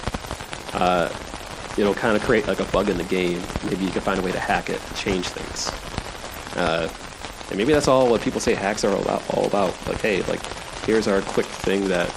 uh, 0.72 1.08
it'll 1.76 1.94
kind 1.94 2.16
of 2.16 2.22
create 2.22 2.46
like 2.46 2.60
a 2.60 2.64
bug 2.66 2.88
in 2.88 2.96
the 2.96 3.04
game. 3.04 3.42
Maybe 3.64 3.84
you 3.84 3.90
can 3.90 4.00
find 4.00 4.18
a 4.18 4.22
way 4.22 4.32
to 4.32 4.40
hack 4.40 4.70
it, 4.70 4.80
and 4.86 4.96
change 4.96 5.28
things. 5.28 5.70
Uh, 6.56 6.88
and 7.48 7.58
maybe 7.58 7.72
that's 7.72 7.88
all 7.88 8.10
what 8.10 8.20
people 8.22 8.40
say 8.40 8.54
hacks 8.54 8.84
are 8.84 8.92
all 8.92 9.02
about, 9.02 9.34
all 9.34 9.46
about. 9.46 9.86
Like, 9.86 10.00
hey, 10.00 10.22
like, 10.22 10.44
here's 10.84 11.06
our 11.06 11.20
quick 11.22 11.46
thing 11.46 11.88
that 11.88 12.12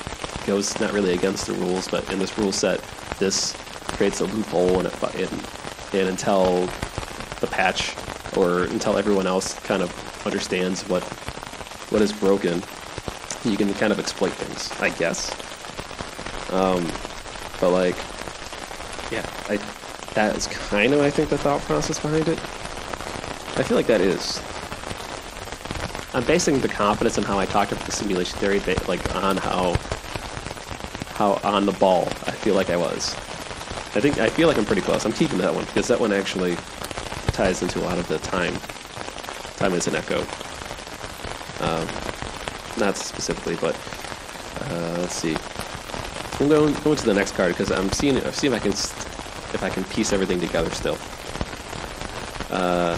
goes 0.48 0.80
not 0.80 0.94
really 0.94 1.14
against 1.14 1.48
the 1.48 1.54
rules, 1.54 1.88
but 1.88 2.12
in 2.12 2.20
this 2.20 2.38
rule 2.38 2.52
set, 2.52 2.82
this 3.20 3.54
creates 3.90 4.22
a 4.22 4.26
loophole, 4.26 4.80
and, 4.80 4.88
it, 4.88 5.04
and, 5.04 5.48
and 5.94 6.10
until 6.10 6.66
the 7.42 7.48
patch 7.48 7.96
or 8.38 8.64
until 8.64 8.98
everyone 8.98 9.28
else 9.28 9.54
kind 9.60 9.82
of 9.82 10.26
understands 10.26 10.84
what 10.90 11.04
what 11.92 12.02
is 12.02 12.14
broken, 12.14 12.62
you 13.44 13.58
can 13.58 13.74
kind 13.74 13.92
of 13.92 14.00
exploit 14.00 14.32
things, 14.32 14.72
I 14.80 14.90
guess. 14.90 15.32
Um, 16.54 16.86
but 17.60 17.72
like, 17.72 17.96
yeah, 19.12 19.26
I 19.50 19.58
that 20.14 20.36
is 20.36 20.48
kind 20.48 20.94
of 20.94 21.02
I 21.02 21.10
think 21.10 21.30
the 21.30 21.38
thought 21.38 21.62
process 21.62 22.00
behind 22.00 22.28
it. 22.28 22.40
I 23.58 23.64
feel 23.64 23.78
like 23.78 23.88
that 23.88 24.02
is. 24.02 24.42
I'm 26.14 26.24
basing 26.24 26.60
the 26.60 26.68
confidence 26.68 27.18
in 27.18 27.24
how 27.24 27.38
I 27.38 27.46
talked 27.46 27.72
about 27.72 27.86
the 27.86 27.92
simulation 27.92 28.38
theory, 28.40 28.60
like 28.88 29.16
on 29.16 29.38
how 29.38 29.76
how 31.14 31.40
on 31.44 31.66
the 31.66 31.72
ball 31.74 32.08
I 32.26 32.32
feel 32.32 32.56
like 32.56 32.70
I 32.70 32.78
was. 32.78 33.14
I 33.96 34.02
think 34.02 34.20
I 34.20 34.30
feel 34.30 34.48
like 34.48 34.58
I'm 34.58 34.66
pretty 34.66 34.82
close. 34.82 35.06
I'm 35.06 35.12
keeping 35.12 35.40
that 35.40 35.54
one 35.54 35.66
because 35.66 35.88
that 35.88 36.00
one 36.00 36.14
actually 36.14 36.56
ties 37.34 37.62
into 37.62 37.80
a 37.80 37.84
lot 37.84 37.98
of 37.98 38.08
the 38.08 38.20
time. 38.20 38.54
Time 39.58 39.74
is 39.74 39.88
an 39.88 39.96
echo. 39.96 40.20
Um, 41.60 41.88
not 42.78 42.96
specifically, 42.96 43.56
but 43.56 43.76
uh, 44.62 44.98
let's 45.00 45.16
see. 45.16 45.36
I'm 46.40 46.48
going, 46.48 46.74
going 46.84 46.96
to 46.96 47.06
the 47.06 47.14
next 47.14 47.36
card 47.36 47.52
because 47.52 47.70
I'm 47.70 47.92
seeing 47.92 48.16
I'm 48.16 48.28
if 48.28 48.54
I 48.54 48.60
can 48.60 48.72
if 48.72 49.62
I 49.62 49.70
can 49.70 49.84
piece 49.86 50.14
everything 50.14 50.40
together 50.40 50.70
still. 50.70 50.98
Uh, 52.50 52.98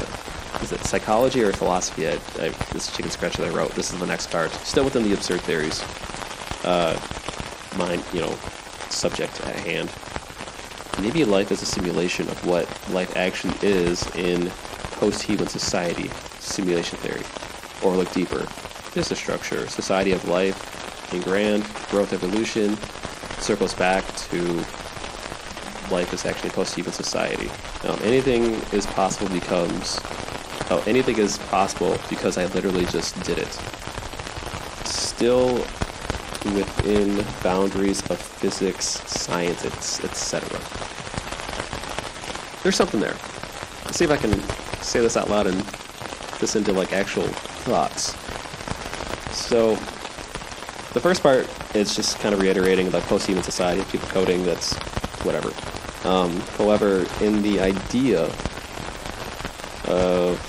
is 0.62 0.72
it 0.72 0.80
psychology 0.82 1.42
or 1.42 1.52
philosophy? 1.52 2.08
I, 2.08 2.14
I, 2.40 2.50
this 2.72 2.96
chicken 2.96 3.10
scratch 3.10 3.38
that 3.38 3.48
I 3.48 3.50
wrote. 3.50 3.72
This 3.72 3.92
is 3.92 4.00
the 4.00 4.06
next 4.06 4.30
card. 4.30 4.52
Still 4.52 4.84
within 4.84 5.04
the 5.04 5.14
absurd 5.14 5.42
theories. 5.42 5.82
Uh, 6.64 7.00
mind, 7.78 8.04
you 8.14 8.22
know, 8.22 8.36
subject 8.90 9.42
at 9.42 9.56
hand. 9.56 9.90
Maybe 11.02 11.26
life 11.26 11.52
is 11.52 11.64
a 11.64 11.66
simulation 11.66 12.28
of 12.28 12.46
what 12.46 12.68
life 12.92 13.18
actually 13.18 13.56
is 13.68 14.06
in 14.16 14.52
post-human 15.00 15.48
society 15.48 16.12
simulation 16.40 17.00
theory. 17.00 17.24
Or 17.84 17.98
look 17.98 18.12
deeper. 18.12 18.46
Just 18.94 19.12
a 19.12 19.16
structure, 19.16 19.68
society 19.68 20.12
of 20.12 20.28
life, 20.28 21.12
in 21.12 21.22
grand, 21.22 21.64
growth 21.90 22.14
evolution, 22.14 22.78
circles 23.42 23.74
back 23.74 24.06
to 24.16 24.42
life 25.92 26.14
is 26.14 26.26
actually 26.26 26.52
post-human 26.52 26.94
society. 26.94 27.50
Um, 27.88 28.00
anything 28.04 28.54
is 28.72 28.86
possible 28.86 29.28
becomes 29.34 30.00
oh 30.70 30.84
anything 30.88 31.18
is 31.18 31.38
possible 31.50 31.98
because 32.10 32.38
I 32.38 32.46
literally 32.46 32.86
just 32.86 33.22
did 33.24 33.40
it. 33.40 33.54
Still 34.86 35.56
within 36.46 37.26
boundaries 37.44 38.02
of 38.10 38.20
physics, 38.20 39.02
science, 39.06 39.66
etc. 40.04 40.50
There's 42.64 42.76
something 42.76 43.00
there. 43.00 43.16
Let's 43.86 43.98
see 43.98 44.06
if 44.06 44.12
I 44.12 44.18
can 44.18 44.40
say 44.82 45.02
this 45.02 45.18
out 45.18 45.30
loud 45.30 45.48
and 45.48 45.60
this 46.40 46.56
into 46.56 46.74
like 46.74 46.94
actual 46.94 47.28
thoughts. 47.64 48.16
So 49.36 49.78
the 50.94 51.00
first 51.00 51.24
part 51.24 51.48
is 51.76 51.96
just 51.96 52.20
kind 52.20 52.34
of 52.34 52.42
reiterating 52.42 52.88
about 52.88 53.04
post-human 53.04 53.44
society, 53.44 53.84
people 53.92 54.10
coding, 54.10 54.44
that's 54.44 54.76
whatever. 55.24 55.52
Um, 56.08 56.40
however, 56.58 57.06
in 57.22 57.42
the 57.42 57.60
idea 57.60 58.24
of 59.86 60.40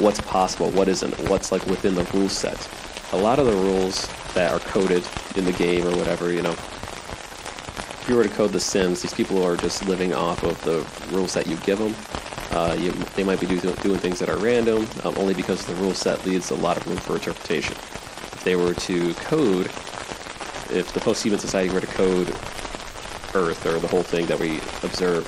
what's 0.00 0.20
possible, 0.22 0.70
what 0.70 0.88
isn't, 0.88 1.14
what's 1.28 1.52
like 1.52 1.64
within 1.66 1.94
the 1.94 2.04
rule 2.14 2.28
set, 2.28 2.68
a 3.12 3.16
lot 3.16 3.38
of 3.38 3.46
the 3.46 3.52
rules 3.52 4.08
that 4.34 4.52
are 4.52 4.58
coded 4.60 5.06
in 5.36 5.44
the 5.44 5.52
game 5.52 5.86
or 5.86 5.96
whatever, 5.96 6.32
you 6.32 6.42
know, 6.42 6.52
if 6.52 8.06
you 8.08 8.16
were 8.16 8.24
to 8.24 8.28
code 8.28 8.52
The 8.52 8.60
Sims, 8.60 9.02
these 9.02 9.14
people 9.14 9.42
are 9.42 9.56
just 9.56 9.86
living 9.86 10.12
off 10.12 10.42
of 10.42 10.62
the 10.64 10.84
rules 11.14 11.32
that 11.34 11.46
you 11.46 11.56
give 11.58 11.78
them. 11.78 11.94
Uh, 12.50 12.76
you, 12.78 12.90
they 13.16 13.24
might 13.24 13.40
be 13.40 13.46
do, 13.46 13.58
doing 13.60 13.98
things 13.98 14.18
that 14.18 14.28
are 14.28 14.36
random, 14.36 14.86
um, 15.04 15.14
only 15.16 15.32
because 15.32 15.64
the 15.64 15.74
rule 15.76 15.94
set 15.94 16.24
leaves 16.26 16.50
a 16.50 16.54
lot 16.54 16.76
of 16.76 16.86
room 16.86 16.98
for 16.98 17.14
interpretation. 17.14 17.74
They 18.44 18.56
were 18.56 18.74
to 18.74 19.14
code, 19.14 19.66
if 20.70 20.92
the 20.92 21.00
post-human 21.00 21.40
society 21.40 21.72
were 21.72 21.80
to 21.80 21.86
code 21.86 22.28
Earth 23.34 23.66
or 23.66 23.78
the 23.80 23.88
whole 23.88 24.02
thing 24.02 24.26
that 24.26 24.38
we 24.38 24.58
observe 24.82 25.26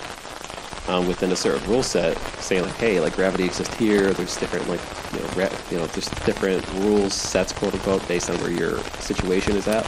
um, 0.89 1.09
within 1.09 1.33
a 1.33 1.37
certain 1.37 1.69
rule 1.69 1.83
set, 1.83 2.17
saying 2.41 2.63
like, 2.63 2.75
hey, 2.75 3.01
like 3.01 3.17
gravity 3.17 3.45
exists 3.45 3.75
here. 3.77 4.13
There's 4.13 4.37
different 4.37 4.69
like 4.69 4.81
you 5.13 5.21
know, 5.21 5.27
ra- 5.35 5.59
you 5.71 5.79
know, 5.79 5.87
there's 5.89 6.09
different 6.25 6.67
rules 6.75 7.15
sets, 7.15 7.53
quote 7.53 7.75
unquote, 7.75 8.07
based 8.07 8.31
on 8.31 8.37
where 8.41 8.51
your 8.51 8.79
situation 9.01 9.57
is 9.57 9.67
at. 9.67 9.85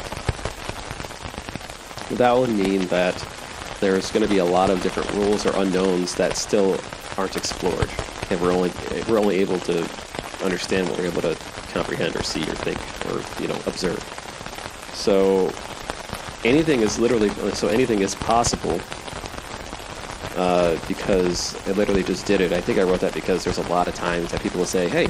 That 2.11 2.33
would 2.33 2.51
mean 2.51 2.87
that 2.89 3.15
there's 3.81 4.11
going 4.11 4.25
to 4.25 4.29
be 4.29 4.39
a 4.39 4.45
lot 4.45 4.71
of 4.71 4.83
different 4.83 5.13
rules 5.13 5.47
or 5.47 5.55
unknowns 5.57 6.15
that 6.17 6.37
still 6.37 6.81
aren't 7.17 7.37
explored, 7.37 7.91
and 8.31 8.41
we're 8.41 8.53
only 8.53 8.73
we're 9.09 9.19
only 9.19 9.37
able 9.37 9.59
to 9.61 9.89
understand 10.43 10.89
what 10.89 10.99
we're 10.99 11.07
able 11.07 11.23
to 11.23 11.37
comprehend 11.79 12.17
or 12.17 12.25
see 12.25 12.43
or 12.43 12.57
think 12.67 12.79
or 13.07 13.23
you 13.41 13.47
know 13.47 13.59
observe. 13.67 14.03
So 14.95 15.53
anything 16.45 16.81
is 16.81 16.99
literally 16.99 17.29
so 17.55 17.69
anything 17.69 18.01
is 18.01 18.17
possible 18.17 18.81
uh, 20.35 20.77
because 20.89 21.55
I 21.69 21.73
literally 21.73 22.03
just 22.03 22.27
did 22.27 22.41
it. 22.41 22.53
I 22.53 22.61
think 22.61 22.79
I 22.79 22.83
wrote 22.83 23.01
that 23.01 23.15
because 23.15 23.45
there's 23.45 23.59
a 23.59 23.69
lot 23.69 23.87
of 23.87 23.95
times 23.95 24.33
that 24.33 24.41
people 24.43 24.59
will 24.59 24.67
say, 24.67 24.89
"Hey, 24.89 25.09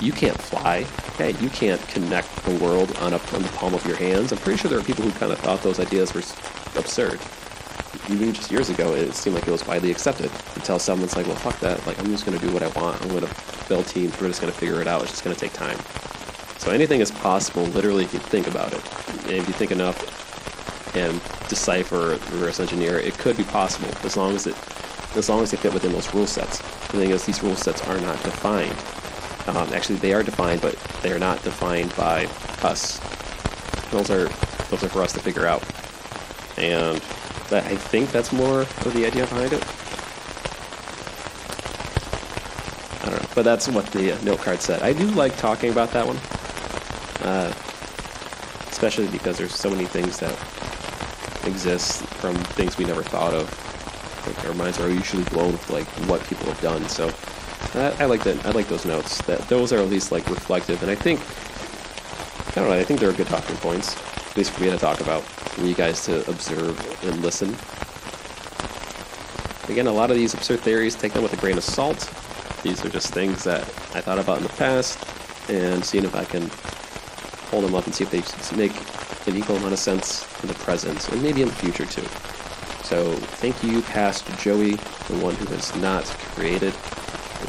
you 0.00 0.12
can't 0.12 0.40
fly. 0.40 0.84
Hey, 1.18 1.32
you 1.40 1.50
can't 1.50 1.80
connect 1.88 2.28
the 2.44 2.54
world 2.64 2.96
on, 2.98 3.12
a, 3.12 3.20
on 3.34 3.42
the 3.42 3.52
palm 3.56 3.74
of 3.74 3.84
your 3.84 3.96
hands." 3.96 4.30
I'm 4.30 4.38
pretty 4.38 4.58
sure 4.58 4.70
there 4.70 4.78
are 4.78 4.84
people 4.84 5.04
who 5.04 5.12
kind 5.18 5.32
of 5.32 5.40
thought 5.40 5.62
those 5.62 5.80
ideas 5.80 6.14
were 6.14 6.22
absurd. 6.78 7.18
Even 8.08 8.32
just 8.32 8.50
years 8.50 8.70
ago, 8.70 8.94
it 8.94 9.14
seemed 9.14 9.34
like 9.34 9.46
it 9.46 9.50
was 9.50 9.66
widely 9.66 9.90
accepted 9.90 10.30
until 10.54 10.78
someone's 10.78 11.16
like, 11.16 11.26
"Well, 11.26 11.36
fuck 11.36 11.58
that. 11.60 11.86
Like, 11.86 11.98
I'm 11.98 12.06
just 12.06 12.24
going 12.24 12.38
to 12.38 12.44
do 12.44 12.52
what 12.52 12.62
I 12.62 12.68
want. 12.68 13.00
I'm 13.02 13.08
going 13.08 13.26
to 13.26 13.34
build 13.68 13.86
teams. 13.86 14.18
We're 14.20 14.28
just 14.28 14.40
going 14.40 14.52
to 14.52 14.58
figure 14.58 14.80
it 14.80 14.88
out. 14.88 15.02
It's 15.02 15.10
just 15.10 15.24
going 15.24 15.34
to 15.34 15.40
take 15.40 15.52
time." 15.52 15.78
So 16.58 16.70
anything 16.70 17.00
is 17.00 17.10
possible, 17.10 17.64
literally, 17.64 18.04
if 18.04 18.12
you 18.12 18.18
think 18.18 18.46
about 18.46 18.72
it. 18.72 18.82
And 19.24 19.32
if 19.32 19.46
you 19.48 19.54
think 19.54 19.70
enough, 19.70 19.98
and 20.94 21.20
decipher 21.48 22.18
reverse 22.32 22.60
engineer, 22.60 22.98
it 22.98 23.16
could 23.18 23.36
be 23.36 23.44
possible 23.44 23.88
as 24.04 24.16
long 24.16 24.34
as 24.34 24.46
it 24.46 24.56
as 25.16 25.28
long 25.28 25.42
as 25.42 25.50
they 25.50 25.56
fit 25.56 25.74
within 25.74 25.92
those 25.92 26.12
rule 26.14 26.26
sets. 26.26 26.58
The 26.58 26.98
thing 26.98 27.10
is, 27.10 27.26
these 27.26 27.42
rule 27.42 27.56
sets 27.56 27.82
are 27.88 28.00
not 28.00 28.22
defined. 28.22 28.76
Um, 29.48 29.72
actually, 29.74 29.96
they 29.96 30.12
are 30.12 30.22
defined, 30.22 30.60
but 30.60 30.76
they 31.02 31.10
are 31.12 31.18
not 31.18 31.42
defined 31.42 31.94
by 31.96 32.26
us. 32.62 32.98
Those 33.90 34.10
are 34.10 34.28
those 34.68 34.84
are 34.84 34.88
for 34.88 35.02
us 35.02 35.12
to 35.14 35.20
figure 35.20 35.46
out, 35.46 35.64
and 36.56 37.02
I 37.52 37.76
think 37.76 38.10
that's 38.12 38.32
more 38.32 38.60
of 38.60 38.92
the 38.94 39.06
idea 39.06 39.26
behind 39.26 39.52
it. 39.52 39.64
I 43.02 43.10
don't 43.10 43.22
know, 43.22 43.28
but 43.34 43.42
that's 43.42 43.68
what 43.68 43.86
the 43.86 44.18
note 44.22 44.40
card 44.40 44.60
said. 44.60 44.82
I 44.82 44.92
do 44.92 45.06
like 45.10 45.36
talking 45.36 45.70
about 45.70 45.90
that 45.92 46.06
one, 46.06 46.16
uh, 47.26 47.52
especially 48.70 49.08
because 49.08 49.38
there's 49.38 49.54
so 49.54 49.70
many 49.70 49.86
things 49.86 50.18
that 50.20 50.32
exist 51.46 52.02
from 52.20 52.34
things 52.36 52.76
we 52.78 52.84
never 52.84 53.02
thought 53.02 53.34
of. 53.34 53.48
Like 54.26 54.44
our 54.46 54.54
minds 54.54 54.78
are 54.78 54.90
usually 54.90 55.24
blown 55.24 55.52
with 55.52 55.70
like 55.70 55.86
what 56.08 56.22
people 56.24 56.46
have 56.46 56.60
done. 56.60 56.86
So 56.88 57.10
I, 57.74 58.02
I 58.02 58.06
like 58.06 58.22
that. 58.24 58.44
I 58.46 58.50
like 58.50 58.68
those 58.68 58.84
notes. 58.84 59.20
That 59.22 59.40
those 59.48 59.72
are 59.72 59.78
at 59.78 59.88
least 59.88 60.12
like 60.12 60.28
reflective, 60.28 60.82
and 60.82 60.90
I 60.90 60.94
think 60.94 61.20
I 62.56 62.60
don't 62.60 62.70
know. 62.70 62.76
I 62.76 62.84
think 62.84 63.00
they're 63.00 63.12
good 63.12 63.28
talking 63.28 63.56
points, 63.56 63.96
at 63.96 64.36
least 64.36 64.50
for 64.52 64.62
me 64.62 64.70
to 64.70 64.78
talk 64.78 65.00
about, 65.00 65.22
for 65.54 65.62
you 65.62 65.74
guys 65.74 66.04
to 66.06 66.28
observe 66.28 66.78
and 67.04 67.20
listen. 67.22 67.56
Again, 69.70 69.86
a 69.86 69.92
lot 69.92 70.10
of 70.10 70.16
these 70.16 70.34
absurd 70.34 70.60
theories, 70.60 70.96
take 70.96 71.12
them 71.12 71.22
with 71.22 71.32
a 71.32 71.36
grain 71.36 71.56
of 71.56 71.64
salt. 71.64 72.12
These 72.62 72.84
are 72.84 72.88
just 72.88 73.12
things 73.14 73.44
that 73.44 73.62
I 73.94 74.00
thought 74.00 74.18
about 74.18 74.38
in 74.38 74.42
the 74.42 74.50
past, 74.50 74.98
and 75.48 75.84
seeing 75.84 76.04
if 76.04 76.14
I 76.14 76.24
can 76.24 76.50
hold 77.50 77.64
them 77.64 77.74
up 77.74 77.86
and 77.86 77.94
see 77.94 78.04
if 78.04 78.10
they 78.10 78.56
make 78.56 78.72
an 79.26 79.36
equal 79.36 79.56
amount 79.56 79.72
of 79.72 79.78
sense 79.78 80.26
in 80.42 80.48
the 80.48 80.54
present 80.54 81.08
and 81.08 81.22
maybe 81.22 81.42
in 81.42 81.48
the 81.48 81.54
future 81.54 81.86
too. 81.86 82.06
So 82.84 83.14
thank 83.38 83.62
you, 83.62 83.82
past 83.82 84.26
Joey, 84.38 84.72
the 84.72 85.18
one 85.18 85.34
who 85.36 85.46
has 85.46 85.74
not 85.76 86.04
created 86.34 86.72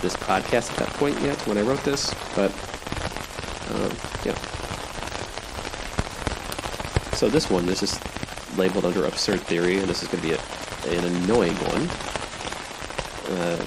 this 0.02 0.16
podcast 0.16 0.72
at 0.72 0.78
that 0.78 0.90
point 0.96 1.20
yet 1.22 1.38
when 1.48 1.58
I 1.58 1.62
wrote 1.62 1.84
this, 1.84 2.14
but 2.36 2.52
um, 3.74 3.92
yeah. 4.26 4.51
So 7.22 7.30
this 7.30 7.52
one, 7.52 7.68
this 7.68 7.84
is 7.84 8.00
labeled 8.58 8.84
under 8.84 9.06
absurd 9.06 9.42
theory, 9.42 9.78
and 9.78 9.88
this 9.88 10.02
is 10.02 10.08
going 10.08 10.24
to 10.24 10.28
be 10.28 10.34
it. 10.34 10.98
an 10.98 11.06
annoying 11.06 11.54
one. 11.54 11.88
Uh, 13.38 13.64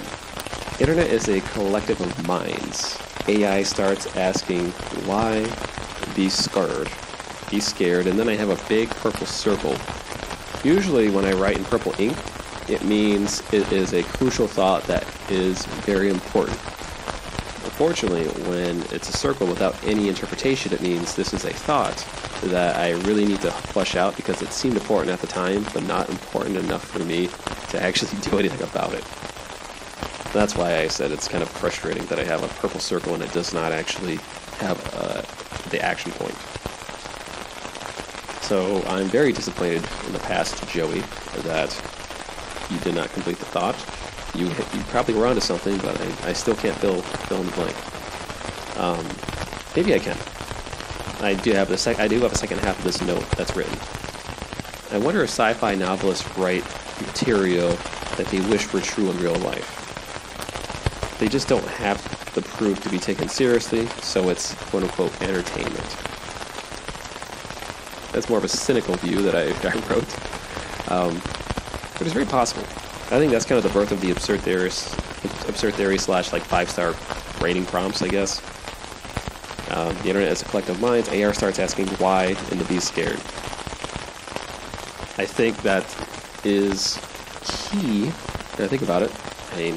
internet 0.81 1.09
is 1.09 1.29
a 1.29 1.39
collective 1.53 2.01
of 2.01 2.27
minds. 2.27 2.99
AI 3.29 3.63
starts 3.63 4.13
asking 4.17 4.71
why, 5.07 5.49
be 6.17 6.27
scared, 6.27 6.91
be 7.49 7.61
scared, 7.61 8.07
and 8.07 8.19
then 8.19 8.27
I 8.27 8.35
have 8.35 8.49
a 8.49 8.67
big 8.67 8.89
purple 8.89 9.25
circle. 9.25 9.77
Usually, 10.65 11.09
when 11.09 11.23
I 11.23 11.31
write 11.31 11.55
in 11.55 11.63
purple 11.63 11.95
ink, 11.97 12.17
it 12.67 12.83
means 12.83 13.41
it 13.53 13.71
is 13.71 13.93
a 13.93 14.03
crucial 14.03 14.49
thought 14.49 14.83
that 14.87 15.07
is 15.31 15.65
very 15.85 16.09
important. 16.09 16.59
Unfortunately, 17.75 18.23
when 18.49 18.81
it's 18.93 19.09
a 19.09 19.11
circle 19.11 19.45
without 19.45 19.75
any 19.83 20.07
interpretation, 20.07 20.71
it 20.71 20.79
means 20.79 21.13
this 21.13 21.33
is 21.33 21.43
a 21.43 21.51
thought 21.51 21.97
that 22.43 22.77
I 22.77 22.91
really 23.05 23.25
need 23.25 23.41
to 23.41 23.51
flesh 23.51 23.97
out 23.97 24.15
because 24.15 24.41
it 24.41 24.53
seemed 24.53 24.77
important 24.77 25.11
at 25.11 25.19
the 25.19 25.27
time, 25.27 25.65
but 25.73 25.83
not 25.83 26.07
important 26.07 26.55
enough 26.55 26.85
for 26.85 26.99
me 26.99 27.27
to 27.71 27.83
actually 27.83 28.17
do 28.21 28.39
anything 28.39 28.61
about 28.61 28.93
it. 28.93 29.03
That's 30.31 30.55
why 30.55 30.77
I 30.77 30.87
said 30.87 31.11
it's 31.11 31.27
kind 31.27 31.43
of 31.43 31.49
frustrating 31.49 32.05
that 32.05 32.17
I 32.17 32.23
have 32.23 32.43
a 32.43 32.47
purple 32.47 32.79
circle 32.79 33.13
and 33.13 33.21
it 33.21 33.33
does 33.33 33.53
not 33.53 33.73
actually 33.73 34.19
have 34.59 34.79
uh, 34.95 35.21
the 35.69 35.81
action 35.81 36.13
point. 36.13 36.37
So 38.41 38.83
I'm 38.87 39.07
very 39.07 39.33
disappointed 39.33 39.83
in 40.07 40.13
the 40.13 40.19
past, 40.19 40.65
Joey, 40.69 41.01
that 41.43 41.75
you 42.71 42.79
did 42.79 42.95
not 42.95 43.11
complete 43.11 43.37
the 43.37 43.45
thought. 43.45 43.75
You 44.35 44.47
you 44.47 44.83
probably 44.89 45.13
were 45.13 45.27
onto 45.27 45.41
something, 45.41 45.77
but 45.77 45.99
I, 45.99 46.29
I 46.29 46.33
still 46.33 46.55
can't 46.55 46.77
fill 46.77 47.01
fill 47.01 47.41
in 47.41 47.45
the 47.47 47.51
blank. 47.53 48.77
Um, 48.77 49.05
maybe 49.75 49.93
I 49.95 49.99
can. 49.99 50.17
I 51.21 51.33
do 51.33 51.53
have 51.53 51.69
the 51.69 51.77
sec- 51.77 51.99
I 51.99 52.07
do 52.07 52.19
have 52.21 52.33
a 52.33 52.37
second 52.37 52.59
half 52.59 52.77
of 52.77 52.83
this 52.83 53.01
note 53.01 53.25
that's 53.31 53.55
written. 53.55 53.77
I 54.91 54.97
wonder 54.97 55.23
if 55.23 55.29
sci-fi 55.29 55.75
novelists 55.75 56.37
write 56.37 56.63
material 57.01 57.69
that 58.17 58.27
they 58.27 58.39
wish 58.41 58.71
were 58.71 58.81
true 58.81 59.09
in 59.09 59.17
real 59.19 59.35
life. 59.35 61.17
They 61.19 61.27
just 61.29 61.47
don't 61.47 61.65
have 61.65 62.01
the 62.35 62.41
proof 62.41 62.81
to 62.83 62.89
be 62.89 62.97
taken 62.99 63.29
seriously, 63.29 63.87
so 64.01 64.29
it's 64.29 64.53
quote 64.69 64.83
unquote 64.83 65.21
entertainment. 65.21 65.97
That's 68.11 68.29
more 68.29 68.37
of 68.37 68.43
a 68.43 68.49
cynical 68.49 68.95
view 68.95 69.21
that 69.23 69.35
I, 69.35 69.47
I 69.69 69.73
wrote. 69.89 70.91
Um, 70.91 71.21
but 71.93 72.01
it's 72.01 72.13
very 72.13 72.25
possible. 72.25 72.65
I 73.11 73.19
think 73.19 73.31
that's 73.31 73.45
kind 73.45 73.57
of 73.57 73.63
the 73.63 73.69
birth 73.69 73.91
of 73.91 74.01
the 74.01 74.09
absurd 74.09 74.41
theorist, 74.41 74.93
absurd 75.47 75.75
theory 75.75 75.99
slash 75.99 76.33
like 76.33 76.41
five 76.41 76.69
star 76.69 76.95
rating 77.39 77.65
prompts, 77.65 78.01
I 78.01 78.07
guess. 78.07 78.41
Um, 79.69 79.95
the 79.97 80.07
internet 80.07 80.31
is 80.31 80.41
a 80.41 80.45
collective 80.45 80.81
mind. 80.81 81.07
AI 81.09 81.31
starts 81.31 81.59
asking 81.59 81.87
why 81.97 82.35
and 82.49 82.59
to 82.59 82.65
be 82.65 82.79
scared. 82.79 83.19
I 85.17 85.25
think 85.25 85.55
that 85.61 85.85
is 86.43 86.99
key. 87.43 88.07
When 88.07 88.65
I 88.65 88.67
think 88.67 88.81
about 88.81 89.03
it, 89.03 89.11
I 89.53 89.57
mean, 89.57 89.75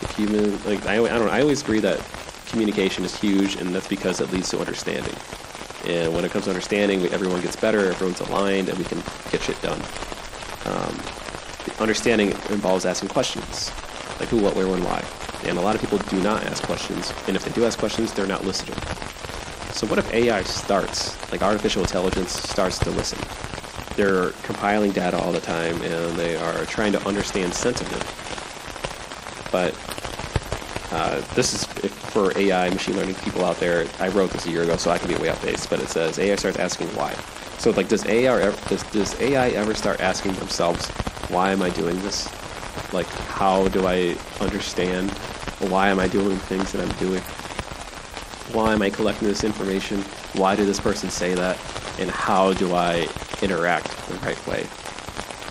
the 0.00 0.12
human 0.14 0.62
like 0.64 0.86
I, 0.86 1.02
I 1.02 1.08
don't 1.08 1.26
know. 1.26 1.32
I 1.32 1.40
always 1.40 1.62
agree 1.62 1.80
that 1.80 2.00
communication 2.48 3.02
is 3.04 3.18
huge, 3.18 3.56
and 3.56 3.74
that's 3.74 3.88
because 3.88 4.20
it 4.20 4.30
leads 4.30 4.50
to 4.50 4.58
understanding. 4.58 5.14
And 5.86 6.14
when 6.14 6.24
it 6.24 6.30
comes 6.30 6.44
to 6.44 6.50
understanding, 6.50 7.02
everyone 7.06 7.40
gets 7.40 7.56
better, 7.56 7.90
everyone's 7.90 8.20
aligned, 8.20 8.68
and 8.68 8.78
we 8.78 8.84
can 8.84 9.02
get 9.30 9.40
shit 9.40 9.60
done. 9.62 9.80
Um, 10.66 11.00
understanding 11.82 12.30
involves 12.50 12.86
asking 12.86 13.10
questions, 13.10 13.70
like 14.20 14.28
who, 14.28 14.40
what, 14.40 14.54
where, 14.54 14.68
when, 14.68 14.82
why. 14.84 15.04
And 15.44 15.58
a 15.58 15.60
lot 15.60 15.74
of 15.74 15.80
people 15.80 15.98
do 15.98 16.22
not 16.22 16.44
ask 16.44 16.62
questions, 16.62 17.12
and 17.26 17.36
if 17.36 17.44
they 17.44 17.50
do 17.52 17.64
ask 17.64 17.78
questions, 17.78 18.12
they're 18.12 18.26
not 18.26 18.44
listening. 18.44 18.78
So 19.72 19.86
what 19.86 19.98
if 19.98 20.12
AI 20.14 20.42
starts, 20.44 21.16
like 21.32 21.42
artificial 21.42 21.82
intelligence 21.82 22.32
starts 22.32 22.78
to 22.80 22.90
listen? 22.90 23.18
They're 23.96 24.30
compiling 24.42 24.92
data 24.92 25.18
all 25.18 25.32
the 25.32 25.40
time, 25.40 25.74
and 25.82 26.16
they 26.16 26.36
are 26.36 26.64
trying 26.66 26.92
to 26.92 27.06
understand 27.06 27.52
sentiment. 27.52 28.04
But 29.50 29.74
uh, 30.92 31.20
this 31.34 31.52
is 31.54 31.64
for 32.12 32.36
AI 32.38 32.70
machine 32.70 32.96
learning 32.96 33.14
people 33.16 33.44
out 33.44 33.56
there. 33.56 33.86
I 33.98 34.08
wrote 34.08 34.30
this 34.30 34.46
a 34.46 34.50
year 34.50 34.62
ago, 34.62 34.76
so 34.76 34.90
I 34.90 34.98
can 34.98 35.08
be 35.08 35.16
way 35.16 35.30
off 35.30 35.42
base. 35.42 35.66
But 35.66 35.80
it 35.80 35.88
says 35.88 36.18
AI 36.18 36.36
starts 36.36 36.58
asking 36.58 36.88
why. 36.88 37.14
So 37.58 37.70
like, 37.70 37.88
does 37.88 38.04
AI 38.06 38.40
ever, 38.40 38.68
does, 38.68 38.82
does 38.84 39.20
AI 39.20 39.48
ever 39.50 39.74
start 39.74 40.00
asking 40.00 40.34
themselves 40.34 40.90
why 41.32 41.50
am 41.50 41.62
I 41.62 41.70
doing 41.70 41.98
this? 42.02 42.28
Like, 42.92 43.06
how 43.06 43.66
do 43.68 43.86
I 43.86 44.16
understand? 44.40 45.10
Why 45.70 45.88
am 45.88 45.98
I 45.98 46.06
doing 46.06 46.36
things 46.36 46.72
that 46.72 46.82
I'm 46.82 46.94
doing? 46.98 47.22
Why 48.52 48.74
am 48.74 48.82
I 48.82 48.90
collecting 48.90 49.28
this 49.28 49.42
information? 49.42 50.02
Why 50.34 50.54
did 50.54 50.68
this 50.68 50.78
person 50.78 51.08
say 51.08 51.34
that? 51.34 51.58
And 51.98 52.10
how 52.10 52.52
do 52.52 52.74
I 52.74 53.08
interact 53.40 53.88
the 54.08 54.14
right 54.16 54.46
way? 54.46 54.66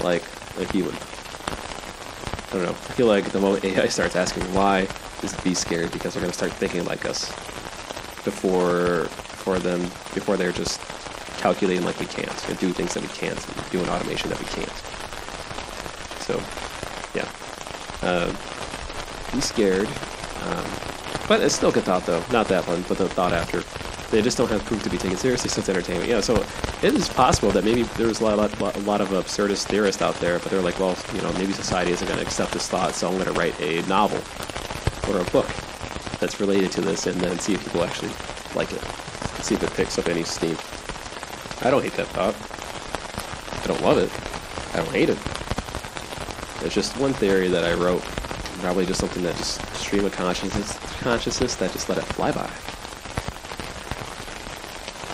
Like 0.03 0.23
a 0.59 0.71
human. 0.71 0.93
I 0.93 2.53
don't 2.53 2.63
know. 2.63 2.69
I 2.69 2.93
feel 2.93 3.07
like 3.07 3.31
the 3.31 3.39
moment 3.39 3.65
AI 3.65 3.87
starts 3.87 4.15
asking 4.15 4.43
why, 4.53 4.87
is 5.23 5.33
be 5.41 5.55
scared 5.55 5.91
because 5.91 6.13
they're 6.13 6.21
going 6.21 6.31
to 6.31 6.37
start 6.37 6.51
thinking 6.53 6.85
like 6.85 7.05
us 7.05 7.29
before 8.23 9.05
for 9.41 9.57
them 9.57 9.81
before 10.13 10.37
they're 10.37 10.51
just 10.51 10.79
calculating 11.39 11.83
like 11.83 11.99
we 11.99 12.05
can't 12.05 12.49
and 12.49 12.59
do 12.59 12.71
things 12.71 12.93
that 12.93 13.01
we 13.01 13.09
can't 13.09 13.47
and 13.47 13.71
do 13.71 13.81
an 13.81 13.89
automation 13.89 14.29
that 14.29 14.39
we 14.39 14.45
can't. 14.45 14.71
So, 16.31 16.39
yeah. 17.13 17.27
Uh, 18.01 18.27
be 19.33 19.41
scared. 19.41 19.87
Um, 19.87 20.65
but 21.27 21.41
it's 21.41 21.55
still 21.55 21.69
a 21.69 21.73
good 21.73 21.83
thought, 21.83 22.05
though. 22.05 22.23
Not 22.31 22.47
that 22.47 22.65
one, 22.67 22.83
but 22.87 22.97
the 22.97 23.09
thought 23.09 23.33
after. 23.33 23.63
They 24.11 24.21
just 24.21 24.37
don't 24.37 24.49
have 24.49 24.63
proof 24.65 24.83
to 24.83 24.89
be 24.89 24.97
taken 24.97 25.17
seriously 25.17 25.49
since 25.49 25.67
entertainment. 25.69 26.09
Yeah, 26.09 26.21
so 26.21 26.35
it 26.83 26.93
is 26.93 27.07
possible 27.09 27.51
that 27.51 27.63
maybe 27.63 27.83
there's 27.83 28.19
a 28.19 28.23
lot, 28.23 28.59
lot, 28.59 28.75
a 28.75 28.79
lot 28.79 29.01
of 29.01 29.09
absurdist 29.09 29.67
theorists 29.67 30.01
out 30.01 30.15
there, 30.15 30.39
but 30.39 30.51
they're 30.51 30.61
like, 30.61 30.79
well, 30.79 30.97
you 31.13 31.21
know, 31.21 31.31
maybe 31.33 31.53
society 31.53 31.91
isn't 31.91 32.07
going 32.07 32.19
to 32.19 32.25
accept 32.25 32.51
this 32.51 32.67
thought, 32.67 32.93
so 32.93 33.07
I'm 33.07 33.13
going 33.13 33.25
to 33.25 33.33
write 33.33 33.59
a 33.61 33.81
novel 33.87 34.19
or 35.09 35.19
a 35.19 35.23
book 35.31 35.47
that's 36.19 36.39
related 36.39 36.71
to 36.73 36.81
this 36.81 37.07
and 37.07 37.19
then 37.21 37.39
see 37.39 37.53
if 37.53 37.63
people 37.63 37.83
actually 37.83 38.11
like 38.55 38.71
it. 38.71 38.81
See 39.43 39.55
if 39.55 39.63
it 39.63 39.73
picks 39.73 39.97
up 39.97 40.07
any 40.07 40.23
steam. 40.23 40.57
I 41.61 41.71
don't 41.71 41.81
hate 41.81 41.93
that 41.93 42.07
thought. 42.07 42.35
I 43.63 43.67
don't 43.67 43.81
love 43.81 43.97
it. 43.97 44.11
I 44.73 44.83
don't 44.83 44.93
hate 44.93 45.09
it. 45.09 45.30
It's 46.63 46.75
just 46.75 46.95
one 46.97 47.13
theory 47.13 47.47
that 47.47 47.63
I 47.63 47.73
wrote, 47.73 48.03
probably 48.61 48.85
just 48.85 48.99
something 48.99 49.23
that 49.23 49.35
just 49.35 49.59
stream 49.75 50.05
of 50.05 50.11
consciousness, 50.11 50.77
consciousness 51.01 51.55
that 51.55 51.71
just 51.71 51.89
let 51.89 51.97
it 51.97 52.03
fly 52.03 52.31
by. 52.31 52.49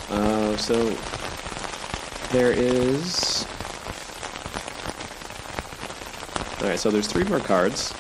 Uh, 0.10 0.58
so 0.58 0.90
there 2.32 2.52
is. 2.52 3.46
All 6.62 6.70
right, 6.70 6.78
so 6.78 6.92
there's 6.92 7.08
three 7.08 7.24
more 7.24 7.40
cards 7.40 7.94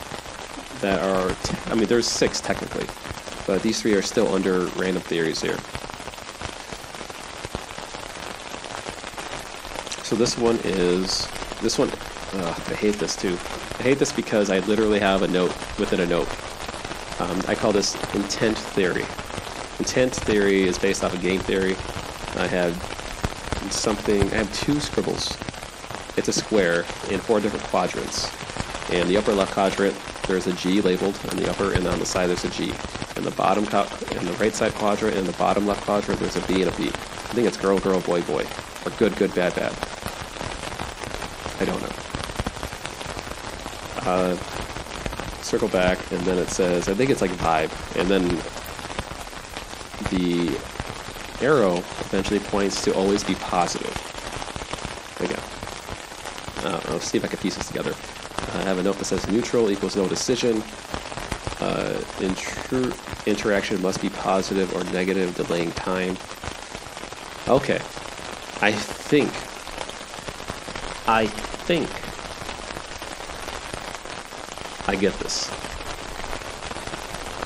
that 0.81 1.01
are. 1.01 1.35
I 1.71 1.75
mean, 1.75 1.87
there's 1.87 2.07
six 2.07 2.41
technically, 2.41 2.87
but 3.45 3.61
these 3.61 3.81
three 3.81 3.93
are 3.93 4.01
still 4.01 4.33
under 4.33 4.65
random 4.75 5.01
theories 5.03 5.41
here. 5.41 5.57
So 10.03 10.15
this 10.15 10.37
one 10.37 10.59
is 10.63 11.27
this 11.61 11.77
one 11.77 11.89
Ugh, 12.33 12.61
I 12.67 12.73
hate 12.73 12.95
this 12.95 13.15
too. 13.15 13.37
I 13.79 13.83
hate 13.83 13.99
this 13.99 14.11
because 14.11 14.49
I 14.49 14.59
literally 14.59 14.99
have 14.99 15.21
a 15.21 15.27
note 15.29 15.55
within 15.79 16.01
a 16.01 16.05
note. 16.05 16.27
Um, 17.21 17.41
I 17.47 17.55
call 17.55 17.71
this 17.71 17.95
intent 18.13 18.57
theory. 18.57 19.05
Intent 19.79 20.13
theory 20.13 20.63
is 20.63 20.77
based 20.77 21.03
off 21.03 21.13
of 21.13 21.21
game 21.21 21.39
theory. 21.39 21.75
I 22.35 22.47
had 22.47 22.73
something, 23.71 24.23
I 24.33 24.35
have 24.35 24.53
two 24.53 24.79
scribbles. 24.81 25.37
It's 26.17 26.27
a 26.27 26.33
square 26.33 26.79
in 27.09 27.19
four 27.19 27.39
different 27.39 27.63
quadrants. 27.65 28.29
In 28.91 29.07
the 29.07 29.17
upper 29.17 29.33
left 29.33 29.53
quadrant, 29.53 29.95
there's 30.27 30.47
a 30.47 30.53
G 30.53 30.81
labeled 30.81 31.17
on 31.31 31.37
the 31.37 31.49
upper, 31.49 31.73
and 31.73 31.87
on 31.87 31.97
the 31.97 32.05
side 32.05 32.27
there's 32.27 32.43
a 32.43 32.49
G. 32.49 32.73
In 33.15 33.23
the 33.23 33.31
bottom, 33.31 33.63
in 33.63 34.25
the 34.25 34.37
right 34.39 34.53
side 34.53 34.73
quadrant, 34.75 35.15
in 35.15 35.25
the 35.25 35.33
bottom 35.33 35.65
left 35.65 35.83
quadrant, 35.85 36.19
there's 36.19 36.35
a 36.35 36.41
B 36.41 36.61
and 36.61 36.73
a 36.73 36.77
B. 36.77 36.87
I 36.87 37.33
think 37.33 37.47
it's 37.47 37.57
girl, 37.57 37.79
girl, 37.79 38.01
boy, 38.01 38.21
boy, 38.23 38.45
or 38.85 38.91
good, 38.97 39.15
good, 39.15 39.33
bad, 39.33 39.55
bad. 39.55 39.73
I 41.59 41.65
don't 41.65 41.81
know 41.81 41.97
uh, 44.07 44.35
circle 45.41 45.67
back, 45.67 45.99
and 46.11 46.21
then 46.21 46.37
it 46.37 46.49
says, 46.49 46.87
I 46.87 46.93
think 46.93 47.09
it's 47.09 47.21
like 47.21 47.31
vibe, 47.31 47.71
and 47.99 48.09
then 48.09 48.27
the 50.09 50.57
arrow 51.45 51.77
eventually 52.07 52.39
points 52.39 52.83
to 52.85 52.95
always 52.95 53.23
be 53.23 53.35
positive. 53.35 53.91
Again, 55.19 55.43
uh, 56.65 56.79
I'll 56.85 56.99
see 57.01 57.17
if 57.17 57.25
I 57.25 57.27
can 57.27 57.37
piece 57.39 57.55
this 57.55 57.67
together. 57.67 57.93
I 58.53 58.61
have 58.63 58.77
a 58.77 58.83
note 58.83 58.97
that 58.97 59.05
says 59.05 59.27
neutral 59.27 59.69
equals 59.71 59.95
no 59.95 60.07
decision. 60.07 60.57
Uh, 61.59 61.99
intru- 62.19 63.25
interaction 63.25 63.81
must 63.81 64.01
be 64.01 64.09
positive 64.09 64.73
or 64.75 64.83
negative, 64.93 65.35
delaying 65.35 65.71
time. 65.71 66.15
Okay. 67.47 67.79
I 68.61 68.71
think. 68.71 69.29
I 71.09 71.27
think 71.27 71.89
I 74.87 74.95
get 74.95 75.13
this. 75.19 75.49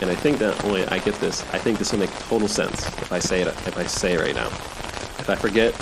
And 0.02 0.10
I 0.10 0.16
think 0.16 0.40
that 0.40 0.64
only 0.66 0.86
I 0.88 1.00
get 1.00 1.16
this, 1.16 1.42
I 1.54 1.60
think 1.60 1.78
this 1.78 1.92
will 1.92 2.00
make 2.00 2.12
total 2.28 2.48
sense 2.48 2.88
if 2.88 3.12
I 3.12 3.20
say 3.20 3.42
it 3.42 3.48
if 3.48 3.78
I 3.78 3.84
say 3.86 4.14
it 4.14 4.20
right 4.20 4.36
now. 4.36 4.48
If 4.48 5.30
I 5.30 5.36
forget, 5.36 5.74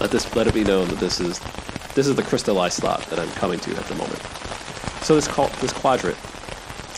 let 0.00 0.10
this 0.10 0.34
let 0.36 0.46
it 0.46 0.54
be 0.54 0.64
known 0.64 0.88
that 0.88 0.98
this 0.98 1.20
is 1.20 1.40
this 1.94 2.06
is 2.06 2.16
the 2.16 2.22
crystallized 2.22 2.80
thought 2.80 3.02
that 3.06 3.18
I'm 3.18 3.30
coming 3.32 3.60
to 3.60 3.70
at 3.70 3.84
the 3.84 3.94
moment. 3.94 4.20
So 5.02 5.14
this 5.14 5.26
call, 5.28 5.48
this 5.60 5.72
quadrant 5.72 6.16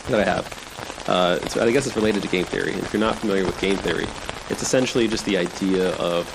that 0.07 0.19
I 0.19 0.23
have, 0.23 1.05
uh, 1.07 1.39
I 1.61 1.71
guess 1.71 1.87
it's 1.87 1.95
related 1.95 2.21
to 2.23 2.29
game 2.29 2.45
theory. 2.45 2.73
And 2.73 2.81
if 2.81 2.93
you're 2.93 2.99
not 2.99 3.15
familiar 3.17 3.45
with 3.45 3.59
game 3.59 3.77
theory, 3.77 4.07
it's 4.49 4.61
essentially 4.61 5.07
just 5.07 5.25
the 5.25 5.37
idea 5.37 5.93
of 5.95 6.27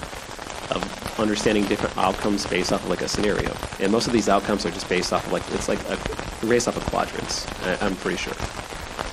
of 0.71 1.19
understanding 1.19 1.65
different 1.67 1.97
outcomes 1.99 2.47
based 2.47 2.73
off 2.73 2.83
of 2.85 2.91
like 2.91 3.03
a 3.03 3.09
scenario. 3.09 3.55
And 3.79 3.93
most 3.93 4.07
of 4.07 4.13
these 4.13 4.29
outcomes 4.29 4.65
are 4.65 4.71
just 4.71 4.89
based 4.89 5.13
off 5.13 5.27
of 5.27 5.33
like 5.33 5.43
it's 5.53 5.69
like 5.69 5.81
a, 5.89 5.99
based 6.49 6.69
off 6.69 6.77
of 6.77 6.85
quadrants. 6.87 7.47
I, 7.65 7.79
I'm 7.81 7.97
pretty 7.97 8.17
sure. 8.17 8.35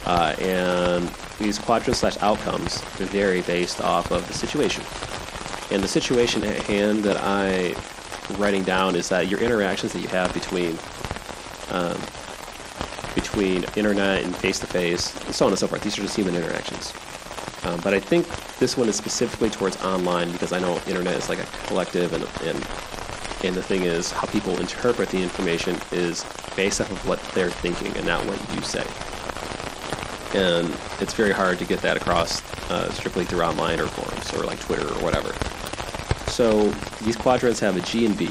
Uh, 0.05 0.35
and 0.39 1.11
these 1.39 1.59
quadrants 1.59 1.99
slash 1.99 2.17
outcomes 2.21 2.81
vary 2.97 3.41
based 3.41 3.81
off 3.81 4.11
of 4.11 4.27
the 4.27 4.33
situation. 4.33 4.83
And 5.69 5.83
the 5.83 5.87
situation 5.87 6.43
at 6.43 6.61
hand 6.63 7.03
that 7.03 7.17
I 7.17 7.75
writing 8.37 8.63
down 8.63 8.95
is 8.95 9.09
that 9.09 9.27
your 9.27 9.39
interactions 9.39 9.93
that 9.93 10.01
you 10.01 10.07
have 10.09 10.33
between 10.33 10.77
um, 11.71 11.97
between 13.15 13.65
internet 13.75 14.23
and 14.23 14.35
face 14.35 14.59
to 14.59 14.67
face, 14.67 15.11
so 15.35 15.45
on 15.45 15.51
and 15.51 15.59
so 15.59 15.67
forth. 15.67 15.81
These 15.81 15.97
are 15.97 16.03
just 16.03 16.15
human 16.15 16.35
interactions. 16.35 16.93
Um, 17.63 17.79
but 17.83 17.93
I 17.93 17.99
think 17.99 18.27
this 18.59 18.77
one 18.77 18.87
is 18.87 18.95
specifically 18.95 19.49
towards 19.49 19.75
online 19.83 20.31
because 20.31 20.53
I 20.53 20.59
know 20.59 20.79
internet 20.87 21.15
is 21.15 21.27
like 21.27 21.39
a 21.39 21.45
collective, 21.67 22.13
and 22.13 22.23
and 22.47 22.65
and 23.43 23.55
the 23.55 23.61
thing 23.61 23.83
is 23.83 24.11
how 24.11 24.27
people 24.27 24.59
interpret 24.59 25.09
the 25.09 25.21
information 25.21 25.77
is 25.91 26.25
based 26.55 26.81
off 26.81 26.91
of 26.91 27.07
what 27.07 27.21
they're 27.33 27.51
thinking 27.51 27.95
and 27.95 28.05
not 28.05 28.25
what 28.25 28.39
you 28.55 28.61
say. 28.61 28.85
And 30.37 30.67
it's 30.99 31.13
very 31.13 31.31
hard 31.31 31.59
to 31.59 31.65
get 31.65 31.79
that 31.81 31.97
across 31.97 32.41
uh, 32.69 32.91
strictly 32.91 33.25
through 33.25 33.41
online 33.41 33.79
or 33.79 33.87
forums 33.87 34.33
or 34.33 34.45
like 34.45 34.59
Twitter 34.59 34.87
or 34.87 35.03
whatever. 35.03 35.33
So 36.31 36.69
these 37.03 37.15
quadrants 37.15 37.59
have 37.59 37.77
a 37.77 37.81
G 37.81 38.05
and 38.05 38.17
B. 38.17 38.29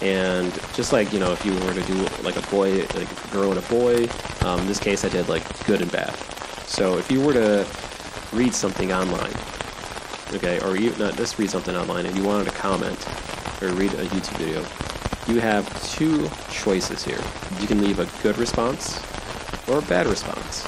And 0.00 0.52
just 0.74 0.92
like, 0.92 1.12
you 1.12 1.20
know, 1.20 1.32
if 1.32 1.44
you 1.44 1.52
were 1.52 1.74
to 1.74 1.82
do 1.82 2.06
like 2.22 2.36
a 2.36 2.50
boy, 2.50 2.80
like 2.94 3.10
a 3.10 3.28
girl 3.32 3.50
and 3.50 3.58
a 3.58 3.68
boy, 3.68 4.08
um, 4.46 4.60
in 4.60 4.66
this 4.66 4.80
case 4.80 5.04
I 5.04 5.08
did 5.08 5.28
like 5.28 5.44
good 5.66 5.82
and 5.82 5.90
bad. 5.90 6.14
So 6.66 6.98
if 6.98 7.10
you 7.10 7.20
were 7.20 7.32
to 7.32 7.66
read 8.32 8.54
something 8.54 8.92
online, 8.92 9.32
okay, 10.32 10.60
or 10.60 10.76
you 10.76 10.94
not 10.96 11.16
just 11.16 11.38
read 11.38 11.50
something 11.50 11.74
online 11.76 12.06
and 12.06 12.16
you 12.16 12.24
wanted 12.24 12.44
to 12.46 12.52
comment 12.52 12.98
or 13.62 13.68
read 13.74 13.92
a 13.94 14.04
YouTube 14.06 14.36
video, 14.38 14.60
you 15.32 15.40
have 15.40 15.64
two 15.92 16.28
choices 16.50 17.04
here. 17.04 17.20
You 17.60 17.66
can 17.66 17.80
leave 17.80 17.98
a 17.98 18.08
good 18.22 18.36
response 18.38 19.02
or 19.68 19.78
a 19.78 19.82
bad 19.82 20.06
response. 20.06 20.66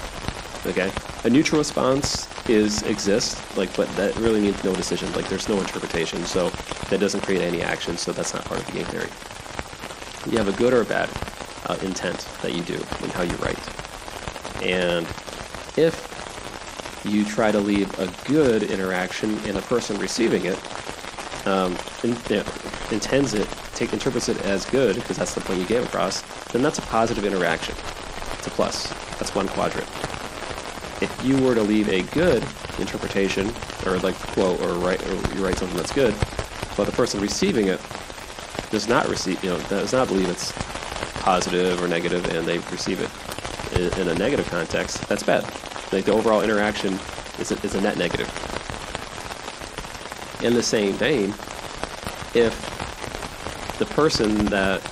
Okay? 0.66 0.90
A 1.24 1.30
neutral 1.30 1.58
response 1.58 2.28
is 2.48 2.82
exists, 2.82 3.40
like 3.56 3.74
but 3.76 3.88
that 3.96 4.16
really 4.16 4.40
means 4.40 4.62
no 4.64 4.74
decision. 4.74 5.12
Like 5.12 5.28
there's 5.28 5.48
no 5.48 5.58
interpretation, 5.58 6.24
so 6.24 6.50
that 6.90 7.00
doesn't 7.00 7.20
create 7.22 7.42
any 7.42 7.62
action, 7.62 7.96
so 7.96 8.12
that's 8.12 8.34
not 8.34 8.44
part 8.44 8.60
of 8.60 8.66
the 8.66 8.72
game 8.72 8.86
theory. 8.86 9.10
You 10.30 10.38
have 10.38 10.48
a 10.48 10.56
good 10.56 10.72
or 10.72 10.82
a 10.82 10.84
bad 10.84 11.08
uh, 11.66 11.76
intent 11.82 12.26
that 12.42 12.52
you 12.54 12.62
do 12.62 12.74
in 12.74 13.10
how 13.10 13.22
you 13.22 13.34
write. 13.36 13.58
And 14.62 15.06
if 15.76 16.12
you 17.04 17.24
try 17.24 17.52
to 17.52 17.60
leave 17.60 17.96
a 17.98 18.10
good 18.26 18.64
interaction 18.64 19.38
and 19.40 19.56
the 19.56 19.62
person 19.62 19.98
receiving 19.98 20.46
it 20.46 20.58
um, 21.46 21.76
in, 22.02 22.10
you 22.28 22.36
know, 22.36 22.44
intends 22.90 23.34
it, 23.34 23.48
take 23.74 23.92
interprets 23.92 24.28
it 24.28 24.40
as 24.42 24.64
good 24.66 24.96
because 24.96 25.16
that's 25.16 25.34
the 25.34 25.40
point 25.40 25.60
you 25.60 25.66
gave 25.66 25.84
across, 25.84 26.22
then 26.52 26.62
that's 26.62 26.78
a 26.78 26.82
positive 26.82 27.24
interaction. 27.24 27.74
It's 28.38 28.46
a 28.46 28.50
plus. 28.50 28.88
That's 29.18 29.34
one 29.34 29.48
quadrant. 29.48 29.88
If 31.02 31.20
you 31.24 31.36
were 31.42 31.54
to 31.54 31.62
leave 31.62 31.88
a 31.88 32.02
good 32.14 32.42
interpretation, 32.78 33.52
or 33.86 33.98
like 33.98 34.14
quote, 34.16 34.60
or 34.60 34.72
write, 34.74 35.02
or 35.06 35.14
you 35.34 35.44
write 35.44 35.58
something 35.58 35.76
that's 35.76 35.92
good, 35.92 36.14
but 36.76 36.84
the 36.84 36.92
person 36.92 37.20
receiving 37.20 37.68
it 37.68 37.80
does 38.70 38.88
not 38.88 39.08
receive, 39.08 39.42
you 39.44 39.50
know, 39.50 39.58
does 39.68 39.92
not 39.92 40.08
believe 40.08 40.28
it's 40.28 40.52
positive 41.20 41.82
or 41.82 41.88
negative, 41.88 42.24
and 42.34 42.46
they 42.46 42.58
receive 42.70 43.00
it 43.00 43.10
in, 43.76 44.00
in 44.00 44.08
a 44.08 44.14
negative 44.14 44.48
context, 44.48 45.06
that's 45.08 45.22
bad. 45.22 45.44
Like 45.92 46.04
the 46.04 46.12
overall 46.12 46.42
interaction 46.42 46.98
is 47.38 47.52
a, 47.52 47.60
is 47.62 47.74
a 47.74 47.80
net 47.80 47.98
negative. 47.98 48.28
In 50.42 50.54
the 50.54 50.62
same 50.62 50.94
vein, 50.94 51.30
if 52.34 52.54
the 53.78 53.86
person 53.86 54.46
that 54.46 54.82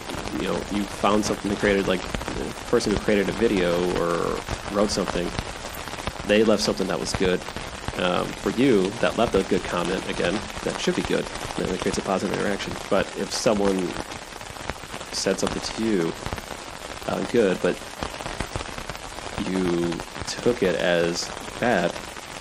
you 0.40 0.49
know 0.49 0.55
you 0.72 0.82
found 0.84 1.24
something 1.24 1.51
that 1.51 1.61
created 1.61 1.86
like 1.86 2.03
the 2.03 2.45
person 2.70 2.92
who 2.92 2.99
created 2.99 3.28
a 3.28 3.32
video 3.32 3.72
or 4.01 4.38
wrote 4.72 4.90
something, 4.90 5.28
they 6.26 6.45
left 6.45 6.62
something 6.62 6.86
that 6.86 6.99
was 6.99 7.12
good. 7.14 7.40
Um, 7.97 8.26
for 8.26 8.51
you, 8.51 8.90
that 9.01 9.16
left 9.16 9.36
a 9.36 9.45
good 9.45 9.62
comment 9.62 10.09
again, 10.11 10.36
that 10.64 10.80
should 10.80 10.97
be 10.97 11.03
good. 11.03 11.24
And 11.59 11.68
it 11.70 11.80
creates 11.80 11.99
a 11.99 12.03
positive 12.03 12.36
interaction. 12.36 12.72
But 12.90 13.07
if 13.16 13.30
someone 13.32 13.86
said 15.12 15.38
something 15.38 15.62
to 15.62 15.84
you, 15.84 16.12
uh, 17.07 17.24
good, 17.26 17.57
but 17.62 17.78
you 19.49 19.92
took 20.26 20.64
it 20.64 20.74
as 20.74 21.30
bad, 21.61 21.95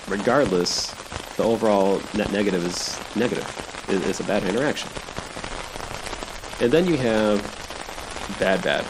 regardless, 0.08 0.92
the 1.36 1.44
overall 1.44 2.00
net 2.14 2.30
negative 2.32 2.64
is 2.64 2.98
negative. 3.16 3.46
It, 3.88 4.06
it's 4.08 4.20
a 4.20 4.24
bad 4.24 4.44
interaction. 4.44 4.90
And 6.60 6.72
then 6.72 6.86
you 6.86 6.96
have 6.96 7.42
bad, 8.38 8.62
bad. 8.62 8.84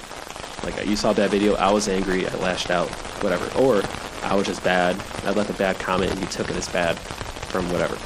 Like 0.62 0.86
you 0.86 0.96
saw 0.96 1.12
that 1.12 1.30
video, 1.30 1.54
I 1.54 1.70
was 1.70 1.88
angry, 1.88 2.26
I 2.26 2.34
lashed 2.36 2.70
out, 2.70 2.88
whatever. 3.22 3.46
Or 3.58 3.82
I 4.22 4.34
was 4.34 4.46
just 4.46 4.62
bad, 4.62 4.96
I 5.24 5.30
left 5.32 5.50
a 5.50 5.54
bad 5.54 5.78
comment 5.78 6.10
and 6.12 6.20
you 6.20 6.26
took 6.26 6.48
it 6.50 6.56
as 6.56 6.68
bad 6.68 6.98
from 6.98 7.70
whatever. 7.70 7.96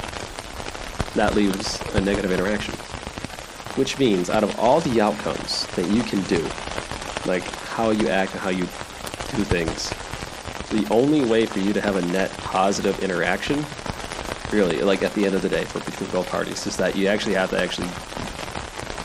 That 1.15 1.35
leaves 1.35 1.79
a 1.95 2.01
negative 2.01 2.31
interaction. 2.31 2.75
Which 3.75 3.97
means 3.97 4.29
out 4.29 4.43
of 4.43 4.57
all 4.59 4.79
the 4.81 4.99
outcomes 5.01 5.67
that 5.75 5.89
you 5.89 6.03
can 6.03 6.21
do, 6.23 6.41
like 7.25 7.43
how 7.43 7.91
you 7.91 8.09
act 8.09 8.33
and 8.33 8.41
how 8.41 8.49
you 8.49 8.63
do 8.63 9.43
things, 9.43 9.89
the 10.69 10.87
only 10.93 11.25
way 11.25 11.45
for 11.45 11.59
you 11.59 11.73
to 11.73 11.81
have 11.81 11.95
a 11.95 12.01
net 12.07 12.31
positive 12.37 13.01
interaction, 13.03 13.65
really, 14.51 14.81
like 14.81 15.03
at 15.03 15.13
the 15.13 15.25
end 15.25 15.35
of 15.35 15.41
the 15.41 15.49
day, 15.49 15.65
for 15.65 15.79
between 15.79 16.09
both 16.11 16.29
parties, 16.29 16.65
is 16.67 16.77
that 16.77 16.95
you 16.95 17.07
actually 17.07 17.35
have 17.35 17.49
to 17.51 17.59
actually 17.59 17.89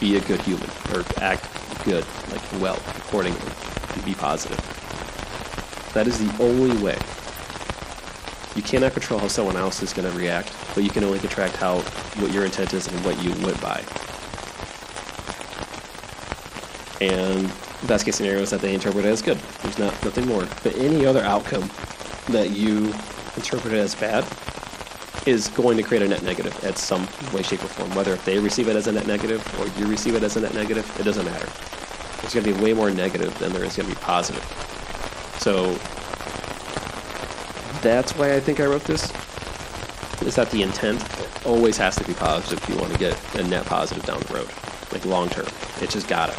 be 0.01 0.17
a 0.17 0.21
good 0.21 0.41
human 0.43 0.69
or 0.93 1.05
act 1.19 1.49
good, 1.85 2.05
like 2.31 2.41
well, 2.61 2.77
accordingly, 2.97 3.41
and 3.95 4.05
be 4.05 4.15
positive. 4.15 4.59
That 5.95 6.07
is 6.07 6.19
the 6.19 6.43
only 6.43 6.77
way. 6.83 6.99
You 8.57 8.63
cannot 8.63 8.93
control 8.93 9.21
how 9.21 9.29
someone 9.29 9.57
else 9.57 9.83
is 9.83 9.93
going 9.93 10.11
to 10.11 10.17
react, 10.17 10.53
but 10.75 10.85
you 10.85 10.91
can 10.91 11.05
only 11.05 11.19
control 11.19 11.49
how 11.49 11.79
what 12.21 12.33
your 12.33 12.45
intent 12.45 12.73
is 12.73 12.87
and 12.87 13.05
what 13.05 13.23
you 13.23 13.31
went 13.45 13.61
by. 13.61 13.83
And 17.01 17.53
best 17.87 18.05
case 18.05 18.17
scenario 18.17 18.43
is 18.43 18.51
that 18.51 18.61
they 18.61 18.73
interpret 18.73 19.05
it 19.05 19.09
as 19.09 19.21
good. 19.21 19.39
There's 19.63 19.79
not 19.79 19.93
nothing 20.05 20.27
more. 20.27 20.47
But 20.63 20.77
any 20.77 21.05
other 21.05 21.23
outcome 21.23 21.69
that 22.29 22.51
you 22.51 22.95
interpret 23.37 23.75
it 23.75 23.79
as 23.79 23.95
bad 23.95 24.25
is 25.27 25.49
going 25.49 25.77
to 25.77 25.83
create 25.83 26.03
a 26.03 26.09
net 26.09 26.23
negative 26.23 26.65
at 26.65 26.79
some 26.79 27.09
way, 27.33 27.43
shape, 27.43 27.65
or 27.65 27.69
form. 27.69 27.95
Whether 27.95 28.13
if 28.13 28.25
they 28.25 28.39
receive 28.39 28.69
it 28.69 28.77
as 28.77 28.87
a 28.87 28.93
net 28.93 29.07
negative 29.07 29.43
or 29.61 29.67
you 29.81 29.87
receive 29.89 30.15
it 30.15 30.23
as 30.23 30.37
a 30.37 30.41
net 30.41 30.55
negative, 30.55 30.85
it 31.01 31.05
doesn't 31.05 31.25
matter. 31.25 31.47
It's 32.23 32.35
going 32.35 32.45
to 32.45 32.55
be 32.55 32.61
way 32.63 32.73
more 32.73 32.91
negative 32.91 33.37
than 33.39 33.53
there 33.53 33.65
is 33.65 33.77
going 33.77 33.89
to 33.89 33.95
be 33.95 34.01
positive. 34.01 34.43
So 35.39 35.73
that's 37.81 38.17
why 38.17 38.35
I 38.35 38.41
think 38.41 38.61
I 38.61 38.67
wrote 38.67 38.85
this. 38.85 39.13
Is 40.23 40.37
that 40.37 40.51
the 40.51 40.63
intent 40.63 41.05
always 41.45 41.77
has 41.77 41.97
to 41.97 42.05
be 42.05 42.15
positive 42.15 42.63
if 42.63 42.69
you 42.69 42.77
want 42.77 42.93
to 42.93 42.99
get 42.99 43.35
a 43.35 43.43
net 43.45 43.67
positive 43.67 44.05
down 44.05 44.21
the 44.21 44.35
road, 44.35 44.51
like 44.93 45.05
long 45.05 45.29
term. 45.29 45.47
It 45.83 45.91
just 45.91 46.09
gotta. 46.09 46.33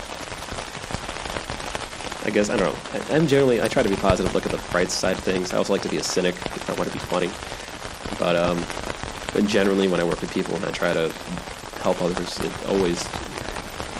I 2.25 2.31
guess 2.31 2.49
I 2.49 2.57
don't 2.57 2.73
know. 2.73 2.99
I, 3.13 3.15
am 3.15 3.27
generally 3.27 3.61
I 3.61 3.67
try 3.67 3.83
to 3.83 3.89
be 3.89 3.95
positive, 3.95 4.33
look 4.33 4.45
at 4.47 4.51
the 4.51 4.71
bright 4.71 4.89
side 4.89 5.17
of 5.17 5.23
things. 5.23 5.53
I 5.53 5.57
also 5.57 5.73
like 5.73 5.83
to 5.83 5.89
be 5.89 5.97
a 5.97 6.03
cynic 6.03 6.35
if 6.35 6.69
I 6.69 6.73
want 6.73 6.89
to 6.89 6.93
be 6.93 6.99
funny. 6.99 7.29
But 8.19 8.35
um, 8.35 8.63
but 9.33 9.45
generally 9.45 9.87
when 9.87 9.99
I 9.99 10.03
work 10.03 10.21
with 10.21 10.33
people 10.33 10.55
and 10.55 10.65
I 10.65 10.71
try 10.71 10.93
to 10.93 11.11
help 11.81 12.01
others, 12.01 12.39
it 12.39 12.67
always 12.67 13.03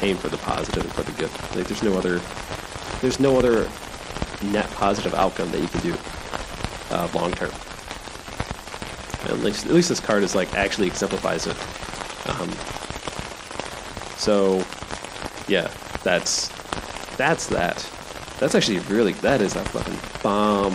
aim 0.02 0.18
for 0.18 0.30
the 0.30 0.38
positive 0.38 0.84
and 0.84 0.94
for 0.94 1.04
the 1.04 1.12
good. 1.14 1.32
Like 1.56 1.68
there's 1.68 1.84
no 1.84 1.98
other 1.98 2.22
there's 3.02 3.20
no 3.20 3.38
other 3.38 3.70
net 4.52 4.70
positive 4.72 5.14
outcome 5.14 5.52
that 5.52 5.62
you 5.62 5.68
can 5.68 5.82
do 5.82 5.96
uh, 6.92 7.10
long 7.14 7.32
term. 7.34 7.52
At 9.26 9.40
least, 9.40 9.66
at 9.66 9.72
least 9.72 9.90
this 9.90 10.00
card 10.00 10.24
is 10.24 10.36
like 10.36 10.54
actually 10.54 10.88
exemplifies 10.88 11.48
it. 11.48 11.58
Um, 12.30 12.50
so, 14.18 14.64
yeah, 15.48 15.72
that's 16.04 16.50
that's 17.18 17.48
that. 17.48 17.78
That's 18.40 18.56
actually 18.56 18.80
really 18.80 19.14
that 19.14 19.42
is 19.42 19.56
a 19.56 19.64
fucking 19.66 19.98
bomb 20.22 20.74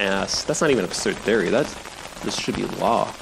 ass. 0.00 0.44
That's 0.44 0.60
not 0.60 0.70
even 0.70 0.84
absurd 0.84 1.16
theory. 1.18 1.50
That's 1.50 1.74
this 2.20 2.38
should 2.38 2.56
be 2.56 2.64
law. 2.64 3.12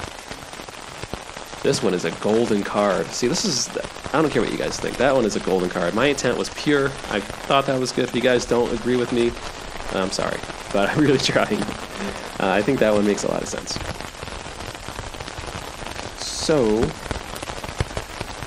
This 1.63 1.81
one 1.83 1.93
is 1.93 2.05
a 2.05 2.11
golden 2.21 2.63
card. 2.63 3.07
See, 3.07 3.27
this 3.27 3.43
is 3.45 3.67
I 4.13 4.21
don't 4.21 4.31
care 4.31 4.41
what 4.41 4.51
you 4.51 4.57
guys 4.57 4.79
think. 4.79 4.97
That 4.97 5.13
one 5.13 5.25
is 5.25 5.35
a 5.35 5.39
golden 5.41 5.69
card. 5.69 5.93
My 5.93 6.05
intent 6.05 6.37
was 6.37 6.49
pure. 6.49 6.85
I 7.09 7.19
thought 7.19 7.65
that 7.65 7.79
was 7.79 7.91
good. 7.91 8.05
If 8.05 8.15
you 8.15 8.21
guys 8.21 8.45
don't 8.45 8.71
agree 8.73 8.95
with 8.95 9.11
me, 9.11 9.31
I'm 9.97 10.11
sorry, 10.11 10.39
but 10.71 10.89
I'm 10.89 10.99
really 11.01 11.17
trying. 11.17 11.61
Uh, 11.61 12.51
I 12.53 12.61
think 12.61 12.79
that 12.79 12.93
one 12.93 13.05
makes 13.05 13.23
a 13.23 13.27
lot 13.31 13.41
of 13.41 13.49
sense. 13.49 13.77
So, 16.23 16.77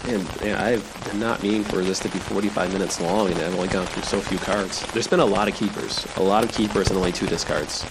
And, 0.08 0.26
and 0.42 0.56
I 0.58 0.76
did 1.04 1.16
not 1.16 1.42
mean 1.42 1.62
for 1.64 1.82
this 1.84 1.98
to 2.00 2.08
be 2.08 2.18
45 2.18 2.72
minutes 2.72 3.00
long, 3.00 3.26
and 3.30 3.36
I've 3.38 3.54
only 3.54 3.68
gone 3.68 3.86
through 3.86 4.04
so 4.04 4.20
few 4.20 4.38
cards. 4.38 4.86
There's 4.92 5.06
been 5.06 5.20
a 5.20 5.24
lot 5.24 5.48
of 5.48 5.54
keepers, 5.54 6.06
a 6.16 6.22
lot 6.22 6.42
of 6.42 6.50
keepers, 6.50 6.88
and 6.88 6.96
only 6.96 7.12
two 7.12 7.26
discards. 7.26 7.84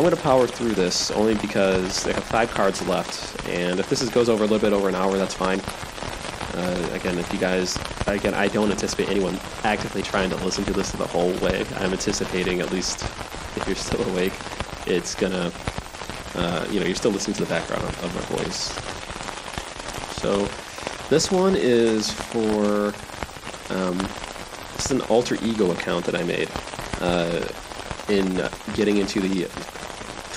I'm 0.00 0.04
going 0.04 0.16
to 0.16 0.22
power 0.22 0.46
through 0.46 0.72
this 0.72 1.10
only 1.10 1.34
because 1.34 2.06
I 2.06 2.14
have 2.14 2.24
five 2.24 2.50
cards 2.50 2.80
left, 2.88 3.46
and 3.46 3.78
if 3.78 3.90
this 3.90 4.00
is, 4.00 4.08
goes 4.08 4.30
over 4.30 4.44
a 4.44 4.46
little 4.46 4.58
bit 4.58 4.72
over 4.74 4.88
an 4.88 4.94
hour, 4.94 5.18
that's 5.18 5.34
fine. 5.34 5.60
Uh, 6.54 6.88
again, 6.94 7.18
if 7.18 7.30
you 7.34 7.38
guys, 7.38 7.78
again, 8.06 8.32
I 8.32 8.48
don't 8.48 8.70
anticipate 8.70 9.10
anyone 9.10 9.38
actively 9.62 10.00
trying 10.00 10.30
to 10.30 10.36
listen 10.36 10.64
to 10.64 10.72
this 10.72 10.90
the 10.92 11.06
whole 11.06 11.34
way. 11.40 11.66
I'm 11.76 11.92
anticipating, 11.92 12.60
at 12.60 12.72
least 12.72 13.02
if 13.56 13.64
you're 13.66 13.76
still 13.76 14.02
awake, 14.10 14.32
it's 14.86 15.14
gonna, 15.14 15.52
uh, 16.34 16.66
you 16.70 16.80
know, 16.80 16.86
you're 16.86 16.96
still 16.96 17.10
listening 17.10 17.34
to 17.34 17.44
the 17.44 17.50
background 17.50 17.84
of, 17.84 18.14
my 18.14 18.38
voice. 18.38 18.72
So, 20.16 20.48
this 21.10 21.30
one 21.30 21.54
is 21.54 22.10
for, 22.10 22.94
um, 23.68 24.00
is 24.78 24.90
an 24.92 25.02
alter 25.10 25.36
ego 25.42 25.72
account 25.72 26.06
that 26.06 26.14
I 26.14 26.22
made 26.22 26.48
uh, 27.02 27.46
in 28.08 28.48
getting 28.74 28.96
into 28.96 29.20
the 29.20 29.46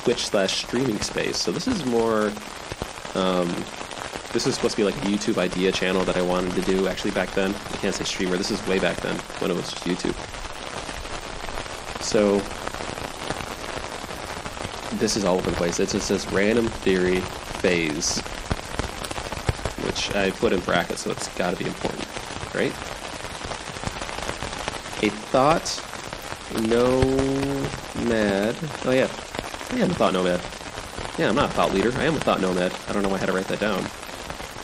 Twitch 0.03 0.27
slash 0.27 0.65
streaming 0.65 0.99
space. 0.99 1.37
So 1.37 1.51
this 1.51 1.67
is 1.67 1.85
more. 1.85 2.31
Um, 3.15 3.47
this 4.33 4.47
is 4.47 4.55
supposed 4.55 4.75
to 4.75 4.77
be 4.77 4.83
like 4.83 4.95
a 4.95 5.05
YouTube 5.05 5.37
idea 5.37 5.71
channel 5.71 6.03
that 6.05 6.17
I 6.17 6.21
wanted 6.21 6.53
to 6.55 6.61
do 6.61 6.87
actually 6.87 7.11
back 7.11 7.31
then. 7.33 7.53
I 7.53 7.77
can't 7.77 7.93
say 7.93 8.03
streamer. 8.03 8.35
This 8.35 8.49
is 8.51 8.65
way 8.67 8.79
back 8.79 8.97
then 8.97 9.15
when 9.39 9.51
it 9.51 9.53
was 9.55 9.71
just 9.71 9.85
YouTube. 9.85 10.15
So 12.01 12.39
this 14.97 15.15
is 15.15 15.23
all 15.23 15.37
over 15.37 15.49
the 15.49 15.55
place. 15.55 15.79
It's 15.79 15.93
just 15.93 16.09
this 16.09 16.25
random 16.31 16.67
theory 16.67 17.19
phase, 17.19 18.19
which 19.85 20.15
I 20.15 20.31
put 20.31 20.51
in 20.53 20.59
brackets, 20.61 21.01
so 21.01 21.11
it's 21.11 21.27
got 21.35 21.51
to 21.51 21.57
be 21.57 21.65
important, 21.65 22.05
right? 22.53 22.71
A 25.01 25.09
thought 25.09 25.81
nomad. 26.67 28.55
Oh 28.85 28.91
yeah, 28.91 29.07
I 29.73 29.77
am 29.77 29.89
a 29.89 29.93
thought 29.95 30.13
nomad. 30.13 30.39
Yeah, 31.17 31.29
I'm 31.29 31.35
not 31.35 31.49
a 31.49 31.53
thought 31.53 31.73
leader. 31.73 31.91
I 31.97 32.03
am 32.03 32.15
a 32.15 32.19
thought 32.19 32.39
nomad. 32.39 32.71
I 32.87 32.93
don't 32.93 33.01
know 33.01 33.09
why 33.09 33.15
I 33.15 33.19
had 33.21 33.25
to 33.25 33.33
write 33.33 33.47
that 33.47 33.59
down. 33.59 33.83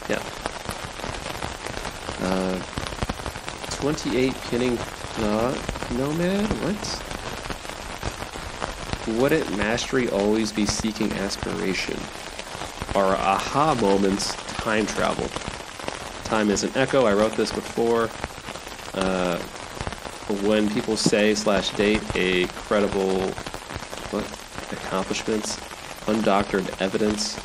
Yeah. 0.07 0.22
Uh, 2.22 2.60
28 3.82 4.36
pinning 4.51 4.78
thought 4.78 5.57
nomad? 5.97 6.45
What? 6.62 7.01
Would 9.20 9.32
it 9.32 9.49
mastery 9.57 10.10
always 10.10 10.51
be 10.51 10.68
seeking 10.68 11.12
aspiration? 11.14 11.97
Are 12.93 13.16
aha 13.16 13.74
moments 13.82 14.36
time 14.57 14.86
travel? 14.86 15.28
Time 16.26 16.51
is 16.51 16.64
an 16.64 16.72
echo. 16.76 17.05
I 17.05 17.14
wrote 17.14 17.32
this 17.32 17.51
before. 17.51 18.12
Uh, 18.93 19.39
when 20.45 20.70
people 20.70 20.95
say 20.95 21.34
slash 21.34 21.72
date 21.72 22.03
a 22.14 22.45
credible 22.49 23.32
what 24.12 24.39
accomplishments, 24.72 25.57
undoctored 26.05 26.70
evidence, 26.82 27.36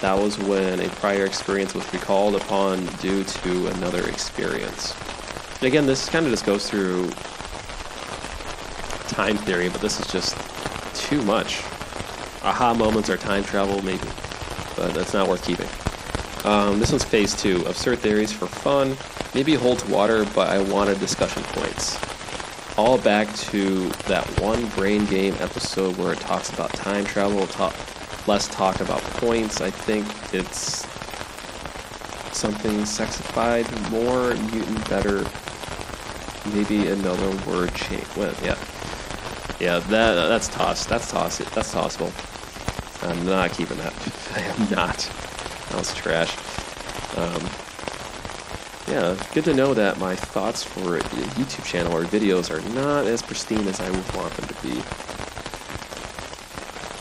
that 0.00 0.14
was 0.14 0.38
when 0.38 0.80
a 0.80 0.88
prior 0.90 1.24
experience 1.24 1.74
was 1.74 1.90
recalled 1.92 2.36
upon 2.36 2.84
due 2.96 3.24
to 3.24 3.66
another 3.68 4.06
experience. 4.08 4.94
And 5.54 5.64
again, 5.64 5.86
this 5.86 6.08
kind 6.08 6.26
of 6.26 6.32
just 6.32 6.44
goes 6.44 6.68
through 6.68 7.08
time 9.08 9.38
theory, 9.38 9.70
but 9.70 9.80
this 9.80 9.98
is 9.98 10.06
just 10.08 10.36
too 10.94 11.22
much. 11.22 11.62
Aha 12.42 12.74
moments 12.74 13.08
are 13.08 13.16
time 13.16 13.42
travel, 13.42 13.82
maybe, 13.82 14.08
but 14.76 14.92
that's 14.92 15.14
not 15.14 15.28
worth 15.28 15.44
keeping. 15.44 15.68
Um, 16.44 16.78
this 16.78 16.92
one's 16.92 17.04
phase 17.04 17.34
two. 17.34 17.64
Absurd 17.66 17.98
theories 18.00 18.30
for 18.30 18.46
fun. 18.46 18.96
Maybe 19.34 19.54
holds 19.54 19.84
water, 19.86 20.24
but 20.34 20.48
I 20.48 20.62
wanted 20.62 21.00
discussion 21.00 21.42
points. 21.44 21.98
All 22.78 22.98
back 22.98 23.34
to 23.36 23.88
that 24.06 24.26
one 24.38 24.66
brain 24.70 25.06
game 25.06 25.34
episode 25.38 25.96
where 25.96 26.12
it 26.12 26.20
talks 26.20 26.50
about 26.52 26.70
time 26.74 27.06
travel, 27.06 27.46
talk, 27.46 27.74
less 28.28 28.48
talk 28.48 28.80
about 28.80 29.00
points. 29.00 29.62
I 29.62 29.70
think 29.70 30.06
it's 30.34 30.86
something 32.36 32.80
sexified, 32.80 33.64
more 33.90 34.34
mutant, 34.52 34.90
better. 34.90 35.24
Maybe 36.54 36.88
another 36.88 37.30
word 37.50 37.74
change. 37.74 38.04
Well, 38.14 38.34
yeah, 38.42 38.58
yeah. 39.58 39.78
That 39.78 40.28
that's 40.28 40.48
toss. 40.48 40.84
That's 40.84 41.10
toss. 41.10 41.38
That's 41.38 41.72
tossable. 41.72 42.12
I'm 43.08 43.24
not 43.24 43.52
keeping 43.52 43.78
that. 43.78 43.94
I 44.34 44.40
am 44.40 44.70
not. 44.70 44.98
That 45.70 45.78
was 45.78 45.94
trash. 45.94 46.36
Um, 47.16 47.65
yeah, 48.96 49.14
good 49.34 49.44
to 49.44 49.52
know 49.52 49.74
that 49.74 49.98
my 49.98 50.16
thoughts 50.16 50.62
for 50.64 50.96
a 50.96 51.00
YouTube 51.00 51.66
channel 51.66 51.94
or 51.94 52.04
videos 52.04 52.50
are 52.50 52.66
not 52.74 53.06
as 53.06 53.20
pristine 53.20 53.68
as 53.68 53.78
I 53.78 53.90
would 53.90 54.14
want 54.14 54.32
them 54.34 54.48
to 54.48 54.54
be. 54.62 54.80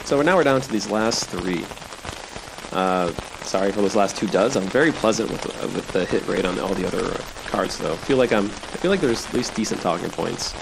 So 0.06 0.22
now 0.22 0.36
we're 0.36 0.44
down 0.44 0.60
to 0.60 0.70
these 0.70 0.90
last 0.90 1.30
three. 1.30 1.66
Uh, 2.78 3.14
sorry 3.44 3.72
for 3.72 3.82
those 3.82 3.96
last 3.96 4.18
two 4.18 4.28
duds. 4.28 4.58
I'm 4.58 4.68
very 4.68 4.92
pleasant 4.92 5.32
with 5.32 5.42
the, 5.44 5.68
with 5.68 5.88
the 5.94 6.04
hit 6.04 6.28
rate 6.28 6.44
on 6.44 6.60
all 6.60 6.74
the 6.74 6.86
other 6.86 7.18
cards, 7.46 7.78
though. 7.78 7.94
I 7.94 7.98
feel 7.98 8.18
like 8.18 8.34
I'm. 8.34 8.46
I 8.46 8.78
feel 8.78 8.92
like 8.92 9.00
there's 9.00 9.26
at 9.28 9.34
least 9.34 9.56
decent 9.56 9.80
talking 9.80 10.10
points. 10.10 10.54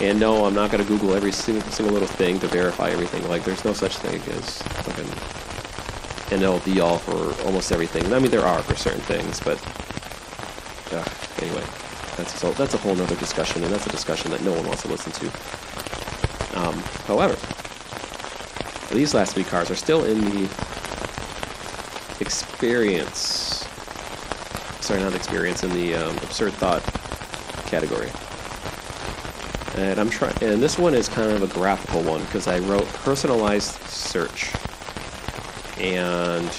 And 0.00 0.18
no, 0.18 0.46
I'm 0.46 0.54
not 0.54 0.70
gonna 0.70 0.84
Google 0.84 1.12
every 1.12 1.32
single, 1.32 1.70
single 1.70 1.92
little 1.92 2.08
thing 2.08 2.40
to 2.40 2.46
verify 2.48 2.88
everything. 2.88 3.28
Like, 3.28 3.44
there's 3.44 3.66
no 3.66 3.74
such 3.74 3.98
thing 3.98 4.18
as 4.34 4.62
fucking 4.62 6.38
an 6.38 6.44
all 6.44 6.60
be 6.60 6.80
all 6.80 6.96
for 6.96 7.44
almost 7.44 7.70
everything. 7.70 8.10
I 8.14 8.18
mean, 8.18 8.30
there 8.30 8.46
are 8.46 8.62
for 8.62 8.76
certain 8.76 9.02
things, 9.02 9.40
but 9.40 9.58
uh, 10.92 11.04
anyway, 11.38 11.64
that's 12.16 12.42
a, 12.42 12.50
that's 12.52 12.74
a 12.74 12.78
whole 12.78 13.00
other 13.00 13.16
discussion, 13.16 13.62
and 13.64 13.72
that's 13.72 13.86
a 13.86 13.90
discussion 13.90 14.30
that 14.30 14.42
no 14.42 14.52
one 14.52 14.66
wants 14.66 14.82
to 14.82 14.88
listen 14.88 15.12
to. 15.12 15.26
Um, 16.58 16.78
however, 17.06 17.36
these 18.94 19.14
last 19.14 19.34
three 19.34 19.44
cars 19.44 19.70
are 19.70 19.76
still 19.76 20.04
in 20.04 20.20
the 20.20 20.44
experience. 22.20 23.66
Sorry, 24.80 25.00
not 25.00 25.14
experience, 25.14 25.62
in 25.62 25.70
the 25.70 25.94
um, 25.94 26.16
absurd 26.18 26.52
thought 26.54 26.82
category. 27.66 28.10
And 29.76 30.00
I'm 30.00 30.10
trying, 30.10 30.34
and 30.42 30.60
this 30.60 30.78
one 30.78 30.94
is 30.94 31.08
kind 31.08 31.30
of 31.30 31.42
a 31.42 31.46
graphical 31.46 32.02
one 32.02 32.20
because 32.24 32.48
I 32.48 32.58
wrote 32.58 32.86
personalized 32.88 33.80
search, 33.84 34.52
and 35.78 36.50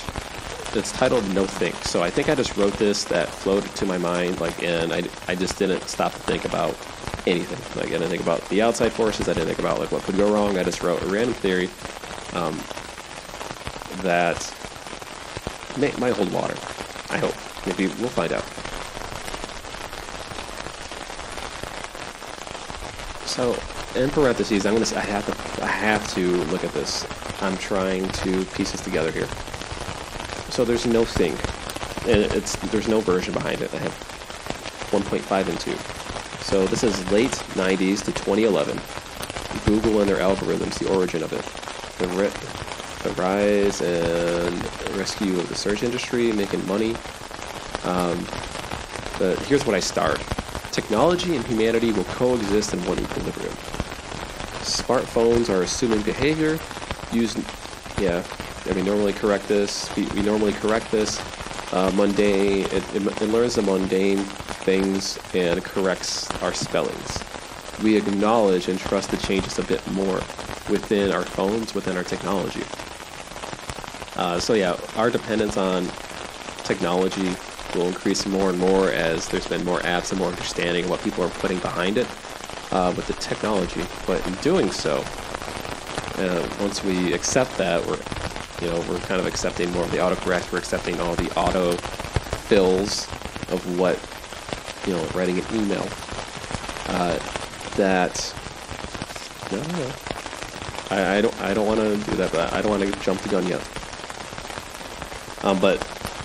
it's 0.75 0.91
titled 0.91 1.27
No 1.33 1.45
Think. 1.45 1.75
So 1.83 2.01
I 2.01 2.09
think 2.09 2.29
I 2.29 2.35
just 2.35 2.55
wrote 2.55 2.73
this 2.73 3.03
that 3.05 3.27
floated 3.27 3.73
to 3.75 3.85
my 3.85 3.97
mind, 3.97 4.39
like, 4.39 4.63
and 4.63 4.93
I, 4.93 5.03
I 5.27 5.35
just 5.35 5.57
didn't 5.57 5.87
stop 5.87 6.13
to 6.13 6.19
think 6.19 6.45
about 6.45 6.75
anything. 7.27 7.59
Like, 7.79 7.89
I 7.89 7.97
didn't 7.97 8.09
think 8.09 8.21
about 8.21 8.47
the 8.49 8.61
outside 8.61 8.91
forces. 8.91 9.27
I 9.27 9.33
didn't 9.33 9.47
think 9.47 9.59
about 9.59 9.79
like 9.79 9.91
what 9.91 10.03
could 10.03 10.17
go 10.17 10.31
wrong. 10.31 10.57
I 10.57 10.63
just 10.63 10.83
wrote 10.83 11.01
a 11.01 11.05
random 11.07 11.33
theory 11.33 11.69
um, 12.33 12.59
that 14.03 14.39
may, 15.77 15.91
might 15.99 16.13
hold 16.13 16.31
water. 16.31 16.55
I 17.09 17.17
hope. 17.17 17.35
Maybe 17.65 17.87
we'll 17.99 18.09
find 18.09 18.31
out. 18.33 18.43
So, 23.27 23.51
in 23.99 24.09
parentheses, 24.09 24.65
I'm 24.65 24.73
gonna. 24.73 24.85
I 24.95 25.01
have 25.01 25.25
to. 25.25 25.63
I 25.63 25.67
have 25.67 26.13
to 26.15 26.27
look 26.45 26.63
at 26.63 26.71
this. 26.73 27.05
I'm 27.41 27.57
trying 27.57 28.07
to 28.09 28.45
piece 28.45 28.71
this 28.71 28.81
together 28.81 29.11
here. 29.11 29.27
So 30.51 30.65
there's 30.65 30.85
no 30.85 31.05
thing, 31.05 31.31
and 32.11 32.23
it's 32.33 32.57
there's 32.71 32.89
no 32.89 32.99
version 32.99 33.33
behind 33.33 33.61
it. 33.61 33.73
I 33.73 33.77
have 33.77 33.93
1.5 34.91 35.47
and 35.47 35.59
2. 35.59 35.71
So 36.43 36.67
this 36.67 36.83
is 36.83 37.09
late 37.09 37.31
90s 37.55 38.03
to 38.03 38.11
2011. 38.11 38.77
Google 39.65 40.01
and 40.01 40.09
their 40.09 40.17
algorithms, 40.17 40.77
the 40.77 40.93
origin 40.93 41.23
of 41.23 41.31
it, 41.31 41.45
the 41.99 42.07
ri- 42.09 42.31
the 43.03 43.21
rise 43.21 43.79
and 43.81 44.53
rescue 44.97 45.39
of 45.39 45.47
the 45.47 45.55
search 45.55 45.83
industry, 45.83 46.33
making 46.33 46.67
money. 46.67 46.95
Um, 47.85 48.25
but 49.17 49.39
here's 49.47 49.65
what 49.65 49.75
I 49.75 49.79
start. 49.79 50.19
Technology 50.71 51.37
and 51.37 51.45
humanity 51.45 51.93
will 51.93 52.03
coexist 52.05 52.73
in 52.73 52.83
one 52.85 52.99
equilibrium. 52.99 53.53
Smartphones 54.63 55.49
are 55.49 55.63
assuming 55.63 56.01
behavior. 56.01 56.59
Use, 57.13 57.37
yeah, 57.97 58.21
Mean, 58.73 58.85
normally 58.85 59.11
correct 59.11 59.47
this. 59.49 59.93
We, 59.97 60.05
we 60.07 60.21
normally 60.21 60.53
correct 60.53 60.91
this. 60.91 61.19
Uh, 61.73 61.91
mundane, 61.93 62.65
it, 62.65 62.95
it, 62.95 63.21
it 63.21 63.27
learns 63.27 63.55
the 63.55 63.61
mundane 63.61 64.19
things 64.63 65.19
and 65.33 65.61
corrects 65.63 66.31
our 66.41 66.53
spellings. 66.53 67.19
We 67.83 67.97
acknowledge 67.97 68.69
and 68.69 68.79
trust 68.79 69.11
the 69.11 69.17
changes 69.17 69.59
a 69.59 69.63
bit 69.63 69.85
more 69.91 70.21
within 70.69 71.11
our 71.11 71.23
phones, 71.23 71.73
within 71.73 71.97
our 71.97 72.03
technology. 72.03 72.63
Uh, 74.15 74.39
so 74.39 74.53
yeah, 74.53 74.77
our 74.95 75.09
dependence 75.09 75.57
on 75.57 75.85
technology 76.63 77.35
will 77.75 77.87
increase 77.87 78.25
more 78.25 78.51
and 78.51 78.59
more 78.59 78.89
as 78.89 79.27
there's 79.27 79.47
been 79.47 79.65
more 79.65 79.79
apps 79.79 80.11
and 80.11 80.19
more 80.19 80.29
understanding 80.29 80.85
of 80.85 80.89
what 80.89 81.01
people 81.01 81.23
are 81.23 81.29
putting 81.29 81.59
behind 81.59 81.97
it 81.97 82.07
uh, 82.71 82.93
with 82.95 83.07
the 83.07 83.13
technology. 83.13 83.83
But 84.07 84.25
in 84.27 84.33
doing 84.35 84.71
so, 84.71 85.03
uh, 86.17 86.47
once 86.59 86.83
we 86.83 87.13
accept 87.13 87.57
that, 87.57 87.85
we're 87.85 87.99
you 88.61 88.67
know 88.67 88.79
we're 88.89 88.99
kind 88.99 89.19
of 89.19 89.25
accepting 89.25 89.71
more 89.71 89.83
of 89.83 89.91
the 89.91 89.97
autocorrect. 89.97 90.51
We're 90.51 90.59
accepting 90.59 90.99
all 90.99 91.15
the 91.15 91.31
auto 91.37 91.75
fills 92.47 93.07
of 93.49 93.79
what 93.79 93.99
you 94.85 94.93
know, 94.93 95.03
writing 95.13 95.37
an 95.37 95.45
email. 95.53 95.87
Uh, 96.87 97.19
that 97.75 98.33
no, 99.51 99.61
no. 99.61 99.91
I, 100.89 101.17
I 101.17 101.21
don't 101.21 101.41
I 101.41 101.53
don't 101.53 101.67
want 101.67 101.79
to 101.79 102.11
do 102.11 102.17
that, 102.17 102.31
but 102.31 102.51
I 102.53 102.61
don't 102.61 102.71
want 102.71 102.93
to 102.93 102.99
jump 103.01 103.21
the 103.21 103.29
gun 103.29 103.47
yet. 103.47 103.61
Um, 105.43 105.59
but 105.59 105.79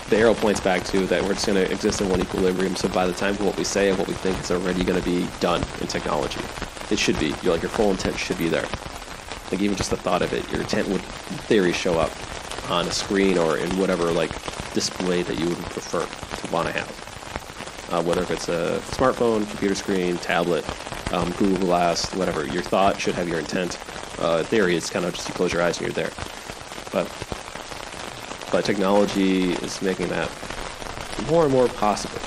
the 0.09 0.17
arrow 0.17 0.33
points 0.33 0.59
back 0.59 0.83
to 0.85 1.05
that 1.07 1.21
we're 1.23 1.33
just 1.33 1.45
going 1.45 1.63
to 1.63 1.71
exist 1.71 2.01
in 2.01 2.09
one 2.09 2.21
equilibrium. 2.21 2.75
So 2.75 2.87
by 2.89 3.05
the 3.07 3.13
time 3.13 3.35
what 3.35 3.57
we 3.57 3.63
say 3.63 3.89
and 3.89 3.97
what 3.97 4.07
we 4.07 4.13
think 4.13 4.39
is 4.39 4.51
already 4.51 4.83
going 4.83 4.99
to 4.99 5.05
be 5.05 5.27
done 5.39 5.63
in 5.81 5.87
technology, 5.87 6.41
it 6.89 6.99
should 6.99 7.19
be. 7.19 7.33
You're 7.41 7.53
like 7.53 7.61
your 7.61 7.71
full 7.71 7.91
intent 7.91 8.17
should 8.17 8.37
be 8.37 8.47
there. 8.47 8.67
Like 9.51 9.61
even 9.61 9.77
just 9.77 9.89
the 9.89 9.97
thought 9.97 10.21
of 10.21 10.33
it, 10.33 10.49
your 10.51 10.61
intent 10.61 10.87
would, 10.89 11.01
in 11.01 11.37
theory, 11.47 11.71
show 11.71 11.99
up 11.99 12.11
on 12.69 12.87
a 12.87 12.91
screen 12.91 13.37
or 13.37 13.57
in 13.57 13.69
whatever 13.77 14.11
like 14.11 14.31
display 14.73 15.23
that 15.23 15.39
you 15.39 15.47
would 15.47 15.57
prefer 15.57 16.05
to 16.37 16.53
want 16.53 16.67
to 16.67 16.73
have. 16.73 17.87
Uh, 17.89 18.03
whether 18.03 18.21
if 18.21 18.31
it's 18.31 18.49
a 18.49 18.79
smartphone, 18.91 19.47
computer 19.49 19.75
screen, 19.75 20.17
tablet, 20.17 20.65
um, 21.13 21.31
Google 21.33 21.67
Glass, 21.67 22.13
whatever, 22.15 22.45
your 22.45 22.61
thought 22.61 22.99
should 22.99 23.15
have 23.15 23.29
your 23.29 23.39
intent. 23.39 23.79
Uh, 24.19 24.43
theory, 24.43 24.75
it's 24.75 24.89
kind 24.89 25.05
of 25.05 25.13
just 25.13 25.27
you 25.27 25.33
close 25.33 25.53
your 25.53 25.61
eyes 25.61 25.77
and 25.77 25.87
you're 25.87 25.93
there. 25.93 26.11
But 26.91 27.07
but 28.51 28.65
technology 28.65 29.53
is 29.53 29.81
making 29.81 30.07
that 30.09 30.29
more 31.29 31.43
and 31.43 31.51
more 31.51 31.67
possible 31.67 32.19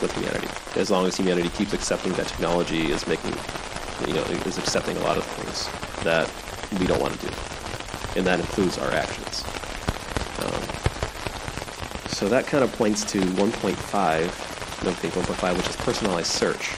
with 0.00 0.12
humanity. 0.14 0.48
As 0.78 0.90
long 0.90 1.06
as 1.06 1.16
humanity 1.16 1.48
keeps 1.50 1.72
accepting 1.72 2.12
that 2.14 2.26
technology 2.26 2.90
is 2.90 3.06
making, 3.06 3.34
you 4.06 4.14
know, 4.14 4.22
is 4.22 4.58
accepting 4.58 4.96
a 4.96 5.00
lot 5.00 5.16
of 5.16 5.24
things 5.24 5.68
that 6.04 6.30
we 6.78 6.86
don't 6.86 7.00
want 7.00 7.18
to 7.20 7.26
do, 7.26 7.32
and 8.16 8.26
that 8.26 8.40
includes 8.40 8.78
our 8.78 8.90
actions. 8.90 9.44
Um, 10.38 10.62
so 12.08 12.28
that 12.28 12.46
kind 12.46 12.62
of 12.62 12.72
points 12.72 13.04
to 13.12 13.20
1.5, 13.20 14.84
no, 14.84 14.90
think 14.92 15.14
1.5, 15.14 15.56
which 15.56 15.68
is 15.68 15.76
personalized 15.76 16.30
search. 16.30 16.76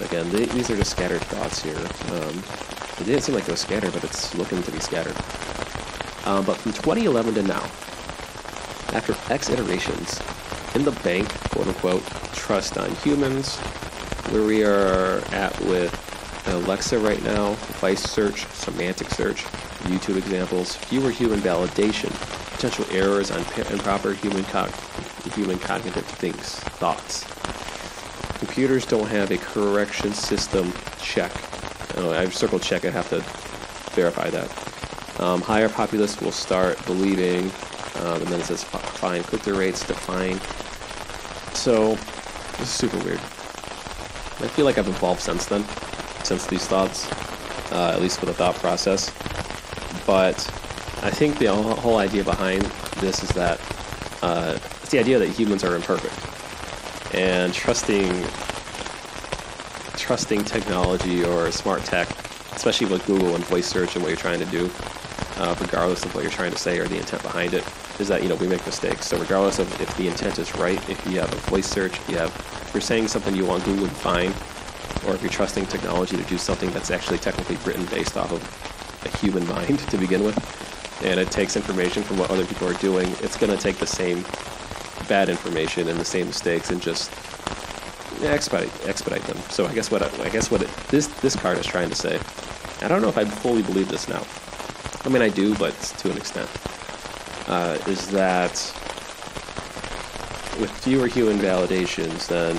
Again, 0.00 0.28
they, 0.30 0.46
these 0.46 0.70
are 0.70 0.76
just 0.76 0.90
scattered 0.90 1.22
thoughts 1.22 1.62
here. 1.62 1.76
Um, 1.76 2.42
it 3.00 3.04
didn't 3.04 3.22
seem 3.22 3.34
like 3.34 3.44
it 3.44 3.50
was 3.50 3.60
scattered, 3.60 3.92
but 3.92 4.04
it's 4.04 4.34
looking 4.34 4.62
to 4.62 4.70
be 4.70 4.80
scattered. 4.80 5.16
Um, 6.26 6.44
but 6.44 6.56
from 6.56 6.72
2011 6.72 7.34
to 7.34 7.42
now, 7.42 7.62
after 8.96 9.14
X 9.32 9.50
iterations, 9.50 10.20
in 10.74 10.84
the 10.84 10.92
bank, 11.02 11.28
quote 11.50 11.66
unquote, 11.66 12.04
trust 12.34 12.78
on 12.78 12.94
humans, 12.96 13.56
where 14.30 14.44
we 14.44 14.64
are 14.64 15.18
at 15.32 15.58
with 15.60 16.05
Alexa 16.48 16.98
right 16.98 17.22
now, 17.22 17.50
device 17.50 18.02
search, 18.02 18.46
semantic 18.46 19.10
search, 19.10 19.44
YouTube 19.84 20.16
examples, 20.16 20.76
fewer 20.76 21.10
human 21.10 21.40
validation, 21.40 22.10
potential 22.52 22.86
errors 22.92 23.30
on 23.30 23.38
improper 23.72 24.12
human, 24.12 24.44
co- 24.44 24.68
human 25.34 25.58
cognitive 25.58 26.04
things, 26.04 26.60
thoughts. 26.80 27.24
Computers 28.38 28.86
don't 28.86 29.08
have 29.08 29.30
a 29.30 29.38
correction 29.38 30.12
system 30.12 30.72
check. 30.98 31.32
Oh, 31.96 32.12
I've 32.12 32.34
circled 32.34 32.62
check, 32.62 32.84
I 32.84 32.90
have 32.90 33.08
to 33.10 33.20
verify 33.94 34.30
that. 34.30 35.20
Um, 35.20 35.40
higher 35.40 35.68
populace 35.68 36.20
will 36.20 36.32
start 36.32 36.84
believing, 36.86 37.50
um, 38.00 38.22
and 38.22 38.26
then 38.26 38.40
it 38.40 38.44
says 38.44 38.62
find 38.62 39.24
click-through 39.24 39.58
rates, 39.58 39.86
define. 39.86 40.38
So, 41.54 41.94
this 42.58 42.60
is 42.60 42.70
super 42.70 42.98
weird. 42.98 43.18
I 43.18 44.48
feel 44.48 44.64
like 44.66 44.76
I've 44.76 44.88
evolved 44.88 45.22
since 45.22 45.46
then, 45.46 45.64
since 46.26 46.46
these 46.46 46.66
thoughts, 46.66 47.10
uh, 47.72 47.92
at 47.94 48.00
least 48.02 48.20
with 48.20 48.28
the 48.28 48.34
thought 48.34 48.56
process. 48.56 49.10
But 50.06 50.36
I 51.02 51.10
think 51.10 51.38
the 51.38 51.52
whole 51.52 51.98
idea 51.98 52.24
behind 52.24 52.62
this 53.00 53.22
is 53.22 53.30
that 53.30 53.60
uh, 54.22 54.58
it's 54.82 54.90
the 54.90 54.98
idea 54.98 55.18
that 55.18 55.28
humans 55.28 55.62
are 55.62 55.76
imperfect, 55.76 56.14
and 57.14 57.54
trusting 57.54 58.24
trusting 59.96 60.44
technology 60.44 61.24
or 61.24 61.50
smart 61.50 61.84
tech, 61.84 62.08
especially 62.54 62.86
with 62.86 63.04
Google 63.06 63.34
and 63.34 63.44
voice 63.44 63.66
search 63.66 63.96
and 63.96 64.04
what 64.04 64.08
you're 64.10 64.16
trying 64.16 64.38
to 64.38 64.46
do, 64.46 64.70
uh, 65.38 65.56
regardless 65.60 66.04
of 66.04 66.14
what 66.14 66.22
you're 66.22 66.32
trying 66.32 66.52
to 66.52 66.58
say 66.58 66.78
or 66.78 66.86
the 66.86 66.96
intent 66.96 67.22
behind 67.22 67.54
it, 67.54 67.64
is 67.98 68.08
that 68.08 68.22
you 68.22 68.28
know 68.28 68.36
we 68.36 68.48
make 68.48 68.64
mistakes. 68.66 69.06
So 69.06 69.18
regardless 69.18 69.58
of 69.58 69.80
if 69.80 69.96
the 69.96 70.08
intent 70.08 70.38
is 70.38 70.54
right, 70.56 70.78
if 70.88 71.04
you 71.06 71.20
have 71.20 71.32
a 71.32 71.36
voice 71.50 71.66
search, 71.66 71.98
if 71.98 72.08
you 72.08 72.18
have 72.18 72.30
if 72.66 72.70
you're 72.74 72.80
saying 72.80 73.08
something 73.08 73.34
you 73.34 73.46
want 73.46 73.64
Google 73.64 73.86
to 73.86 73.94
find, 73.94 74.34
or 75.06 75.14
if 75.14 75.22
you're 75.22 75.30
trusting 75.30 75.66
technology 75.66 76.16
to 76.16 76.22
do 76.24 76.38
something 76.38 76.70
that's 76.70 76.90
actually 76.90 77.18
technically 77.18 77.56
written 77.64 77.84
based 77.86 78.16
off 78.16 78.32
of 78.32 78.42
a 79.04 79.18
human 79.18 79.46
mind 79.48 79.78
to 79.78 79.96
begin 79.96 80.24
with, 80.24 80.36
and 81.04 81.20
it 81.20 81.30
takes 81.30 81.56
information 81.56 82.02
from 82.02 82.18
what 82.18 82.30
other 82.30 82.44
people 82.44 82.68
are 82.68 82.74
doing, 82.74 83.08
it's 83.20 83.36
going 83.36 83.54
to 83.54 83.62
take 83.62 83.76
the 83.76 83.86
same 83.86 84.24
bad 85.08 85.28
information 85.28 85.88
and 85.88 85.98
the 86.00 86.04
same 86.04 86.26
mistakes 86.26 86.70
and 86.70 86.80
just 86.80 87.10
expedite 88.24 88.70
expedite 88.86 89.22
them. 89.22 89.36
So 89.50 89.66
I 89.66 89.74
guess 89.74 89.90
what 89.90 90.02
I, 90.02 90.24
I 90.24 90.30
guess 90.30 90.50
what 90.50 90.62
it, 90.62 90.70
this 90.88 91.06
this 91.20 91.36
card 91.36 91.58
is 91.58 91.66
trying 91.66 91.90
to 91.90 91.94
say. 91.94 92.18
I 92.82 92.88
don't 92.88 93.02
know 93.02 93.08
if 93.08 93.18
I 93.18 93.24
fully 93.24 93.62
believe 93.62 93.88
this 93.88 94.08
now. 94.08 94.24
I 95.04 95.08
mean, 95.08 95.22
I 95.22 95.28
do, 95.28 95.54
but 95.56 95.74
to 95.98 96.10
an 96.10 96.16
extent. 96.16 96.48
Uh, 97.48 97.78
is 97.86 98.08
that 98.10 98.50
with 100.60 100.70
fewer 100.82 101.06
human 101.06 101.38
validations, 101.38 102.26
then 102.26 102.56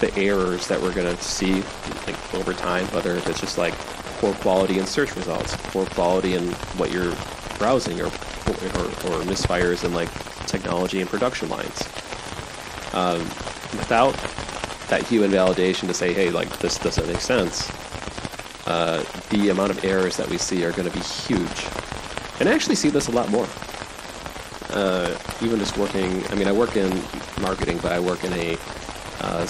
the 0.00 0.14
errors 0.16 0.68
that 0.68 0.80
we're 0.80 0.94
going 0.94 1.14
to 1.14 1.22
see 1.22 1.62
like 2.06 2.34
over 2.34 2.52
time, 2.52 2.86
whether 2.86 3.16
it's 3.16 3.40
just 3.40 3.58
like 3.58 3.74
poor 4.20 4.34
quality 4.34 4.78
in 4.78 4.86
search 4.86 5.14
results, 5.16 5.56
poor 5.72 5.86
quality 5.86 6.34
in 6.34 6.50
what 6.78 6.92
you're 6.92 7.14
browsing, 7.58 8.00
or 8.00 8.06
or, 8.06 8.84
or 8.84 9.22
misfires 9.24 9.84
in 9.84 9.92
like 9.92 10.08
technology 10.46 11.00
and 11.00 11.10
production 11.10 11.48
lines. 11.48 11.82
Um, 12.94 13.20
without 13.76 14.14
that 14.88 15.02
human 15.06 15.30
validation 15.30 15.86
to 15.88 15.94
say, 15.94 16.12
hey, 16.12 16.30
like 16.30 16.58
this 16.58 16.78
doesn't 16.78 17.06
make 17.06 17.20
sense, 17.20 17.68
uh, 18.66 19.04
the 19.30 19.50
amount 19.50 19.70
of 19.70 19.84
errors 19.84 20.16
that 20.16 20.28
we 20.28 20.38
see 20.38 20.64
are 20.64 20.72
going 20.72 20.88
to 20.88 20.94
be 20.94 21.04
huge. 21.04 21.66
And 22.40 22.48
I 22.48 22.54
actually 22.54 22.76
see 22.76 22.88
this 22.88 23.08
a 23.08 23.10
lot 23.10 23.28
more. 23.30 23.46
Uh, 24.70 25.16
even 25.42 25.58
just 25.58 25.76
working, 25.76 26.24
I 26.30 26.34
mean, 26.34 26.46
I 26.46 26.52
work 26.52 26.76
in 26.76 27.02
marketing, 27.40 27.78
but 27.82 27.92
I 27.92 28.00
work 28.00 28.24
in 28.24 28.32
a 28.34 28.56
uh, 29.20 29.46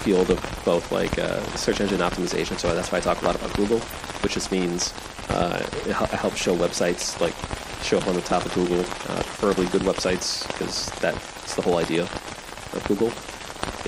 field 0.00 0.30
of 0.30 0.62
both 0.64 0.90
like 0.92 1.18
uh, 1.18 1.42
search 1.56 1.80
engine 1.80 2.00
optimization. 2.00 2.58
So 2.58 2.74
that's 2.74 2.90
why 2.92 2.98
I 2.98 3.00
talk 3.00 3.22
a 3.22 3.24
lot 3.24 3.36
about 3.36 3.52
Google, 3.54 3.78
which 4.22 4.34
just 4.34 4.50
means 4.50 4.92
uh, 5.28 5.64
it, 5.86 5.92
helps 5.92 6.36
show 6.36 6.56
websites 6.56 7.20
like 7.20 7.34
show 7.82 7.98
up 7.98 8.08
on 8.08 8.14
the 8.14 8.20
top 8.22 8.44
of 8.44 8.54
Google, 8.54 8.80
uh, 8.80 9.22
preferably 9.22 9.66
good 9.66 9.82
websites, 9.82 10.46
because 10.48 10.90
that's 11.00 11.54
the 11.54 11.62
whole 11.62 11.78
idea 11.78 12.02
of 12.02 12.84
Google 12.86 13.12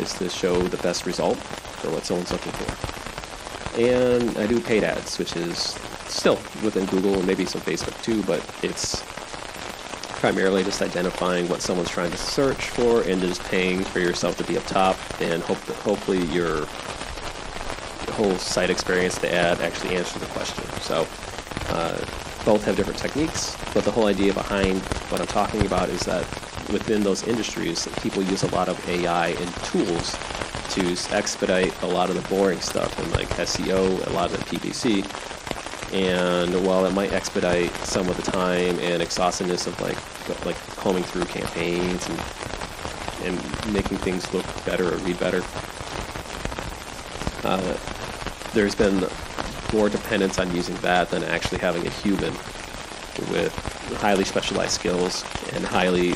is 0.03 0.13
to 0.15 0.29
show 0.29 0.61
the 0.63 0.79
best 0.79 1.07
result 1.07 1.37
for 1.37 1.91
what 1.91 2.05
someone's 2.05 2.33
looking 2.33 2.53
for 2.53 2.93
and 3.79 4.37
I 4.37 4.47
do 4.47 4.61
paid 4.61 4.85
ads, 4.85 5.19
which 5.19 5.37
is 5.37 5.79
still 6.07 6.37
within 6.63 6.85
Google 6.87 7.15
and 7.15 7.27
maybe 7.27 7.45
some 7.47 7.61
Facebook 7.61 8.01
too, 8.03 8.23
but 8.25 8.45
it's 8.63 9.03
primarily 10.23 10.63
just 10.63 10.81
identifying 10.83 11.49
what 11.49 11.61
someone's 11.61 11.91
trying 11.91 12.13
to 12.13 12.17
search 12.17 12.69
for 12.69 13.03
and 13.03 13.21
just 13.21 13.43
paying 13.43 13.83
for 13.83 13.99
yourself 13.99 14.37
to 14.37 14.45
be 14.45 14.57
up 14.57 14.65
top 14.67 14.97
and 15.21 15.43
hope 15.43 15.59
that 15.63 15.75
hopefully 15.79 16.25
your 16.27 16.65
whole 18.13 18.37
site 18.37 18.71
experience, 18.71 19.19
the 19.19 19.35
ad, 19.35 19.61
actually 19.61 19.97
answers 19.97 20.23
the 20.23 20.29
question. 20.29 20.63
So 20.83 21.09
uh, 21.71 21.99
both 22.45 22.65
have 22.67 22.77
different 22.77 23.01
techniques, 23.01 23.57
but 23.75 23.83
the 23.83 23.91
whole 23.91 24.07
idea 24.07 24.33
behind 24.33 24.79
what 25.11 25.21
I'm 25.21 25.27
talking 25.27 25.67
about 25.67 25.89
is 25.89 26.03
that 26.03 26.23
within 26.71 27.03
those 27.03 27.27
industries, 27.27 27.89
people 28.01 28.23
use 28.23 28.45
a 28.45 28.55
lot 28.55 28.69
of 28.69 28.79
AI 28.89 29.31
and 29.31 29.55
tools 29.65 30.17
to 30.71 31.13
expedite 31.13 31.83
a 31.83 31.87
lot 31.89 32.11
of 32.11 32.15
the 32.15 32.29
boring 32.29 32.61
stuff 32.61 32.97
and 33.01 33.11
like 33.11 33.27
SEO, 33.31 34.07
a 34.07 34.11
lot 34.11 34.33
of 34.33 34.39
the 34.39 34.57
PPC. 34.57 35.03
And 35.93 36.65
while 36.65 36.87
it 36.87 36.95
might 36.95 37.13
expedite 37.13 37.75
some 37.79 38.09
of 38.09 38.17
the 38.17 38.23
time 38.23 38.79
and 38.79 39.03
exhaustiveness 39.03 39.67
of 39.67 39.79
like 39.81 39.99
like 40.45 40.57
combing 40.77 41.03
through 41.05 41.25
campaigns 41.25 42.09
and 42.09 42.19
and 43.25 43.73
making 43.73 43.99
things 43.99 44.33
look 44.35 44.45
better 44.65 44.93
or 44.93 44.97
read 44.99 45.19
better, 45.21 45.43
uh, 47.45 47.77
there's 48.53 48.75
been 48.75 49.07
more 49.73 49.89
dependence 49.89 50.39
on 50.39 50.55
using 50.55 50.75
that 50.77 51.09
than 51.11 51.23
actually 51.25 51.59
having 51.59 51.87
a 51.87 51.91
human 51.91 52.33
with 53.31 53.55
highly 54.01 54.25
specialized 54.25 54.73
skills 54.73 55.25
and 55.53 55.65
highly 55.65 56.15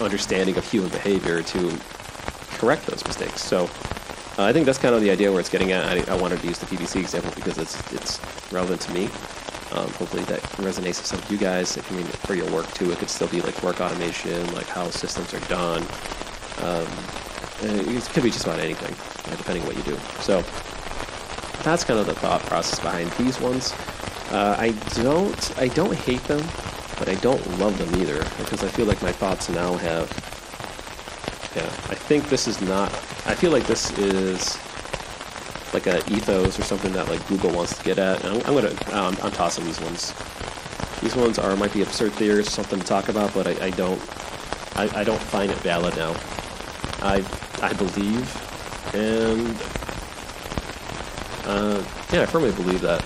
understanding 0.00 0.56
of 0.56 0.70
human 0.70 0.90
behavior 0.90 1.42
to 1.42 1.78
correct 2.58 2.86
those 2.86 3.04
mistakes. 3.04 3.42
So 3.42 3.64
uh, 4.38 4.44
I 4.44 4.52
think 4.52 4.66
that's 4.66 4.78
kind 4.78 4.94
of 4.94 5.00
the 5.00 5.10
idea 5.10 5.30
where 5.30 5.40
it's 5.40 5.48
getting 5.48 5.72
at. 5.72 5.84
I, 5.84 6.12
I, 6.12 6.16
wanted 6.16 6.40
to 6.40 6.46
use 6.46 6.58
the 6.58 6.66
PPC 6.66 7.00
example 7.00 7.32
because 7.34 7.58
it's 7.58 7.92
it's 7.92 8.20
relevant 8.52 8.80
to 8.82 8.92
me. 8.92 9.08
Um, 9.72 9.88
hopefully 9.92 10.24
that 10.24 10.40
resonates 10.58 10.98
with 10.98 11.06
some 11.06 11.18
of 11.20 11.30
you 11.30 11.38
guys. 11.38 11.76
If 11.76 11.90
you 11.90 11.98
mean 11.98 12.06
for 12.06 12.34
your 12.34 12.50
work 12.50 12.72
too, 12.74 12.90
it 12.90 12.98
could 12.98 13.10
still 13.10 13.28
be 13.28 13.40
like 13.40 13.62
work 13.62 13.80
automation, 13.80 14.52
like 14.54 14.66
how 14.66 14.90
systems 14.90 15.32
are 15.34 15.40
done. 15.48 15.82
Um, 16.62 16.86
it 17.62 18.04
could 18.10 18.22
be 18.22 18.30
just 18.30 18.44
about 18.44 18.58
anything, 18.58 18.94
uh, 19.32 19.36
depending 19.36 19.62
on 19.62 19.68
what 19.68 19.76
you 19.76 19.82
do. 19.84 19.98
So 20.20 20.42
that's 21.62 21.84
kind 21.84 22.00
of 22.00 22.06
the 22.06 22.14
thought 22.14 22.42
process 22.42 22.80
behind 22.80 23.10
these 23.12 23.40
ones. 23.40 23.72
Uh, 24.30 24.56
I 24.58 24.70
don't 25.02 25.58
I 25.58 25.68
don't 25.68 25.94
hate 25.94 26.22
them, 26.24 26.42
but 26.98 27.08
I 27.08 27.14
don't 27.16 27.44
love 27.58 27.76
them 27.78 28.00
either 28.00 28.18
because 28.38 28.62
I 28.64 28.68
feel 28.68 28.86
like 28.86 29.02
my 29.02 29.12
thoughts 29.12 29.48
now 29.48 29.74
have 29.76 30.08
Yeah, 31.56 31.62
I 31.90 31.94
think 31.96 32.28
this 32.28 32.46
is 32.48 32.60
not. 32.60 32.90
I 33.26 33.34
feel 33.34 33.50
like 33.50 33.66
this 33.66 33.90
is 33.98 34.56
like 35.72 35.86
a 35.86 35.98
ethos 36.12 36.58
or 36.58 36.62
something 36.62 36.92
that 36.92 37.08
like 37.08 37.26
Google 37.28 37.50
wants 37.50 37.76
to 37.78 37.84
get 37.84 37.98
at. 37.98 38.24
And 38.24 38.34
I'm, 38.34 38.46
I'm 38.46 38.54
gonna 38.54 38.74
um, 38.92 39.16
I'm 39.22 39.32
tossing 39.32 39.64
these 39.64 39.80
ones. 39.80 40.14
These 41.00 41.16
ones 41.16 41.38
are 41.38 41.56
might 41.56 41.72
be 41.72 41.82
absurd 41.82 42.12
theories 42.12 42.50
something 42.50 42.78
to 42.78 42.86
talk 42.86 43.08
about, 43.08 43.32
but 43.34 43.46
I, 43.46 43.66
I 43.66 43.70
don't 43.70 44.00
I, 44.76 45.00
I 45.00 45.04
don't 45.04 45.20
find 45.20 45.50
it 45.50 45.58
valid 45.58 45.96
now. 45.96 46.14
I 47.02 47.24
I 47.62 47.72
believe 47.74 48.94
and 48.94 49.56
uh, 51.46 51.82
yeah, 52.12 52.22
I 52.22 52.26
firmly 52.26 52.52
believe 52.52 52.80
that. 52.82 53.04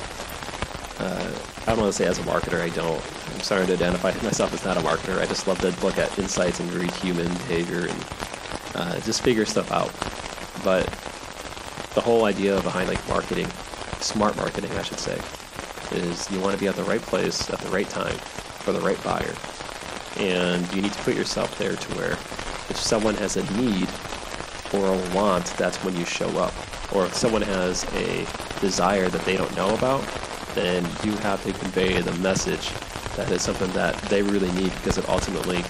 Uh, 0.98 1.32
I 1.62 1.66
don't 1.66 1.80
want 1.80 1.92
to 1.92 1.98
say 1.98 2.06
as 2.06 2.18
a 2.18 2.22
marketer, 2.22 2.60
I 2.60 2.68
don't. 2.70 3.02
I'm 3.32 3.40
starting 3.40 3.66
to 3.68 3.74
identify 3.74 4.12
myself 4.22 4.52
as 4.52 4.64
not 4.64 4.76
a 4.76 4.80
marketer. 4.80 5.18
I 5.18 5.26
just 5.26 5.46
love 5.46 5.58
to 5.60 5.70
look 5.84 5.98
at 5.98 6.18
insights 6.18 6.60
and 6.60 6.72
read 6.72 6.90
human 6.90 7.28
behavior 7.28 7.86
and 7.88 8.04
uh, 8.74 9.00
just 9.00 9.22
figure 9.22 9.44
stuff 9.44 9.72
out. 9.72 9.92
But 10.62 10.88
the 11.94 12.00
whole 12.00 12.24
idea 12.24 12.60
behind 12.62 12.88
like 12.88 13.08
marketing, 13.08 13.48
smart 14.00 14.36
marketing, 14.36 14.70
I 14.72 14.82
should 14.82 14.98
say, 14.98 15.18
is 15.92 16.30
you 16.30 16.40
want 16.40 16.54
to 16.54 16.60
be 16.60 16.68
at 16.68 16.74
the 16.74 16.84
right 16.84 17.00
place 17.00 17.50
at 17.50 17.58
the 17.60 17.70
right 17.70 17.88
time 17.88 18.16
for 18.64 18.72
the 18.72 18.80
right 18.80 19.02
buyer. 19.04 19.34
And 20.18 20.70
you 20.74 20.82
need 20.82 20.92
to 20.92 21.02
put 21.02 21.14
yourself 21.14 21.56
there 21.58 21.76
to 21.76 21.94
where 21.94 22.12
if 22.70 22.76
someone 22.76 23.14
has 23.16 23.36
a 23.36 23.44
need 23.56 23.88
or 24.72 24.86
a 24.86 25.14
want, 25.14 25.46
that's 25.56 25.82
when 25.84 25.96
you 25.96 26.04
show 26.04 26.28
up. 26.38 26.52
Or 26.92 27.06
if 27.06 27.14
someone 27.14 27.42
has 27.42 27.84
a 27.94 28.26
desire 28.60 29.08
that 29.08 29.24
they 29.24 29.36
don't 29.36 29.54
know 29.56 29.74
about, 29.74 30.02
then 30.54 30.84
you 31.04 31.12
have 31.18 31.42
to 31.44 31.52
convey 31.52 32.00
the 32.00 32.12
message 32.18 32.70
that 33.16 33.30
is 33.30 33.42
something 33.42 33.70
that 33.72 33.94
they 34.02 34.22
really 34.22 34.50
need 34.52 34.72
because 34.76 34.98
it 34.98 35.08
ultimately 35.08 35.62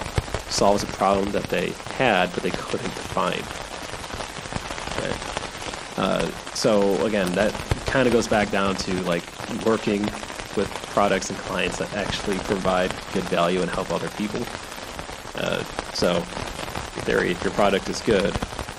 solves 0.49 0.83
a 0.83 0.87
problem 0.87 1.31
that 1.33 1.45
they 1.45 1.71
had 1.97 2.33
but 2.33 2.43
they 2.43 2.51
couldn't 2.51 2.91
find. 2.91 3.43
Uh, 5.97 6.29
so 6.55 7.05
again, 7.05 7.31
that 7.33 7.53
kind 7.87 8.07
of 8.07 8.13
goes 8.13 8.27
back 8.27 8.51
down 8.51 8.75
to 8.77 8.93
like 9.03 9.25
working 9.65 10.03
with 10.57 10.69
products 10.91 11.31
and 11.31 11.39
clients 11.41 11.79
that 11.79 11.93
actually 11.95 12.39
provide 12.39 12.91
good 13.13 13.25
value 13.25 13.61
and 13.61 13.71
help 13.71 13.91
other 13.91 14.09
people. 14.11 14.41
Uh, 15.37 15.63
so, 15.93 16.17
in 16.17 17.03
theory, 17.03 17.31
if 17.31 17.43
your 17.43 17.53
product 17.53 17.89
is 17.89 18.01
good, 18.03 18.35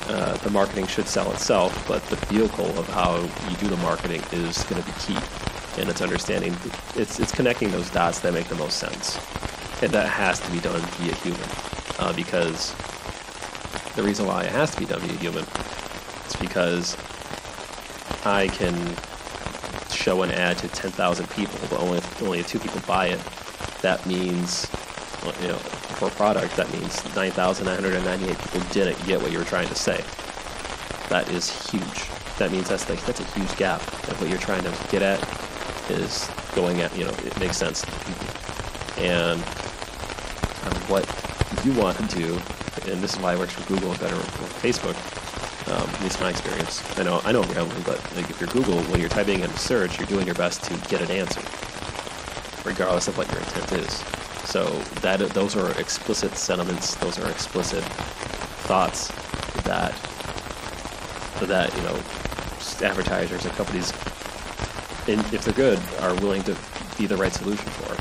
uh, 0.07 0.37
the 0.37 0.49
marketing 0.49 0.87
should 0.87 1.07
sell 1.07 1.31
itself, 1.31 1.85
but 1.87 2.03
the 2.05 2.15
vehicle 2.27 2.67
of 2.77 2.87
how 2.89 3.17
you 3.49 3.57
do 3.57 3.67
the 3.67 3.77
marketing 3.77 4.21
is 4.31 4.63
going 4.63 4.81
to 4.81 4.87
be 4.87 4.97
key. 4.99 5.17
And 5.77 5.89
it's 5.89 6.01
understanding, 6.01 6.55
it's, 6.95 7.19
it's 7.19 7.31
connecting 7.31 7.71
those 7.71 7.89
dots 7.89 8.19
that 8.19 8.33
make 8.33 8.47
the 8.47 8.55
most 8.55 8.77
sense. 8.77 9.17
And 9.81 9.91
that 9.91 10.07
has 10.07 10.39
to 10.39 10.51
be 10.51 10.59
done 10.59 10.79
via 10.79 11.13
human. 11.15 11.49
Uh, 11.99 12.13
because 12.13 12.73
the 13.95 14.03
reason 14.03 14.25
why 14.25 14.43
it 14.43 14.51
has 14.51 14.73
to 14.75 14.79
be 14.79 14.85
done 14.85 15.01
via 15.01 15.17
human 15.17 15.45
is 16.27 16.35
because 16.37 16.95
I 18.25 18.47
can 18.47 18.75
show 19.91 20.23
an 20.23 20.31
ad 20.31 20.57
to 20.59 20.67
10,000 20.67 21.29
people, 21.31 21.59
but 21.69 21.79
only 21.79 22.01
only 22.21 22.43
two 22.43 22.59
people 22.59 22.81
buy 22.87 23.07
it. 23.07 23.19
That 23.81 24.05
means, 24.05 24.69
you 25.41 25.47
know, 25.47 25.57
for 25.97 26.07
a 26.07 26.11
product, 26.11 26.55
that 26.55 26.71
means 26.73 27.03
9,998 27.15 28.37
people 28.37 28.59
didn't 28.71 29.05
get 29.05 29.21
what 29.21 29.31
you 29.31 29.37
were 29.37 29.45
trying 29.45 29.67
to 29.67 29.75
say. 29.75 30.03
That 31.09 31.29
is 31.29 31.69
huge. 31.69 32.09
That 32.37 32.51
means 32.51 32.69
that's 32.69 32.89
like 32.89 33.03
that's 33.05 33.19
a 33.19 33.39
huge 33.39 33.55
gap. 33.57 33.81
Of 34.09 34.19
what 34.19 34.29
you're 34.29 34.39
trying 34.39 34.63
to 34.63 34.73
get 34.89 35.01
at 35.01 35.19
is 35.89 36.29
going 36.55 36.81
at, 36.81 36.95
you 36.97 37.05
know, 37.05 37.11
it 37.11 37.39
makes 37.39 37.57
sense. 37.57 37.85
And 38.97 39.39
um, 39.39 40.81
what 40.89 41.05
you 41.63 41.73
want 41.73 41.97
to 41.97 42.15
do, 42.15 42.33
and 42.91 43.01
this 43.01 43.13
is 43.13 43.19
why 43.19 43.33
it 43.33 43.39
works 43.39 43.53
for 43.53 43.67
Google 43.67 43.91
better 43.95 44.15
for 44.15 44.67
Facebook, 44.67 44.95
um, 45.67 45.89
at 45.89 46.01
least 46.01 46.19
my 46.19 46.29
experience. 46.29 46.83
I 46.99 47.03
know 47.03 47.21
I 47.23 47.31
know 47.31 47.41
I'm 47.41 47.51
rambling, 47.51 47.83
but 47.83 47.99
like 48.15 48.29
if 48.29 48.39
you're 48.39 48.49
Google, 48.49 48.79
when 48.83 48.99
you're 48.99 49.09
typing 49.09 49.39
in 49.39 49.49
a 49.49 49.57
search, 49.57 49.97
you're 49.97 50.07
doing 50.07 50.25
your 50.25 50.35
best 50.35 50.63
to 50.65 50.73
get 50.89 51.01
an 51.01 51.11
answer, 51.11 51.41
regardless 52.67 53.07
of 53.07 53.17
what 53.17 53.29
your 53.31 53.39
intent 53.39 53.71
is. 53.73 54.03
So 54.49 54.65
that 55.01 55.19
those 55.31 55.55
are 55.55 55.71
explicit 55.79 56.35
sentiments, 56.35 56.95
those 56.95 57.17
are 57.19 57.29
explicit 57.29 57.83
thoughts 58.67 59.07
that 59.63 59.93
that 61.47 61.75
you 61.75 61.83
know 61.83 61.99
advertisers 62.81 63.45
and 63.45 63.53
companies, 63.55 63.91
and 65.07 65.19
if 65.33 65.43
they're 65.43 65.53
good, 65.53 65.79
are 66.01 66.13
willing 66.15 66.43
to 66.43 66.55
be 66.97 67.05
the 67.07 67.17
right 67.17 67.33
solution 67.33 67.67
for. 67.71 67.93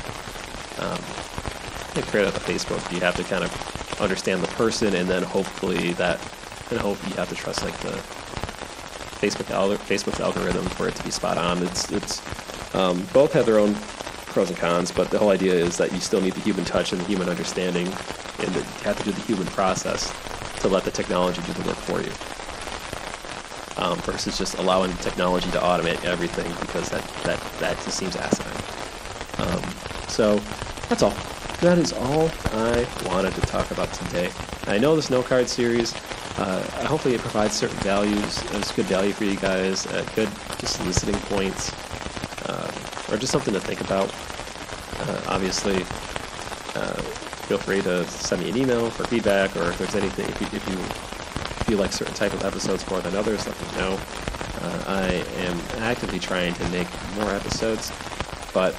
Um, 0.83 0.99
create 2.03 2.27
of 2.27 2.33
Facebook, 2.45 2.91
you 2.93 2.99
have 2.99 3.15
to 3.15 3.23
kind 3.23 3.43
of 3.43 4.01
understand 4.01 4.43
the 4.43 4.47
person, 4.49 4.95
and 4.95 5.09
then 5.09 5.23
hopefully 5.23 5.93
that 5.93 6.19
and 6.71 6.79
hope 6.79 6.97
you 7.07 7.13
have 7.15 7.29
to 7.29 7.35
trust 7.35 7.63
like 7.63 7.77
the 7.79 7.91
Facebook 9.25 9.49
al- 9.51 10.25
algorithm 10.25 10.65
for 10.65 10.87
it 10.87 10.95
to 10.95 11.03
be 11.03 11.11
spot 11.11 11.37
on. 11.37 11.61
It's 11.63 11.91
it's 11.91 12.75
um, 12.75 13.05
both 13.13 13.33
have 13.33 13.45
their 13.45 13.59
own 13.59 13.75
pros 14.25 14.49
and 14.49 14.57
cons, 14.57 14.91
but 14.91 15.09
the 15.09 15.17
whole 15.17 15.29
idea 15.29 15.53
is 15.53 15.77
that 15.77 15.93
you 15.93 15.99
still 15.99 16.21
need 16.21 16.33
the 16.33 16.41
human 16.41 16.65
touch 16.65 16.91
and 16.91 17.01
the 17.01 17.05
human 17.05 17.29
understanding, 17.29 17.87
and 17.87 18.53
that 18.53 18.63
you 18.63 18.83
have 18.83 18.97
to 18.97 19.03
do 19.03 19.11
the 19.11 19.21
human 19.21 19.47
process 19.47 20.13
to 20.59 20.67
let 20.67 20.83
the 20.83 20.91
technology 20.91 21.41
do 21.43 21.53
the 21.53 21.67
work 21.67 21.77
for 21.77 22.01
you. 22.01 22.11
Um, 23.77 23.97
versus 23.99 24.37
just 24.37 24.57
allowing 24.57 24.93
technology 24.97 25.51
to 25.51 25.59
automate 25.59 26.03
everything 26.05 26.49
because 26.61 26.89
that 26.89 27.03
that 27.23 27.39
that 27.59 27.77
just 27.83 27.97
seems 27.97 28.15
asinine. 28.15 28.53
Um, 29.37 29.63
so 30.07 30.39
that's 30.89 31.03
all. 31.03 31.15
That 31.61 31.77
is 31.77 31.93
all 31.93 32.29
I 32.51 32.85
wanted 33.05 33.33
to 33.35 33.41
talk 33.41 33.71
about 33.71 33.91
today. 33.93 34.29
I 34.67 34.77
know 34.77 34.95
this 34.95 35.09
no 35.09 35.23
card 35.23 35.47
series 35.47 35.93
uh, 36.37 36.61
hopefully 36.85 37.15
it 37.15 37.21
provides 37.21 37.55
certain 37.55 37.77
values. 37.77 38.43
It's 38.51 38.71
good 38.71 38.85
value 38.85 39.13
for 39.13 39.23
you 39.23 39.37
guys, 39.37 39.87
uh, 39.87 40.05
good 40.15 40.29
just 40.57 40.83
listening 40.85 41.15
points, 41.29 41.71
uh, 42.49 42.71
or 43.09 43.17
just 43.17 43.31
something 43.31 43.53
to 43.53 43.59
think 43.59 43.79
about. 43.79 44.13
Uh, 44.99 45.33
obviously, 45.33 45.77
uh, 46.75 47.01
feel 47.47 47.57
free 47.57 47.81
to 47.81 48.05
send 48.07 48.41
me 48.41 48.49
an 48.49 48.57
email 48.57 48.89
for 48.89 49.05
feedback, 49.05 49.55
or 49.55 49.69
if 49.69 49.77
there's 49.77 49.95
anything, 49.95 50.27
if 50.27 50.41
you, 50.41 50.47
if 50.47 50.67
you 50.67 50.77
feel 51.65 51.77
like 51.77 51.93
certain 51.93 52.13
type 52.13 52.33
of 52.33 52.43
episodes 52.43 52.87
more 52.89 52.99
than 52.99 53.15
others, 53.15 53.47
let 53.47 53.61
me 53.61 53.77
know. 53.77 53.99
Uh, 54.61 54.83
I 54.87 55.07
am 55.45 55.57
actively 55.83 56.19
trying 56.19 56.53
to 56.55 56.69
make 56.69 56.87
more 57.15 57.29
episodes, 57.31 57.93
but 58.53 58.75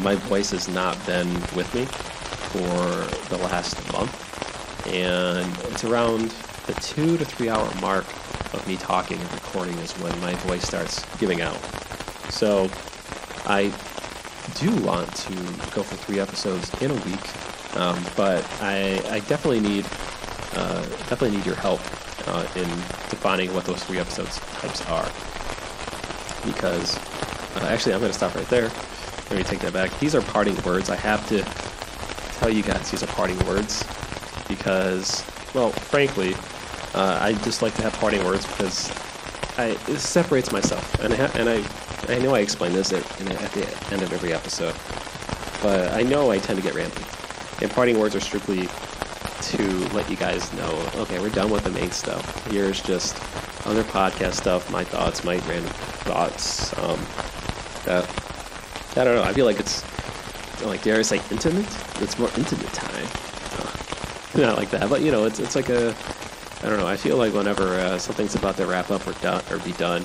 my 0.00 0.14
voice 0.14 0.50
has 0.50 0.68
not 0.68 0.94
been 1.06 1.28
with 1.56 1.74
me 1.74 1.86
for 1.86 3.34
the 3.34 3.42
last 3.42 3.92
month 3.92 4.29
and 4.92 5.56
it's 5.64 5.84
around 5.84 6.30
the 6.66 6.74
two 6.74 7.16
to 7.16 7.24
three 7.24 7.48
hour 7.48 7.68
mark 7.80 8.04
of 8.52 8.64
me 8.66 8.76
talking 8.76 9.20
and 9.20 9.32
recording 9.32 9.76
is 9.78 9.92
when 9.94 10.18
my 10.20 10.34
voice 10.36 10.66
starts 10.66 11.04
giving 11.18 11.40
out. 11.40 11.56
So 12.30 12.68
I 13.46 13.72
do 14.56 14.74
want 14.84 15.14
to 15.14 15.34
go 15.72 15.82
for 15.82 15.96
three 15.96 16.18
episodes 16.18 16.70
in 16.82 16.90
a 16.90 16.94
week, 16.94 17.76
um, 17.76 18.02
but 18.16 18.44
I, 18.60 19.00
I, 19.08 19.20
definitely 19.20 19.60
need 19.60 19.84
uh, 20.54 20.82
definitely 21.08 21.36
need 21.36 21.46
your 21.46 21.54
help 21.54 21.80
uh, 22.26 22.46
in 22.56 22.68
defining 23.08 23.54
what 23.54 23.64
those 23.64 23.82
three 23.84 23.98
episodes 23.98 24.40
types 24.60 24.84
are. 24.86 25.08
Because 26.44 26.96
uh, 27.56 27.66
actually, 27.68 27.94
I'm 27.94 28.00
going 28.00 28.10
to 28.10 28.18
stop 28.18 28.34
right 28.34 28.48
there. 28.48 28.70
Let 29.30 29.38
me 29.38 29.44
take 29.44 29.60
that 29.60 29.72
back. 29.72 29.96
These 30.00 30.16
are 30.16 30.22
parting 30.22 30.60
words. 30.62 30.90
I 30.90 30.96
have 30.96 31.26
to 31.28 31.42
tell 32.38 32.50
you 32.50 32.62
guys 32.62 32.90
these 32.90 33.02
are 33.04 33.08
parting 33.08 33.38
words 33.46 33.84
because, 34.50 35.24
well, 35.54 35.70
frankly, 35.70 36.34
uh, 36.94 37.18
I 37.22 37.32
just 37.44 37.62
like 37.62 37.74
to 37.76 37.82
have 37.82 37.94
parting 37.94 38.22
words 38.24 38.46
because 38.46 38.90
I, 39.56 39.76
it 39.88 39.98
separates 39.98 40.52
myself. 40.52 41.00
And 41.00 41.14
I, 41.14 41.16
ha- 41.16 41.32
and 41.34 41.48
I, 41.48 41.64
I 42.12 42.18
know 42.18 42.34
I 42.34 42.40
explain 42.40 42.72
this 42.72 42.92
at, 42.92 43.02
at 43.30 43.52
the 43.52 43.66
end 43.92 44.02
of 44.02 44.12
every 44.12 44.32
episode, 44.32 44.74
but 45.62 45.92
I 45.92 46.02
know 46.02 46.30
I 46.30 46.38
tend 46.38 46.58
to 46.58 46.62
get 46.62 46.74
rambling. 46.74 47.06
And 47.62 47.70
parting 47.70 47.98
words 47.98 48.14
are 48.14 48.20
strictly 48.20 48.68
to 49.42 49.68
let 49.94 50.10
you 50.10 50.16
guys 50.16 50.52
know, 50.54 50.90
okay, 50.96 51.18
we're 51.18 51.30
done 51.30 51.50
with 51.50 51.64
the 51.64 51.70
main 51.70 51.90
stuff. 51.90 52.46
Here's 52.48 52.82
just 52.82 53.16
other 53.66 53.84
podcast 53.84 54.34
stuff, 54.34 54.70
my 54.70 54.84
thoughts, 54.84 55.24
my 55.24 55.36
random 55.48 55.72
thoughts. 56.04 56.76
Um, 56.78 56.98
that, 57.84 58.08
I 58.96 59.04
don't 59.04 59.16
know. 59.16 59.22
I 59.22 59.32
feel 59.32 59.46
like 59.46 59.60
it's 59.60 59.84
like 60.64 60.82
dare 60.82 60.98
I 60.98 61.02
say 61.02 61.20
intimate? 61.30 61.66
It's 62.02 62.18
more 62.18 62.30
intimate 62.36 62.72
time. 62.72 63.29
not 64.46 64.58
like 64.58 64.70
that, 64.70 64.88
but 64.88 65.02
you 65.02 65.10
know, 65.10 65.24
it's 65.24 65.38
it's 65.38 65.56
like 65.56 65.68
a 65.68 65.94
I 66.62 66.68
don't 66.68 66.78
know. 66.78 66.86
I 66.86 66.96
feel 66.96 67.16
like 67.16 67.32
whenever 67.32 67.68
uh, 67.80 67.96
something's 67.96 68.34
about 68.34 68.56
to 68.58 68.66
wrap 68.66 68.90
up 68.90 69.06
or 69.06 69.12
done 69.14 69.42
or 69.50 69.58
be 69.60 69.72
done, 69.72 70.04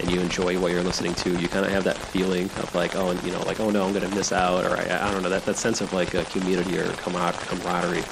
and 0.00 0.10
you 0.10 0.20
enjoy 0.20 0.58
what 0.58 0.72
you're 0.72 0.82
listening 0.82 1.14
to, 1.14 1.38
you 1.38 1.48
kind 1.48 1.64
of 1.64 1.70
have 1.70 1.84
that 1.84 1.96
feeling 1.96 2.46
of 2.46 2.74
like, 2.74 2.96
oh, 2.96 3.10
and 3.10 3.22
you 3.22 3.30
know, 3.30 3.40
like 3.42 3.60
oh 3.60 3.70
no, 3.70 3.86
I'm 3.86 3.92
gonna 3.92 4.08
miss 4.08 4.32
out, 4.32 4.64
or 4.64 4.76
I, 4.76 5.08
I 5.08 5.12
don't 5.12 5.22
know 5.22 5.28
that 5.28 5.44
that 5.44 5.56
sense 5.56 5.80
of 5.80 5.92
like 5.92 6.14
a 6.14 6.24
community 6.24 6.76
or 6.78 6.90
camaraderie. 6.94 8.02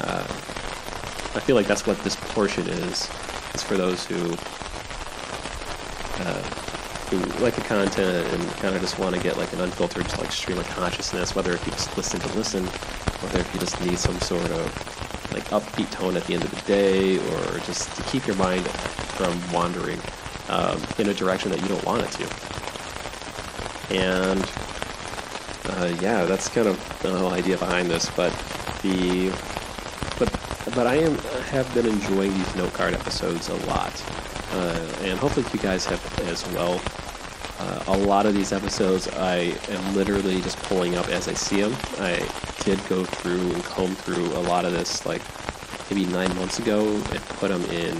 Uh, 0.00 0.26
I 1.34 1.40
feel 1.40 1.54
like 1.54 1.66
that's 1.68 1.86
what 1.86 1.98
this 2.00 2.16
portion 2.16 2.68
is. 2.68 3.08
Is 3.54 3.62
for 3.62 3.76
those 3.76 4.04
who 4.04 4.32
uh, 6.24 6.42
who 7.08 7.18
like 7.42 7.54
the 7.54 7.62
content 7.62 8.26
and 8.32 8.50
kind 8.54 8.74
of 8.74 8.80
just 8.80 8.98
want 8.98 9.14
to 9.14 9.22
get 9.22 9.36
like 9.36 9.52
an 9.52 9.60
unfiltered 9.60 10.06
like 10.18 10.32
stream 10.32 10.58
of 10.58 10.66
consciousness, 10.70 11.36
whether 11.36 11.52
if 11.52 11.64
you 11.66 11.72
just 11.72 11.96
listen 11.96 12.18
to 12.18 12.28
listen 12.34 12.66
whether 13.22 13.40
if 13.40 13.54
you 13.54 13.60
just 13.60 13.80
need 13.80 13.98
some 13.98 14.18
sort 14.20 14.50
of 14.50 15.32
like 15.32 15.44
upbeat 15.50 15.90
tone 15.90 16.16
at 16.16 16.24
the 16.24 16.34
end 16.34 16.44
of 16.44 16.50
the 16.50 16.60
day, 16.62 17.18
or 17.18 17.58
just 17.60 17.94
to 17.96 18.02
keep 18.04 18.26
your 18.26 18.36
mind 18.36 18.66
from 18.66 19.38
wandering 19.52 20.00
um, 20.48 20.80
in 20.98 21.08
a 21.08 21.14
direction 21.14 21.50
that 21.50 21.60
you 21.60 21.68
don't 21.68 21.84
want 21.84 22.02
it 22.02 22.10
to. 22.12 22.24
And 23.94 24.40
uh, 25.70 25.96
yeah, 26.00 26.24
that's 26.24 26.48
kind 26.48 26.66
of 26.66 26.98
the 27.02 27.16
whole 27.16 27.32
idea 27.32 27.56
behind 27.56 27.90
this. 27.90 28.10
But 28.10 28.32
the 28.82 29.30
but 30.18 30.30
but 30.74 30.86
I 30.86 30.96
am 30.96 31.16
have 31.50 31.72
been 31.74 31.86
enjoying 31.86 32.32
these 32.34 32.56
note 32.56 32.72
card 32.74 32.94
episodes 32.94 33.48
a 33.48 33.56
lot, 33.66 33.92
uh, 34.52 34.92
and 35.02 35.18
hopefully 35.18 35.46
you 35.52 35.60
guys 35.60 35.84
have 35.86 36.20
as 36.28 36.46
well. 36.52 36.80
Uh, 37.58 37.84
a 37.88 37.96
lot 37.96 38.26
of 38.26 38.34
these 38.34 38.52
episodes 38.52 39.06
I 39.08 39.56
am 39.68 39.94
literally 39.94 40.40
just 40.40 40.58
pulling 40.64 40.96
up 40.96 41.08
as 41.08 41.28
I 41.28 41.34
see 41.34 41.60
them. 41.60 41.76
I 41.98 42.26
did 42.64 42.78
go 42.88 43.04
through 43.04 43.52
and 43.52 43.64
comb 43.64 43.94
through 43.94 44.26
a 44.26 44.42
lot 44.48 44.64
of 44.64 44.72
this 44.72 45.04
like 45.04 45.22
maybe 45.90 46.06
nine 46.06 46.34
months 46.36 46.58
ago 46.58 46.86
and 46.94 47.20
put 47.40 47.48
them 47.48 47.62
in. 47.66 47.96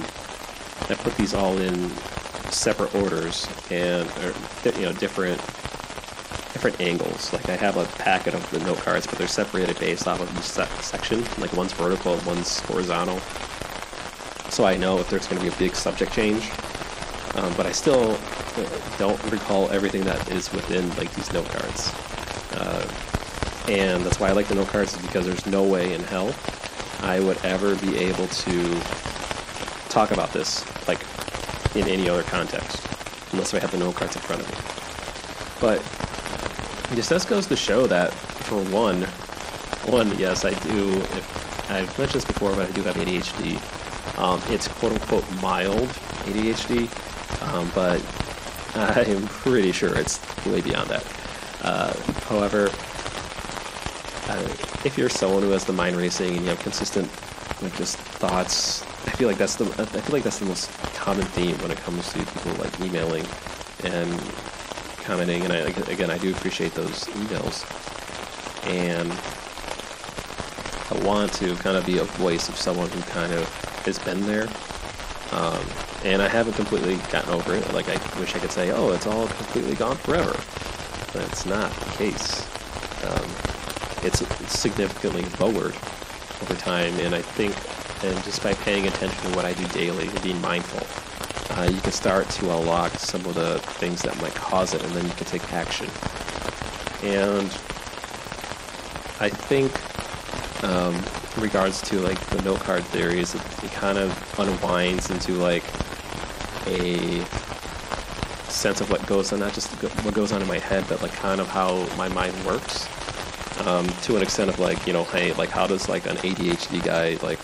I 0.89 0.95
put 0.95 1.17
these 1.17 1.35
all 1.35 1.59
in 1.59 1.91
separate 2.51 2.95
orders 2.95 3.49
and 3.71 4.09
or, 4.19 4.35
you 4.79 4.83
know 4.83 4.93
different 4.93 5.39
different 6.53 6.81
angles. 6.81 7.33
Like 7.33 7.49
I 7.49 7.57
have 7.57 7.77
a 7.77 7.85
packet 7.99 8.35
of 8.35 8.49
the 8.51 8.61
note 8.61 8.79
cards, 8.79 9.07
but 9.07 9.19
they're 9.19 9.27
separated 9.27 9.79
based 9.79 10.07
off 10.07 10.21
of 10.21 10.33
each 10.37 10.45
se- 10.45 10.69
section. 10.81 11.25
Like 11.39 11.53
one's 11.55 11.73
vertical, 11.73 12.19
one's 12.27 12.61
horizontal. 12.61 13.19
So 14.51 14.65
I 14.65 14.77
know 14.77 14.99
if 14.99 15.09
there's 15.09 15.27
going 15.27 15.43
to 15.43 15.49
be 15.49 15.55
a 15.55 15.59
big 15.59 15.75
subject 15.75 16.13
change. 16.13 16.51
Um, 17.35 17.55
but 17.57 17.65
I 17.65 17.73
still 17.73 18.13
uh, 18.13 18.69
don't 18.99 19.33
recall 19.33 19.71
everything 19.71 20.05
that 20.05 20.31
is 20.31 20.53
within 20.53 20.89
like 20.97 21.13
these 21.15 21.33
note 21.33 21.49
cards. 21.49 21.91
Uh, 22.53 22.87
and 23.69 24.05
that's 24.05 24.19
why 24.19 24.29
I 24.29 24.33
like 24.33 24.49
the 24.49 24.55
no 24.55 24.65
cards 24.65 24.95
is 24.95 25.03
because 25.03 25.27
there's 25.27 25.47
no 25.47 25.63
way 25.63 25.95
in 25.95 26.03
hell 26.03 26.35
I 27.01 27.21
would 27.21 27.39
ever 27.45 27.75
be 27.77 27.99
able 27.99 28.27
to 28.27 28.81
talk 29.89 30.11
about 30.11 30.33
this 30.33 30.65
like 30.89 31.01
in 31.75 31.89
any 31.89 32.09
other 32.09 32.23
context 32.23 32.87
unless 33.33 33.55
I 33.55 33.61
have 33.61 33.71
the 33.71 33.79
no 33.79 33.93
cards 33.93 34.17
in 34.17 34.23
front 34.23 34.43
of 34.43 34.49
me. 34.49 34.57
But 35.61 35.81
this 36.95 37.09
just 37.09 37.29
goes 37.29 37.47
to 37.47 37.57
show 37.57 37.87
that 37.87 38.13
for 38.13 38.63
one, 38.65 39.03
one 39.91 40.17
yes 40.19 40.45
I 40.45 40.51
do. 40.51 40.93
If, 40.93 41.71
I've 41.71 41.99
mentioned 41.99 42.23
this 42.23 42.25
before, 42.25 42.55
but 42.55 42.69
I 42.69 42.73
do 42.73 42.83
have 42.83 42.97
ADHD. 42.97 44.19
Um, 44.19 44.43
it's 44.49 44.69
quote 44.69 44.93
unquote 44.93 45.25
mild 45.41 45.89
ADHD, 46.27 46.89
um, 47.55 47.71
but 47.75 48.01
I'm 48.75 49.27
pretty 49.29 49.73
sure 49.73 49.97
it's 49.97 50.21
way 50.47 50.61
beyond 50.61 50.91
that. 50.91 51.07
Uh, 51.63 51.93
however, 52.29 52.71
if 54.85 54.97
you're 54.97 55.09
someone 55.09 55.43
who 55.43 55.51
has 55.51 55.65
the 55.65 55.73
mind 55.73 55.97
racing 55.97 56.37
and 56.37 56.43
you 56.43 56.49
have 56.49 56.61
consistent, 56.61 57.09
like 57.63 57.75
just 57.77 57.97
thoughts, 57.97 58.83
I 59.07 59.11
feel 59.11 59.29
like 59.29 59.39
that's 59.39 59.57
the 59.57 59.65
I 59.65 60.01
feel 60.01 60.13
like 60.13 60.23
that's 60.23 60.39
the 60.39 60.47
most 60.47 60.71
common 60.95 61.25
theme 61.27 61.57
when 61.59 61.71
it 61.71 61.79
comes 61.79 62.13
to 62.13 62.19
people 62.19 62.53
like 62.55 62.79
emailing 62.81 63.25
and 63.85 64.21
commenting. 65.03 65.43
And 65.43 65.53
I 65.53 65.59
again, 65.91 66.11
I 66.11 66.19
do 66.19 66.33
appreciate 66.33 66.75
those 66.75 67.05
emails, 67.09 67.65
and 68.69 69.13
I 70.91 71.05
want 71.07 71.33
to 71.35 71.57
kind 71.57 71.77
of 71.77 71.87
be 71.87 71.99
a 71.99 72.05
voice 72.05 72.49
of 72.49 72.57
someone 72.57 72.91
who 72.91 73.01
kind 73.03 73.33
of 73.33 73.49
has 73.85 73.99
been 73.99 74.25
there. 74.27 74.49
Um, 75.33 75.65
and 76.05 76.21
I 76.21 76.29
haven't 76.29 76.55
completely 76.55 76.97
gotten 77.11 77.31
over 77.31 77.55
it. 77.55 77.73
Like 77.73 77.89
I 77.89 78.19
wish 78.19 78.35
I 78.37 78.39
could 78.39 78.53
say, 78.53 78.71
"Oh, 78.71 78.93
it's 78.93 79.07
all 79.07 79.27
completely 79.29 79.75
gone 79.75 79.97
forever," 79.97 80.37
but 81.13 81.23
it's 81.23 81.47
not 81.47 81.73
the 81.73 81.91
case. 81.97 82.52
It's, 84.03 84.21
it's 84.21 84.59
significantly 84.59 85.25
lowered 85.39 85.77
over 86.43 86.55
time, 86.55 86.93
and 87.01 87.15
I 87.15 87.23
think, 87.23 87.55
and 88.05 88.25
just 88.25 88.43
by 88.43 88.55
paying 88.55 88.87
attention 88.87 89.31
to 89.31 89.37
what 89.37 89.45
I 89.45 89.53
do 89.53 89.65
daily 89.69 90.09
and 90.09 90.23
being 90.23 90.41
mindful, 90.41 90.87
uh, 91.57 91.69
you 91.71 91.81
can 91.81 91.93
start 91.93 92.29
to 92.31 92.51
unlock 92.51 92.93
some 92.93 93.25
of 93.27 93.35
the 93.35 93.59
things 93.59 94.03
that 94.03 94.21
might 94.21 94.35
cause 94.35 94.75
it, 94.75 94.83
and 94.83 94.93
then 94.93 95.05
you 95.05 95.13
can 95.13 95.27
take 95.27 95.53
action. 95.53 95.87
And 97.03 97.47
I 99.21 99.29
think, 99.29 99.71
um, 100.65 100.95
in 101.37 101.43
regards 101.43 101.81
to 101.83 102.01
like 102.01 102.19
the 102.31 102.43
note 102.43 102.61
card 102.61 102.85
theories, 102.85 103.35
it, 103.35 103.43
it 103.65 103.73
kind 103.73 103.99
of 103.99 104.39
unwinds 104.39 105.11
into 105.11 105.33
like 105.35 105.65
a 106.67 107.25
sense 108.51 108.81
of 108.81 108.91
what 108.91 109.05
goes 109.07 109.33
on, 109.33 109.41
not 109.41 109.53
just 109.53 109.71
what 110.05 110.15
goes 110.15 110.33
on 110.33 110.43
in 110.43 110.49
my 110.49 110.59
head, 110.59 110.85
but 110.89 111.03
like 111.03 111.13
kind 111.13 111.41
of 111.41 111.49
how 111.49 111.87
my 111.97 112.09
mind 112.09 112.35
works. 112.45 112.89
Um, 113.67 113.87
to 114.03 114.17
an 114.17 114.23
extent 114.23 114.51
of 114.51 114.59
like, 114.59 114.87
you 114.87 114.93
know, 114.93 115.05
hey, 115.05 115.33
like 115.35 115.51
how 115.51 115.69
does 115.69 115.89
like 115.89 116.07
an 116.07 116.17
ADHD 116.17 116.85
guy 116.85 117.17
like 117.25 117.39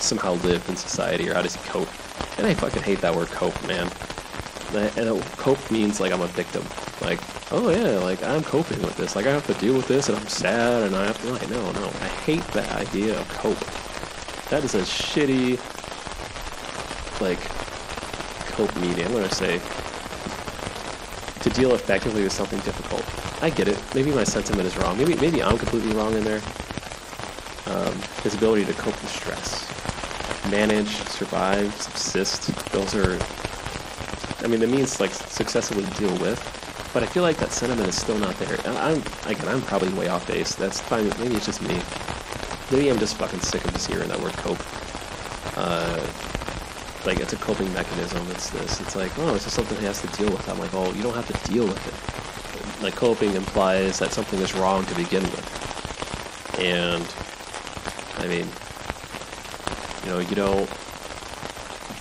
somehow 0.00 0.34
live 0.34 0.66
in 0.68 0.76
society 0.76 1.28
or 1.28 1.34
how 1.34 1.42
does 1.42 1.54
he 1.54 1.62
cope? 1.68 1.88
And 2.38 2.46
I 2.46 2.54
fucking 2.54 2.82
hate 2.82 3.00
that 3.00 3.14
word 3.14 3.28
cope, 3.28 3.60
man. 3.66 3.90
And 4.74 5.22
cope 5.36 5.70
means 5.70 6.00
like 6.00 6.12
I'm 6.12 6.22
a 6.22 6.26
victim. 6.28 6.64
Like, 7.02 7.20
oh 7.52 7.70
yeah, 7.70 7.98
like 7.98 8.22
I'm 8.22 8.42
coping 8.42 8.80
with 8.80 8.96
this. 8.96 9.14
Like 9.16 9.26
I 9.26 9.32
have 9.32 9.46
to 9.48 9.54
deal 9.54 9.74
with 9.74 9.86
this 9.86 10.08
and 10.08 10.16
I'm 10.16 10.26
sad 10.28 10.84
and 10.84 10.96
I 10.96 11.04
have 11.06 11.20
to, 11.22 11.32
like, 11.32 11.50
no, 11.50 11.72
no. 11.72 11.86
I 11.86 12.08
hate 12.24 12.46
that 12.48 12.72
idea 12.72 13.18
of 13.18 13.28
cope. 13.28 13.58
That 14.50 14.64
is 14.64 14.74
a 14.74 14.80
shitty, 14.80 15.60
like, 17.20 17.40
cope 18.52 18.74
media. 18.76 19.06
I'm 19.06 19.12
gonna 19.12 19.30
say 19.30 19.60
to 21.46 21.54
deal 21.54 21.74
effectively 21.76 22.24
with 22.24 22.32
something 22.32 22.58
difficult. 22.60 23.04
I 23.40 23.50
get 23.50 23.68
it. 23.68 23.80
Maybe 23.94 24.10
my 24.10 24.24
sentiment 24.24 24.66
is 24.66 24.76
wrong. 24.78 24.98
Maybe 24.98 25.14
maybe 25.16 25.44
I'm 25.44 25.56
completely 25.56 25.94
wrong 25.94 26.12
in 26.14 26.24
there. 26.24 26.42
Um, 27.66 27.94
his 28.24 28.34
ability 28.34 28.64
to 28.64 28.72
cope 28.72 29.00
with 29.00 29.08
stress, 29.08 30.50
manage, 30.50 30.88
survive, 30.88 31.72
subsist. 31.80 32.48
Those 32.72 32.96
are, 32.96 33.16
I 34.44 34.48
mean, 34.48 34.58
the 34.58 34.66
means 34.66 34.98
like 34.98 35.12
successfully 35.12 35.84
deal 35.96 36.16
with. 36.18 36.42
But 36.92 37.04
I 37.04 37.06
feel 37.06 37.22
like 37.22 37.36
that 37.36 37.52
sentiment 37.52 37.88
is 37.88 37.96
still 37.96 38.18
not 38.18 38.34
there. 38.38 38.58
I'm 38.66 38.98
again, 39.26 39.46
I'm 39.46 39.62
probably 39.62 39.90
way 39.90 40.08
off 40.08 40.26
base. 40.26 40.56
That's 40.56 40.80
fine. 40.80 41.08
Maybe 41.20 41.36
it's 41.36 41.46
just 41.46 41.62
me. 41.62 41.80
Maybe 42.72 42.90
I'm 42.90 42.98
just 42.98 43.16
fucking 43.18 43.40
sick 43.40 43.64
of 43.64 43.72
just 43.72 43.86
hearing 43.86 44.08
that 44.08 44.18
word 44.20 44.32
cope. 44.38 44.58
Uh, 45.56 46.04
like 47.06 47.20
it's 47.20 47.32
a 47.32 47.36
coping 47.36 47.72
mechanism. 47.72 48.26
It's 48.30 48.50
this. 48.50 48.80
It's 48.80 48.96
like, 48.96 49.16
oh, 49.18 49.34
it's 49.34 49.44
just 49.44 49.56
something 49.56 49.78
he 49.78 49.84
has 49.84 50.00
to 50.02 50.08
deal 50.08 50.30
with. 50.30 50.48
I'm 50.48 50.58
like, 50.58 50.74
oh, 50.74 50.92
you 50.92 51.02
don't 51.02 51.14
have 51.14 51.26
to 51.28 51.50
deal 51.50 51.64
with 51.64 51.86
it. 51.86 52.82
Like 52.82 52.94
coping 52.96 53.32
implies 53.34 53.98
that 54.00 54.12
something 54.12 54.40
is 54.40 54.54
wrong 54.54 54.84
to 54.86 54.94
begin 54.94 55.22
with. 55.22 56.58
And 56.58 57.06
I 58.18 58.28
mean, 58.28 58.46
you 60.04 60.10
know, 60.10 60.18
you 60.18 60.34
don't 60.34 60.68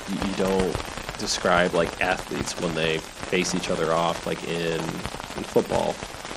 you, 0.09 0.33
don't 0.37 0.75
describe 1.19 1.73
like 1.73 2.01
athletes 2.01 2.59
when 2.59 2.73
they 2.75 2.97
face 2.97 3.55
each 3.55 3.69
other 3.69 3.93
off 3.93 4.25
like 4.25 4.43
in 4.45 4.79
in 4.79 5.43
football. 5.43 5.95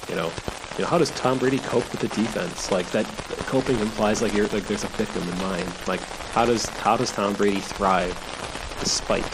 You 0.09 0.17
know, 0.17 0.31
you 0.77 0.85
know, 0.85 0.91
how 0.91 0.99
does 0.99 1.11
Tom 1.13 1.39
Brady 1.39 1.59
cope 1.59 1.91
with 1.91 2.01
the 2.01 2.09
defense? 2.09 2.71
Like 2.71 2.91
that 2.91 3.07
coping 3.47 3.79
implies 3.81 4.23
like 4.23 4.35
you're 4.35 4.49
like 4.49 4.67
there's 4.67 4.85
a 4.85 4.89
victim 4.89 5.23
in 5.23 5.39
mind. 5.39 5.73
Like 5.87 6.01
how 6.33 6.45
does 6.45 6.69
how 6.69 6.97
does 6.97 7.11
Tom 7.13 7.35
Brady 7.35 7.61
thrive 7.61 8.17
despite? 8.81 9.25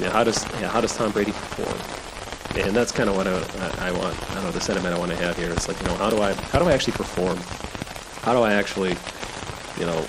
Know, 0.00 0.10
how 0.10 0.22
does 0.22 0.42
how 0.44 0.80
does 0.80 0.96
Tom 0.96 1.10
Brady 1.10 1.32
perform? 1.32 2.64
And 2.64 2.74
that's 2.74 2.92
kind 2.92 3.10
of 3.10 3.16
what 3.16 3.26
I, 3.26 3.88
I 3.88 3.90
want. 3.92 4.14
I 4.30 4.34
don't 4.34 4.44
know 4.44 4.50
the 4.52 4.60
sentiment 4.60 4.94
I 4.94 4.98
want 4.98 5.10
to 5.10 5.16
have 5.18 5.36
here. 5.36 5.50
It's 5.50 5.66
like 5.66 5.80
you 5.80 5.86
know 5.86 5.96
how 5.96 6.08
do 6.08 6.22
I 6.22 6.34
how 6.34 6.60
do 6.60 6.66
I 6.66 6.72
actually 6.72 6.92
perform? 6.92 7.36
How 8.22 8.32
do 8.32 8.40
I 8.42 8.54
actually 8.54 8.96
you 9.78 9.86
know 9.86 10.00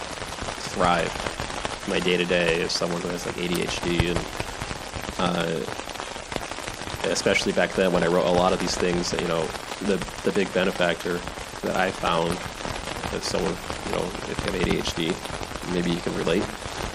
thrive 0.73 1.11
my 1.87 1.99
day 1.99 2.17
to 2.17 2.25
day 2.25 2.61
as 2.61 2.71
someone 2.71 3.01
who 3.01 3.07
has 3.07 3.25
like 3.25 3.35
ADHD 3.35 4.09
and 4.09 4.19
uh, 5.19 5.59
especially 7.11 7.51
back 7.51 7.71
then 7.73 7.91
when 7.91 8.03
I 8.03 8.07
wrote 8.07 8.25
a 8.27 8.31
lot 8.31 8.53
of 8.53 8.59
these 8.59 8.75
things. 8.75 9.13
You 9.13 9.27
know, 9.27 9.45
the 9.81 9.97
the 10.23 10.31
big 10.31 10.53
benefactor 10.53 11.17
that 11.67 11.75
I 11.75 11.89
found 11.89 12.37
as 13.13 13.23
someone 13.23 13.55
you 13.87 13.91
know 13.93 14.05
if 14.29 14.37
you 14.45 14.51
have 14.51 14.61
ADHD, 14.61 15.73
maybe 15.73 15.89
you 15.91 15.97
can 15.97 16.15
relate. 16.15 16.43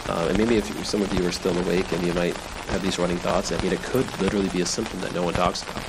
Uh, 0.08 0.26
and 0.28 0.36
maybe 0.38 0.56
if 0.56 0.86
some 0.86 1.00
of 1.00 1.12
you 1.14 1.26
are 1.26 1.32
still 1.32 1.56
awake 1.58 1.90
and 1.92 2.06
you 2.06 2.12
might 2.12 2.36
have 2.68 2.82
these 2.82 2.98
running 2.98 3.16
thoughts, 3.18 3.52
I 3.52 3.60
mean, 3.62 3.72
it 3.72 3.82
could 3.82 4.06
literally 4.20 4.48
be 4.50 4.60
a 4.60 4.66
symptom 4.66 5.00
that 5.00 5.14
no 5.14 5.22
one 5.22 5.34
talks 5.34 5.62
about. 5.62 5.82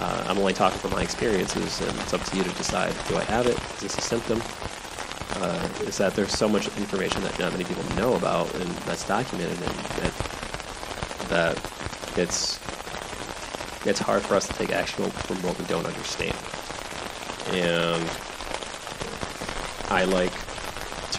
Uh, 0.00 0.24
I'm 0.28 0.38
only 0.38 0.52
talking 0.52 0.78
from 0.78 0.92
my 0.92 1.02
experiences, 1.02 1.80
and 1.80 1.98
it's 2.00 2.12
up 2.14 2.22
to 2.22 2.36
you 2.36 2.44
to 2.44 2.50
decide: 2.50 2.94
Do 3.08 3.16
I 3.16 3.24
have 3.24 3.46
it? 3.46 3.58
Is 3.76 3.80
this 3.80 3.98
a 3.98 4.00
symptom? 4.00 4.42
Uh, 5.42 5.68
is 5.86 5.98
that 5.98 6.14
there's 6.14 6.32
so 6.32 6.48
much 6.48 6.66
information 6.78 7.22
that 7.22 7.38
not 7.38 7.52
many 7.52 7.64
people 7.64 7.84
know 7.96 8.14
about, 8.14 8.52
and 8.54 8.68
that's 8.86 9.06
documented, 9.06 9.56
and 9.56 9.74
that, 9.98 10.14
that 11.28 12.18
it's 12.18 12.58
it's 13.86 14.00
hard 14.00 14.22
for 14.22 14.34
us 14.34 14.46
to 14.46 14.54
take 14.54 14.70
action 14.70 15.10
from 15.10 15.36
what 15.42 15.58
we 15.58 15.64
don't 15.66 15.86
understand. 15.86 16.36
And 17.52 18.08
I 19.90 20.04
like 20.04 20.27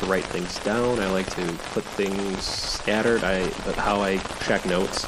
write 0.10 0.26
things 0.26 0.58
down. 0.60 1.00
I 1.00 1.10
like 1.12 1.30
to 1.36 1.46
put 1.74 1.84
things 1.84 2.44
scattered. 2.44 3.24
I 3.24 3.48
but 3.66 3.76
how 3.76 4.02
I 4.02 4.18
check 4.46 4.66
notes 4.66 5.06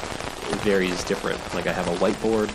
varies 0.62 1.02
different. 1.04 1.40
Like 1.54 1.66
I 1.66 1.72
have 1.72 1.88
a 1.88 1.96
whiteboard 1.96 2.48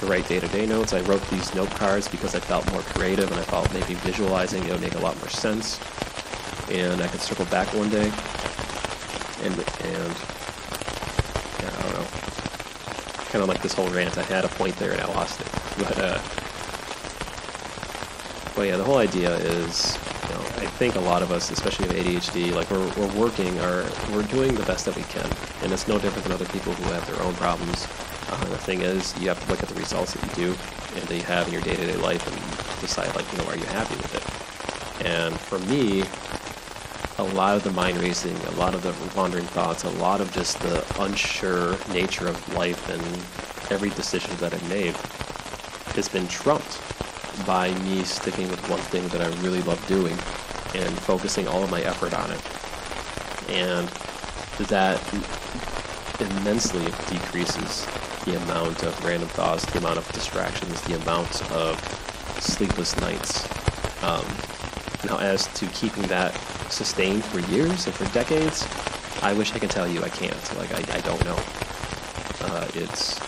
to 0.00 0.06
write 0.06 0.28
day-to-day 0.28 0.66
notes. 0.66 0.92
I 0.92 1.00
wrote 1.02 1.26
these 1.30 1.54
note 1.54 1.70
cards 1.70 2.06
because 2.06 2.34
I 2.34 2.40
felt 2.40 2.70
more 2.70 2.82
creative 2.82 3.30
and 3.30 3.40
I 3.40 3.44
felt 3.44 3.72
maybe 3.72 3.94
visualizing 3.94 4.62
it 4.64 4.70
would 4.72 4.82
make 4.82 4.94
a 4.94 4.98
lot 4.98 5.16
more 5.18 5.30
sense. 5.30 5.80
and 6.70 7.00
I 7.00 7.06
could 7.06 7.20
circle 7.20 7.44
back 7.46 7.72
one 7.74 7.88
day, 7.90 8.10
and 9.42 9.54
and 9.54 10.14
yeah, 11.62 11.70
I 11.70 11.82
don't 11.82 11.92
know, 11.92 12.06
kind 13.30 13.42
of 13.42 13.48
like 13.48 13.62
this 13.62 13.72
whole 13.72 13.88
rant. 13.90 14.18
I 14.18 14.22
had 14.22 14.44
a 14.44 14.48
point 14.48 14.76
there 14.76 14.92
and 14.92 15.00
I 15.00 15.06
lost 15.06 15.40
it, 15.40 15.48
but 15.78 15.98
uh, 15.98 16.20
but 18.54 18.62
yeah, 18.62 18.76
the 18.76 18.84
whole 18.84 18.98
idea 18.98 19.34
is, 19.36 19.96
I 20.56 20.66
think 20.66 20.94
a 20.94 21.00
lot 21.00 21.22
of 21.22 21.30
us, 21.30 21.50
especially 21.50 21.88
with 21.88 21.96
ADHD, 21.96 22.52
like 22.54 22.70
we're 22.70 22.88
we're 22.96 23.14
working, 23.14 23.58
or 23.60 23.86
we're 24.10 24.22
doing 24.24 24.54
the 24.54 24.62
best 24.64 24.86
that 24.86 24.96
we 24.96 25.02
can, 25.04 25.30
and 25.62 25.72
it's 25.72 25.86
no 25.86 25.98
different 25.98 26.24
than 26.24 26.32
other 26.32 26.46
people 26.46 26.72
who 26.72 26.92
have 26.92 27.06
their 27.06 27.22
own 27.22 27.34
problems. 27.34 27.86
Uh, 28.28 28.44
the 28.46 28.58
thing 28.58 28.80
is, 28.80 29.16
you 29.20 29.28
have 29.28 29.42
to 29.44 29.50
look 29.50 29.62
at 29.62 29.68
the 29.68 29.74
results 29.74 30.14
that 30.14 30.22
you 30.38 30.46
do 30.46 30.58
and 30.96 31.02
that 31.08 31.14
you 31.14 31.22
have 31.22 31.46
in 31.46 31.52
your 31.52 31.62
day-to-day 31.62 31.96
life 31.96 32.26
and 32.26 32.80
decide, 32.80 33.14
like, 33.14 33.30
you 33.32 33.38
know, 33.38 33.44
are 33.44 33.56
you 33.56 33.64
happy 33.66 33.94
with 33.96 34.14
it? 34.16 35.06
And 35.06 35.38
for 35.38 35.58
me, 35.60 36.02
a 37.18 37.34
lot 37.34 37.56
of 37.56 37.62
the 37.62 37.70
mind 37.70 37.98
racing, 37.98 38.36
a 38.48 38.50
lot 38.52 38.74
of 38.74 38.82
the 38.82 38.94
wandering 39.16 39.46
thoughts, 39.46 39.84
a 39.84 39.90
lot 39.90 40.20
of 40.20 40.32
just 40.32 40.58
the 40.60 40.84
unsure 41.00 41.76
nature 41.92 42.28
of 42.28 42.54
life 42.54 42.88
and 42.88 43.02
every 43.70 43.90
decision 43.90 44.34
that 44.38 44.52
I've 44.52 44.68
made 44.68 44.94
has 45.94 46.08
been 46.08 46.26
trumped 46.28 46.80
by 47.46 47.72
me 47.80 48.02
sticking 48.04 48.48
with 48.48 48.68
one 48.68 48.80
thing 48.80 49.06
that 49.08 49.20
I 49.20 49.28
really 49.42 49.62
love 49.62 49.84
doing 49.86 50.16
and 50.76 50.98
focusing 51.00 51.48
all 51.48 51.62
of 51.62 51.70
my 51.70 51.82
effort 51.82 52.14
on 52.14 52.30
it. 52.30 52.40
And 53.50 53.88
that 54.68 55.00
immensely 56.20 56.84
decreases 57.08 57.86
the 58.24 58.36
amount 58.36 58.82
of 58.82 59.04
random 59.04 59.28
thoughts, 59.28 59.64
the 59.66 59.78
amount 59.78 59.98
of 59.98 60.12
distractions, 60.12 60.80
the 60.82 60.96
amount 61.00 61.42
of 61.52 61.78
sleepless 62.40 62.98
nights. 63.00 63.46
Um, 64.02 64.24
now, 65.06 65.18
as 65.18 65.46
to 65.58 65.66
keeping 65.68 66.04
that 66.04 66.34
sustained 66.70 67.24
for 67.24 67.40
years 67.40 67.86
and 67.86 67.94
for 67.94 68.04
decades, 68.12 68.66
I 69.22 69.32
wish 69.32 69.54
I 69.54 69.58
could 69.58 69.70
tell 69.70 69.88
you 69.88 70.02
I 70.02 70.08
can't. 70.08 70.58
Like 70.58 70.72
I, 70.72 70.96
I 70.96 71.00
don't 71.00 71.24
know. 71.24 71.38
Uh, 72.40 72.68
it's 72.74 73.20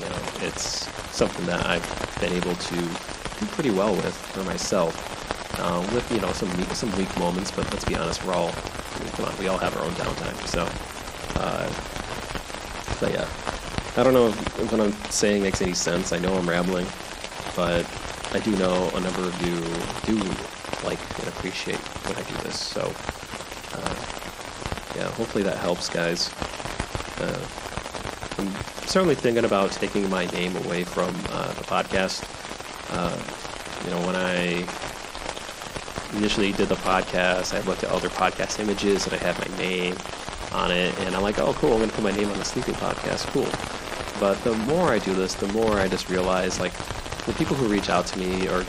you 0.00 0.08
know 0.08 0.20
it's 0.46 0.88
something 1.14 1.46
that 1.46 1.66
I've 1.66 2.18
been 2.20 2.32
able 2.32 2.54
to 2.54 2.74
do 2.74 3.46
pretty 3.52 3.70
well 3.70 3.94
with 3.94 4.14
for 4.14 4.44
myself. 4.44 5.17
Uh, 5.58 5.80
with 5.92 6.10
you 6.12 6.20
know 6.20 6.32
some 6.32 6.50
some 6.74 6.96
weak 6.96 7.14
moments, 7.18 7.50
but 7.50 7.70
let's 7.72 7.84
be 7.84 7.96
honest, 7.96 8.24
we're 8.24 8.32
all 8.32 8.50
I 8.50 9.02
mean, 9.02 9.12
come 9.12 9.26
on, 9.26 9.36
we 9.38 9.48
all 9.48 9.58
have 9.58 9.76
our 9.76 9.84
own 9.84 9.92
downtime. 9.92 10.36
So, 10.46 10.62
uh, 11.40 11.68
but 13.00 13.12
yeah, 13.12 13.26
I 13.96 14.02
don't 14.02 14.14
know 14.14 14.28
if 14.28 14.72
what 14.72 14.80
I'm 14.80 14.92
saying 15.10 15.42
makes 15.42 15.60
any 15.62 15.74
sense. 15.74 16.12
I 16.12 16.18
know 16.18 16.34
I'm 16.34 16.48
rambling, 16.48 16.86
but 17.56 17.86
I 18.32 18.40
do 18.40 18.54
know 18.56 18.90
a 18.94 19.00
number 19.00 19.22
of 19.22 19.34
you 19.42 19.56
do 20.06 20.22
like 20.84 20.98
and 21.18 21.28
appreciate 21.28 21.78
when 22.06 22.16
I 22.16 22.22
do 22.22 22.34
this. 22.44 22.58
So, 22.58 22.82
uh, 23.74 23.94
yeah, 24.96 25.10
hopefully 25.14 25.44
that 25.44 25.56
helps, 25.58 25.88
guys. 25.88 26.30
Uh, 27.20 27.46
I'm 28.38 28.50
certainly 28.86 29.14
thinking 29.14 29.44
about 29.44 29.72
taking 29.72 30.08
my 30.08 30.26
name 30.26 30.56
away 30.56 30.84
from 30.84 31.08
uh, 31.30 31.52
the 31.54 31.64
podcast. 31.64 32.22
Uh, 32.90 33.16
you 33.84 33.90
know, 33.90 34.06
when 34.06 34.16
I 34.16 34.62
initially 36.14 36.52
did 36.52 36.68
the 36.68 36.76
podcast, 36.76 37.54
I 37.54 37.60
looked 37.66 37.84
at 37.84 37.90
other 37.90 38.08
podcast 38.08 38.60
images 38.60 39.06
and 39.06 39.14
I 39.14 39.18
had 39.18 39.38
my 39.38 39.58
name 39.58 39.96
on 40.52 40.70
it, 40.70 40.98
and 41.00 41.14
I'm 41.14 41.22
like, 41.22 41.38
oh, 41.38 41.52
cool, 41.54 41.72
I'm 41.72 41.78
going 41.78 41.90
to 41.90 41.94
put 41.94 42.04
my 42.04 42.12
name 42.12 42.30
on 42.30 42.38
the 42.38 42.44
Sleeping 42.44 42.74
Podcast. 42.74 43.26
Cool. 43.28 43.48
But 44.18 44.42
the 44.42 44.54
more 44.66 44.90
I 44.90 44.98
do 44.98 45.14
this, 45.14 45.34
the 45.34 45.48
more 45.48 45.78
I 45.78 45.88
just 45.88 46.08
realize, 46.08 46.58
like, 46.58 46.72
the 47.26 47.34
people 47.34 47.54
who 47.54 47.66
reach 47.68 47.90
out 47.90 48.06
to 48.06 48.18
me 48.18 48.48
are 48.48 48.64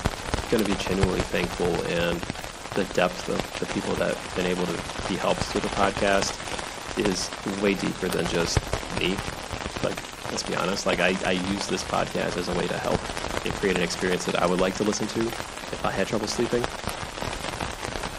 going 0.52 0.64
to 0.64 0.70
be 0.70 0.76
genuinely 0.76 1.22
thankful, 1.22 1.74
and 1.88 2.20
the 2.76 2.84
depth 2.94 3.30
of 3.30 3.60
the 3.60 3.66
people 3.74 3.94
that 3.96 4.16
have 4.16 4.36
been 4.36 4.46
able 4.46 4.66
to 4.66 4.74
be 5.08 5.16
helped 5.16 5.42
through 5.42 5.62
the 5.62 5.68
podcast 5.70 6.36
is 7.00 7.30
way 7.62 7.74
deeper 7.74 8.10
than 8.10 8.26
just 8.28 8.60
me. 9.00 9.16
Like, 9.84 9.98
let's 10.30 10.44
be 10.44 10.56
honest, 10.56 10.86
like, 10.86 11.00
I, 11.00 11.16
I 11.26 11.32
use 11.32 11.68
this 11.68 11.84
podcast 11.84 12.38
as 12.38 12.50
a 12.50 12.54
way 12.54 12.68
to 12.68 12.78
help 12.78 13.00
and 13.46 13.54
create 13.56 13.78
an 13.78 13.84
experience 13.84 14.26
that 14.26 14.42
I 14.42 14.46
would 14.46 14.60
like 14.60 14.76
to 14.76 14.84
listen 14.84 15.08
to 15.08 15.22
if 15.22 15.86
I 15.86 15.92
had 15.92 16.08
trouble 16.08 16.28
sleeping. 16.28 16.64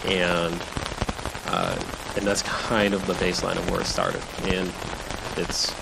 And, 0.07 0.61
uh, 1.47 1.79
and 2.17 2.27
that's 2.27 2.43
kind 2.43 2.95
of 2.95 3.07
the 3.07 3.15
baseline 3.15 3.57
of 3.57 3.71
where 3.71 3.81
it 3.81 3.87
started. 3.87 4.23
And 4.45 4.73
it's, 5.37 5.73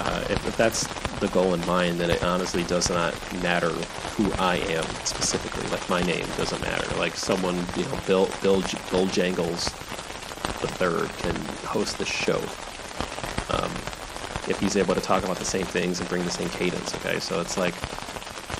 uh, 0.00 0.26
if, 0.30 0.46
if 0.46 0.56
that's 0.56 0.86
the 1.20 1.28
goal 1.28 1.54
in 1.54 1.64
mind, 1.66 2.00
then 2.00 2.10
it 2.10 2.22
honestly 2.22 2.64
does 2.64 2.90
not 2.90 3.14
matter 3.42 3.70
who 4.16 4.30
I 4.34 4.56
am 4.56 4.84
specifically. 5.04 5.66
Like 5.68 5.88
my 5.88 6.02
name 6.02 6.26
doesn't 6.36 6.60
matter. 6.60 6.96
Like 6.98 7.14
someone, 7.14 7.56
you 7.76 7.84
know, 7.84 7.98
Bill 8.06 8.28
Bill 8.42 8.62
Bill 8.90 9.06
Jangles 9.06 9.70
the 10.60 10.68
third 10.68 11.08
can 11.18 11.34
host 11.66 11.98
the 11.98 12.04
show. 12.04 12.38
Um, 13.52 13.70
if 14.48 14.58
he's 14.60 14.76
able 14.76 14.94
to 14.94 15.00
talk 15.00 15.24
about 15.24 15.36
the 15.38 15.44
same 15.44 15.66
things 15.66 16.00
and 16.00 16.08
bring 16.08 16.24
the 16.24 16.30
same 16.30 16.48
cadence, 16.50 16.94
okay. 16.96 17.20
So 17.20 17.40
it's 17.40 17.56
like 17.56 17.74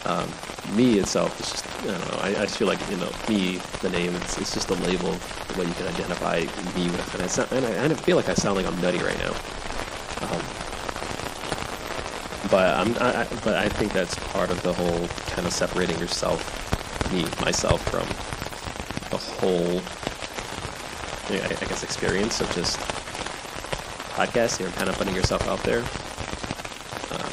um, 0.06 0.28
me 0.74 0.98
itself 0.98 1.38
is 1.40 1.50
just 1.50 1.66
I 1.82 1.86
don't 1.86 2.12
know. 2.12 2.18
I, 2.20 2.28
I 2.28 2.44
just 2.46 2.56
feel 2.58 2.68
like 2.68 2.80
you 2.90 2.96
know 2.96 3.10
me, 3.28 3.60
the 3.84 3.90
name. 3.90 4.14
It's, 4.16 4.38
it's 4.38 4.54
just 4.54 4.70
a 4.70 4.74
label, 4.74 5.12
the 5.12 5.60
way 5.60 5.66
you 5.66 5.74
can 5.74 5.86
identify 5.86 6.40
me 6.74 6.90
with, 6.90 7.14
and 7.14 7.22
I 7.22 7.26
sound, 7.26 7.52
and 7.52 7.64
I, 7.66 7.84
I 7.84 7.94
feel 7.94 8.16
like 8.16 8.28
I 8.28 8.34
sound 8.34 8.56
like 8.56 8.66
I'm 8.66 8.80
nutty 8.80 8.98
right 8.98 9.18
now. 9.18 9.34
Um, 10.24 10.42
but 12.50 12.74
I'm, 12.74 12.96
I, 12.96 13.26
but 13.44 13.54
I 13.56 13.68
think 13.68 13.92
that's 13.92 14.14
part 14.32 14.50
of 14.50 14.62
the 14.62 14.72
whole 14.72 15.06
kind 15.34 15.46
of 15.46 15.52
separating 15.52 15.98
yourself, 15.98 16.40
me, 17.12 17.24
myself, 17.44 17.82
from 17.90 18.08
the 19.10 19.18
whole, 19.18 19.82
I 21.28 21.64
guess, 21.66 21.82
experience 21.82 22.40
of 22.40 22.50
just 22.54 22.78
podcasting 24.16 24.66
or 24.66 24.70
kind 24.72 24.88
of 24.88 24.96
putting 24.96 25.14
yourself 25.14 25.46
out 25.46 25.62
there. 25.62 25.80
Um, 27.12 27.32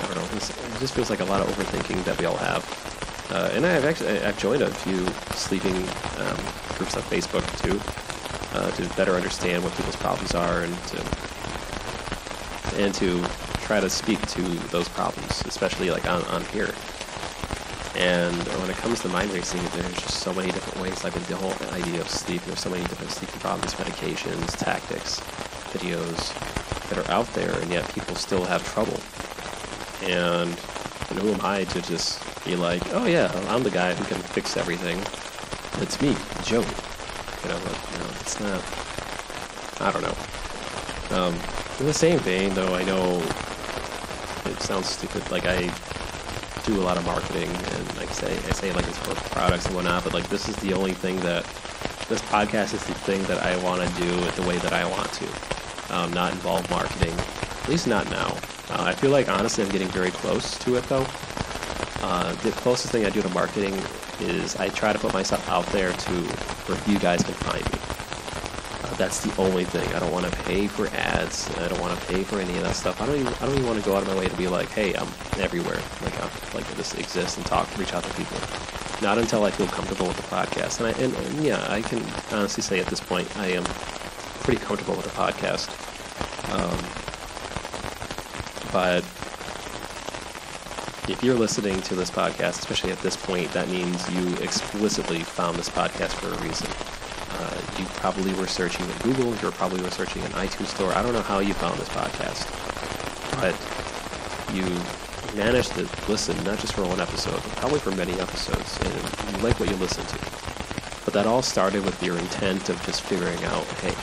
I 0.00 0.06
don't 0.06 0.16
know. 0.16 0.36
it 0.36 0.80
just 0.80 0.94
feels 0.94 1.10
like 1.10 1.20
a 1.20 1.24
lot 1.24 1.42
of 1.42 1.48
overthinking 1.48 2.02
that 2.04 2.18
we 2.18 2.24
all 2.24 2.36
have. 2.36 2.79
Uh, 3.30 3.50
and 3.52 3.64
I've 3.64 3.84
actually 3.84 4.20
I've 4.20 4.38
joined 4.38 4.62
a 4.62 4.70
few 4.70 5.06
sleeping 5.36 5.76
um, 5.76 6.36
groups 6.76 6.96
on 6.96 7.02
Facebook 7.04 7.46
too, 7.62 7.78
uh, 8.58 8.70
to 8.72 8.96
better 8.96 9.14
understand 9.14 9.62
what 9.62 9.72
people's 9.76 9.96
problems 9.96 10.34
are 10.34 10.62
and 10.62 10.76
to 10.88 10.98
and 12.82 12.94
to 12.94 13.22
try 13.66 13.80
to 13.80 13.88
speak 13.90 14.20
to 14.28 14.42
those 14.70 14.88
problems, 14.88 15.42
especially 15.46 15.90
like 15.90 16.08
on, 16.10 16.22
on 16.24 16.44
here. 16.46 16.74
And 17.96 18.36
when 18.60 18.70
it 18.70 18.76
comes 18.76 19.00
to 19.00 19.08
mind 19.08 19.30
racing, 19.32 19.60
there's 19.74 19.94
just 19.94 20.20
so 20.20 20.32
many 20.32 20.50
different 20.50 20.80
ways. 20.80 21.04
Like 21.04 21.12
the 21.12 21.36
whole 21.36 21.52
idea 21.72 22.00
of 22.00 22.08
sleep, 22.08 22.42
there's 22.42 22.60
so 22.60 22.70
many 22.70 22.82
different 22.84 23.10
sleeping 23.10 23.40
problems, 23.40 23.74
medications, 23.74 24.56
tactics, 24.56 25.20
videos 25.72 26.18
that 26.88 26.98
are 26.98 27.10
out 27.12 27.26
there, 27.34 27.52
and 27.60 27.70
yet 27.70 27.92
people 27.94 28.14
still 28.14 28.44
have 28.44 28.64
trouble. 28.72 28.98
And, 30.08 30.50
and 31.10 31.18
who 31.18 31.32
am 31.32 31.40
I 31.42 31.64
to 31.64 31.82
just 31.82 32.22
be 32.44 32.56
like, 32.56 32.82
oh 32.94 33.06
yeah, 33.06 33.30
I'm 33.48 33.62
the 33.62 33.70
guy 33.70 33.94
who 33.94 34.04
can 34.04 34.20
fix 34.22 34.56
everything. 34.56 34.98
It's 35.82 36.00
me, 36.00 36.16
Joe. 36.44 36.60
You 37.42 37.48
know, 37.48 37.60
but, 37.64 37.92
you 37.92 37.98
know, 37.98 38.10
it's 38.20 38.40
not. 38.40 38.62
I 39.80 39.90
don't 39.92 40.02
know. 40.02 41.16
Um, 41.16 41.34
in 41.80 41.86
the 41.86 41.94
same 41.94 42.18
vein, 42.20 42.54
though, 42.54 42.74
I 42.74 42.84
know 42.84 43.22
it 44.46 44.60
sounds 44.60 44.88
stupid. 44.88 45.28
Like 45.30 45.46
I 45.46 45.72
do 46.64 46.80
a 46.80 46.84
lot 46.84 46.96
of 46.96 47.06
marketing, 47.06 47.48
and 47.48 47.96
like 47.96 48.10
I 48.10 48.12
say, 48.12 48.32
I 48.32 48.52
say 48.52 48.72
like 48.72 48.86
it's 48.86 48.98
for 48.98 49.14
products 49.30 49.66
and 49.66 49.74
whatnot. 49.74 50.04
But 50.04 50.14
like 50.14 50.28
this 50.28 50.48
is 50.48 50.56
the 50.56 50.74
only 50.74 50.92
thing 50.92 51.18
that 51.20 51.44
this 52.08 52.20
podcast 52.22 52.74
is 52.74 52.84
the 52.84 52.94
thing 52.94 53.22
that 53.24 53.42
I 53.42 53.56
want 53.62 53.88
to 53.88 54.00
do 54.00 54.10
the 54.32 54.46
way 54.46 54.58
that 54.58 54.72
I 54.72 54.84
want 54.84 55.12
to, 55.12 55.26
um, 55.96 56.12
not 56.12 56.32
involve 56.32 56.68
marketing. 56.70 57.14
At 57.62 57.68
least 57.68 57.86
not 57.86 58.10
now. 58.10 58.36
Uh, 58.70 58.84
I 58.84 58.94
feel 58.94 59.10
like 59.10 59.28
honestly, 59.28 59.64
I'm 59.64 59.70
getting 59.70 59.88
very 59.88 60.10
close 60.10 60.58
to 60.58 60.76
it 60.76 60.84
though. 60.84 61.06
Uh, 62.02 62.32
the 62.36 62.50
closest 62.52 62.92
thing 62.92 63.04
I 63.04 63.10
do 63.10 63.22
to 63.22 63.28
marketing 63.30 63.74
is 64.20 64.56
I 64.56 64.68
try 64.68 64.92
to 64.92 64.98
put 64.98 65.12
myself 65.12 65.48
out 65.48 65.66
there 65.66 65.92
to 65.92 66.12
where 66.66 66.92
you 66.92 66.98
guys 66.98 67.22
can 67.22 67.34
find 67.34 67.64
me 67.72 67.90
that's 69.00 69.20
the 69.20 69.34
only 69.40 69.64
thing. 69.64 69.88
I 69.94 69.98
don't 69.98 70.12
want 70.12 70.26
to 70.26 70.42
pay 70.42 70.66
for 70.66 70.86
ads. 70.88 71.50
I 71.56 71.68
don't 71.68 71.80
want 71.80 71.98
to 71.98 72.06
pay 72.06 72.22
for 72.22 72.38
any 72.38 72.54
of 72.58 72.64
that 72.64 72.76
stuff. 72.76 73.00
I 73.00 73.06
don't 73.06 73.16
even 73.16 73.32
I 73.32 73.46
don't 73.46 73.54
even 73.54 73.66
want 73.66 73.78
to 73.82 73.84
go 73.84 73.96
out 73.96 74.02
of 74.02 74.08
my 74.08 74.14
way 74.14 74.28
to 74.28 74.36
be 74.36 74.46
like, 74.46 74.68
hey, 74.68 74.94
I'm 74.94 75.08
everywhere. 75.38 75.80
Like 76.02 76.14
I'm 76.22 76.30
like 76.52 76.68
this 76.74 76.92
exists 76.94 77.38
and 77.38 77.46
talk, 77.46 77.66
reach 77.78 77.94
out 77.94 78.04
to 78.04 78.14
people. 78.14 78.36
Not 79.00 79.16
until 79.16 79.44
I 79.44 79.50
feel 79.52 79.68
comfortable 79.68 80.06
with 80.06 80.18
the 80.18 80.22
podcast. 80.24 80.80
And 80.80 80.88
I 80.88 80.92
and, 81.02 81.14
and 81.14 81.42
yeah, 81.42 81.64
I 81.72 81.80
can 81.80 82.04
honestly 82.30 82.62
say 82.62 82.78
at 82.78 82.88
this 82.88 83.00
point 83.00 83.34
I 83.38 83.46
am 83.46 83.64
pretty 84.44 84.60
comfortable 84.62 84.94
with 84.96 85.06
the 85.06 85.12
podcast. 85.12 85.72
Um, 86.52 86.78
but 88.70 89.02
if 91.08 91.22
you're 91.22 91.34
listening 91.34 91.80
to 91.82 91.94
this 91.94 92.10
podcast, 92.10 92.58
especially 92.60 92.92
at 92.92 92.98
this 93.00 93.16
point, 93.16 93.50
that 93.52 93.68
means 93.68 94.08
you 94.10 94.34
explicitly 94.36 95.20
found 95.20 95.56
this 95.56 95.68
podcast 95.68 96.12
for 96.12 96.28
a 96.28 96.38
reason. 96.46 96.68
Uh, 97.32 97.60
you 97.78 97.86
probably 97.96 98.32
were 98.34 98.46
searching 98.46 98.84
in 98.88 98.96
Google. 98.98 99.34
You 99.36 99.50
probably 99.52 99.82
were 99.82 99.90
searching 99.90 100.22
in 100.22 100.30
iTunes 100.32 100.66
Store. 100.66 100.92
I 100.92 101.02
don't 101.02 101.12
know 101.12 101.22
how 101.22 101.38
you 101.40 101.54
found 101.54 101.78
this 101.78 101.88
podcast, 101.88 102.46
but 103.40 103.56
you 104.54 104.64
managed 105.36 105.72
to 105.74 105.88
listen 106.10 106.36
not 106.44 106.58
just 106.58 106.74
for 106.74 106.82
one 106.84 107.00
episode, 107.00 107.34
but 107.42 107.52
probably 107.56 107.80
for 107.80 107.92
many 107.92 108.12
episodes, 108.20 108.78
and 108.80 109.36
you 109.36 109.42
like 109.42 109.58
what 109.60 109.70
you 109.70 109.76
listen 109.76 110.04
to. 110.06 110.18
but 111.04 111.14
that 111.14 111.26
all 111.26 111.42
started 111.42 111.84
with 111.84 112.02
your 112.02 112.18
intent 112.18 112.68
of 112.68 112.80
just 112.84 113.02
figuring 113.02 113.42
out, 113.44 113.64
hey, 113.82 113.94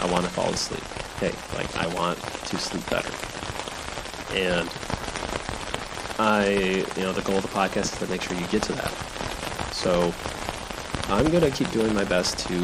I 0.00 0.10
want 0.10 0.24
to 0.24 0.30
fall 0.30 0.50
asleep. 0.50 0.84
Hey, 1.18 1.34
like 1.56 1.74
I 1.76 1.86
want 1.94 2.18
to 2.18 2.58
sleep 2.58 2.88
better. 2.90 3.12
And 4.34 4.68
I, 6.18 6.84
you 6.96 7.02
know, 7.02 7.12
the 7.12 7.22
goal 7.22 7.36
of 7.36 7.42
the 7.42 7.48
podcast 7.48 7.92
is 7.92 7.98
to 7.98 8.06
make 8.06 8.22
sure 8.22 8.38
you 8.38 8.46
get 8.48 8.62
to 8.64 8.72
that. 8.72 8.90
So 9.72 10.14
I'm 11.08 11.26
going 11.30 11.42
to 11.42 11.50
keep 11.50 11.70
doing 11.70 11.94
my 11.94 12.04
best 12.04 12.38
to 12.48 12.54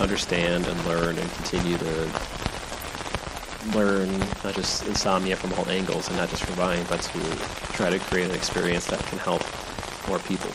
understand 0.00 0.66
and 0.66 0.84
learn 0.86 1.18
and 1.18 1.30
continue 1.32 1.76
to 1.76 2.10
learn 3.74 4.18
not 4.42 4.54
just 4.54 4.86
insomnia 4.86 5.36
from 5.36 5.52
all 5.54 5.68
angles 5.68 6.08
and 6.08 6.16
not 6.16 6.30
just 6.30 6.42
from 6.44 6.56
Ryan, 6.56 6.84
but 6.88 7.00
to 7.02 7.20
try 7.74 7.90
to 7.90 7.98
create 7.98 8.28
an 8.28 8.34
experience 8.34 8.86
that 8.86 9.00
can 9.06 9.18
help 9.18 9.42
more 10.08 10.18
people. 10.20 10.50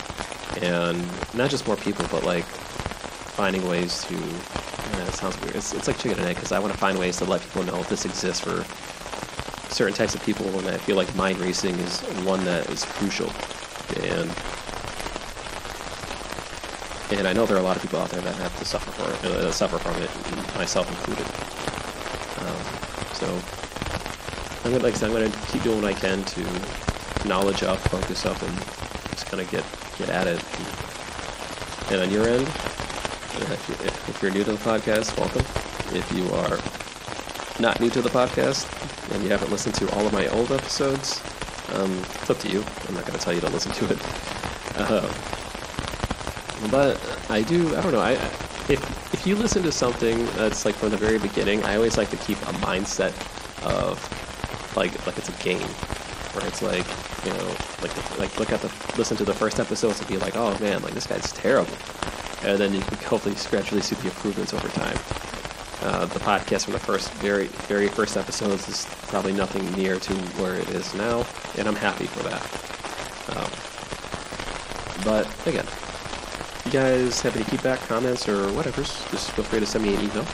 And 0.60 0.98
not 1.34 1.48
just 1.50 1.66
more 1.66 1.76
people, 1.76 2.06
but 2.10 2.24
like 2.24 2.44
finding 2.44 3.66
ways 3.68 4.04
to, 4.04 4.14
it 4.14 5.14
sounds 5.14 5.40
weird. 5.40 5.54
It's, 5.54 5.72
it's 5.72 5.86
like 5.86 5.96
chicken 5.98 6.18
and 6.18 6.28
egg 6.28 6.34
because 6.36 6.52
I 6.52 6.58
want 6.58 6.72
to 6.72 6.78
find 6.78 6.98
ways 6.98 7.16
to 7.18 7.24
let 7.24 7.40
people 7.40 7.62
know 7.62 7.82
this 7.84 8.04
exists 8.04 8.40
for 8.40 8.64
certain 9.68 9.94
types 9.94 10.14
of 10.14 10.22
people 10.24 10.46
and 10.58 10.68
I 10.68 10.78
feel 10.78 10.96
like 10.96 11.14
mind 11.14 11.38
racing 11.38 11.74
is 11.76 12.00
one 12.24 12.44
that 12.44 12.68
is 12.70 12.84
crucial. 12.84 13.30
And 14.02 14.30
and 17.10 17.26
I 17.26 17.32
know 17.32 17.46
there 17.46 17.56
are 17.56 17.60
a 17.60 17.62
lot 17.62 17.76
of 17.76 17.82
people 17.82 17.98
out 18.00 18.10
there 18.10 18.20
that 18.20 18.34
have 18.34 18.58
to 18.58 18.64
suffer 18.64 18.90
for 18.90 19.10
it, 19.10 19.32
uh, 19.32 19.50
suffer 19.50 19.78
from 19.78 19.96
it, 20.02 20.10
myself 20.56 20.88
included. 20.90 21.24
Um, 22.44 22.78
so 23.14 23.26
I'm 24.64 24.72
gonna, 24.72 24.84
like 24.84 24.94
I 24.94 24.96
said, 24.98 25.10
I'm 25.10 25.16
going 25.16 25.30
to 25.30 25.38
keep 25.46 25.62
doing 25.62 25.80
what 25.80 25.86
I 25.86 25.98
can 25.98 26.22
to 26.22 27.26
knowledge 27.26 27.62
up, 27.62 27.78
focus 27.78 28.26
up, 28.26 28.40
and 28.42 28.54
just 29.10 29.26
kind 29.26 29.40
of 29.40 29.50
get 29.50 29.64
get 29.96 30.10
at 30.10 30.26
it. 30.26 30.44
And 31.90 32.02
on 32.02 32.10
your 32.10 32.28
end, 32.28 32.46
you're, 33.38 33.56
if 33.56 34.18
you're 34.20 34.30
new 34.30 34.44
to 34.44 34.52
the 34.52 34.58
podcast, 34.58 35.16
welcome. 35.18 35.44
If 35.96 36.12
you 36.12 36.28
are 36.34 36.58
not 37.58 37.80
new 37.80 37.88
to 37.90 38.02
the 38.02 38.10
podcast 38.10 38.66
and 39.12 39.22
you 39.22 39.30
haven't 39.30 39.50
listened 39.50 39.74
to 39.76 39.90
all 39.94 40.06
of 40.06 40.12
my 40.12 40.26
old 40.28 40.52
episodes, 40.52 41.20
um, 41.74 41.92
it's 41.98 42.30
up 42.30 42.38
to 42.38 42.48
you. 42.48 42.64
I'm 42.88 42.94
not 42.94 43.06
going 43.06 43.18
to 43.18 43.24
tell 43.24 43.34
you 43.34 43.40
to 43.40 43.48
listen 43.50 43.72
to 43.72 43.92
it. 43.92 43.98
Uh, 44.76 45.12
but 46.70 46.98
I 47.30 47.42
do. 47.42 47.76
I 47.76 47.82
don't 47.82 47.92
know. 47.92 48.00
I 48.00 48.12
if 48.68 49.14
if 49.14 49.26
you 49.26 49.36
listen 49.36 49.62
to 49.62 49.72
something 49.72 50.26
that's 50.36 50.64
like 50.64 50.74
from 50.74 50.90
the 50.90 50.96
very 50.96 51.18
beginning, 51.18 51.62
I 51.64 51.76
always 51.76 51.96
like 51.96 52.10
to 52.10 52.16
keep 52.16 52.38
a 52.42 52.52
mindset 52.64 53.12
of 53.64 53.98
like 54.76 55.06
like 55.06 55.16
it's 55.18 55.28
a 55.28 55.42
game, 55.42 55.68
where 56.34 56.46
it's 56.46 56.62
like 56.62 56.86
you 57.24 57.32
know 57.32 57.56
like 57.82 58.18
like 58.18 58.38
look 58.38 58.52
at 58.52 58.60
the 58.60 58.70
listen 58.96 59.16
to 59.16 59.24
the 59.24 59.34
first 59.34 59.60
episodes 59.60 60.00
and 60.00 60.08
be 60.08 60.18
like, 60.18 60.36
oh 60.36 60.56
man, 60.58 60.82
like 60.82 60.94
this 60.94 61.06
guy's 61.06 61.32
terrible, 61.32 61.76
and 62.42 62.58
then 62.58 62.74
you 62.74 62.80
can 62.80 62.98
hopefully 62.98 63.34
gradually 63.50 63.82
see 63.82 63.94
the 63.96 64.06
improvements 64.06 64.52
over 64.52 64.68
time. 64.68 64.98
Uh, 65.80 66.06
the 66.06 66.18
podcast 66.18 66.64
from 66.64 66.72
the 66.72 66.80
first 66.80 67.12
very 67.14 67.46
very 67.68 67.86
first 67.86 68.16
episodes 68.16 68.68
is 68.68 68.86
probably 69.06 69.32
nothing 69.32 69.70
near 69.72 69.98
to 70.00 70.12
where 70.42 70.54
it 70.54 70.68
is 70.70 70.92
now, 70.94 71.24
and 71.56 71.68
I'm 71.68 71.76
happy 71.76 72.06
for 72.06 72.22
that. 72.24 72.42
Um, 73.36 73.50
but 75.04 75.46
again, 75.46 75.66
you 76.66 76.72
guys 76.72 77.20
have 77.22 77.36
any 77.36 77.44
feedback, 77.44 77.78
comments, 77.80 78.28
or 78.28 78.52
whatever, 78.52 78.82
just 78.82 79.30
feel 79.30 79.44
free 79.44 79.60
to 79.60 79.66
send 79.66 79.84
me 79.84 79.94
an 79.94 80.00
email, 80.00 80.24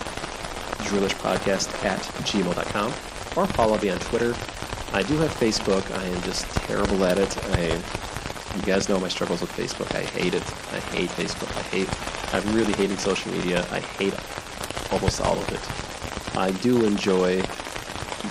drillishpodcast 0.88 1.84
at 1.84 2.00
gmail.com, 2.24 2.86
or 3.36 3.46
follow 3.52 3.78
me 3.78 3.90
on 3.90 3.98
Twitter. 3.98 4.34
I 4.94 5.02
do 5.02 5.16
have 5.18 5.30
Facebook. 5.32 5.84
I 5.98 6.04
am 6.04 6.22
just 6.22 6.46
terrible 6.54 7.04
at 7.04 7.18
it. 7.18 7.36
I, 7.52 7.66
you 8.56 8.62
guys 8.62 8.88
know 8.88 9.00
my 9.00 9.08
struggles 9.08 9.40
with 9.40 9.50
Facebook. 9.50 9.94
I 9.94 10.02
hate 10.04 10.34
it. 10.34 10.42
I 10.72 10.78
hate 10.94 11.10
Facebook. 11.10 11.50
I 11.58 11.62
hate, 11.62 11.88
I'm 12.32 12.54
really 12.54 12.72
hating 12.74 12.96
social 12.96 13.32
media. 13.32 13.66
I 13.72 13.80
hate 13.80 14.14
almost 14.92 15.20
all 15.20 15.38
of 15.38 15.52
it. 15.52 16.36
I 16.36 16.50
do 16.50 16.84
enjoy 16.84 17.42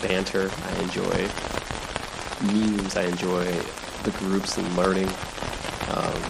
banter. 0.02 0.52
I 0.66 0.82
enjoy 0.82 1.30
memes. 2.42 2.96
I 2.96 3.04
enjoy 3.04 3.46
the 4.04 4.12
groups 4.20 4.58
and 4.58 4.76
learning. 4.76 5.08
Um, 5.90 6.22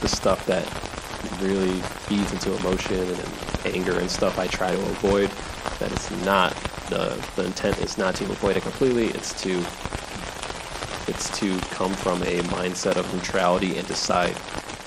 the 0.00 0.08
stuff 0.08 0.44
that 0.46 0.64
really 1.40 1.80
feeds 2.06 2.32
into 2.32 2.54
emotion 2.56 3.00
and 3.00 3.74
anger 3.74 3.98
and 3.98 4.10
stuff 4.10 4.38
I 4.38 4.46
try 4.46 4.72
to 4.74 4.82
avoid. 4.82 5.30
That 5.78 5.92
it's 5.92 6.10
not 6.24 6.54
the 6.90 7.22
the 7.36 7.46
intent 7.46 7.78
is 7.78 7.98
not 7.98 8.14
to 8.16 8.24
avoid 8.24 8.56
it 8.56 8.62
completely. 8.62 9.06
It's 9.08 9.40
to 9.42 9.64
it's 11.06 11.36
to 11.38 11.58
come 11.70 11.94
from 11.94 12.22
a 12.22 12.40
mindset 12.50 12.96
of 12.96 13.12
neutrality 13.14 13.78
and 13.78 13.86
decide 13.86 14.36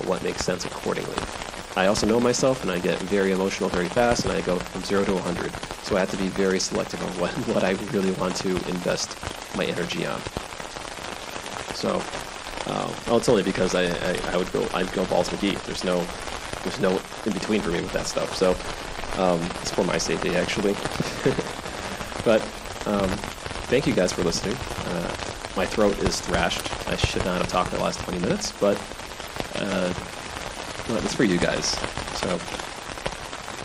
what 0.05 0.23
makes 0.23 0.45
sense 0.45 0.65
accordingly. 0.65 1.15
I 1.75 1.87
also 1.87 2.05
know 2.05 2.19
myself 2.19 2.63
and 2.63 2.71
I 2.71 2.79
get 2.79 2.99
very 2.99 3.31
emotional 3.31 3.69
very 3.69 3.87
fast 3.87 4.25
and 4.25 4.33
I 4.33 4.41
go 4.41 4.59
from 4.59 4.83
zero 4.83 5.05
to 5.05 5.13
100. 5.13 5.51
So 5.83 5.95
I 5.95 5.99
have 6.01 6.11
to 6.11 6.17
be 6.17 6.27
very 6.27 6.59
selective 6.59 7.01
on 7.01 7.09
what, 7.19 7.31
what 7.47 7.63
I 7.63 7.71
really 7.93 8.11
want 8.13 8.35
to 8.37 8.49
invest 8.49 9.17
my 9.55 9.65
energy 9.65 10.05
on. 10.05 10.19
So 11.73 12.01
uh, 12.67 12.93
well, 13.07 13.17
it's 13.17 13.29
only 13.29 13.43
because 13.43 13.73
I, 13.73 13.85
I, 13.85 14.19
I, 14.33 14.37
would 14.37 14.51
go 14.51 14.67
I'd 14.73 14.91
go 14.93 15.05
balls 15.05 15.29
McGee. 15.29 15.61
There's 15.63 15.83
no 15.83 16.05
there's 16.63 16.79
no 16.79 17.01
in 17.25 17.31
between 17.31 17.61
for 17.61 17.69
me 17.69 17.81
with 17.81 17.93
that 17.93 18.05
stuff. 18.05 18.35
So 18.35 18.51
um, 19.21 19.41
it's 19.61 19.71
for 19.71 19.83
my 19.83 19.97
safety 19.97 20.35
actually. 20.35 20.73
but 22.25 22.41
um, 22.85 23.09
thank 23.69 23.87
you 23.87 23.93
guys 23.93 24.11
for 24.11 24.23
listening. 24.23 24.57
Uh, 24.85 25.15
my 25.55 25.65
throat 25.65 25.97
is 25.99 26.19
thrashed. 26.21 26.69
I 26.87 26.95
should 26.97 27.25
not 27.25 27.41
have 27.41 27.47
talked 27.47 27.71
the 27.71 27.79
last 27.79 27.99
20 28.01 28.19
minutes, 28.19 28.51
but 28.53 28.77
uh, 29.55 29.93
well, 30.91 31.03
it's 31.03 31.13
for 31.13 31.23
you 31.23 31.37
guys. 31.37 31.65
So 32.19 32.35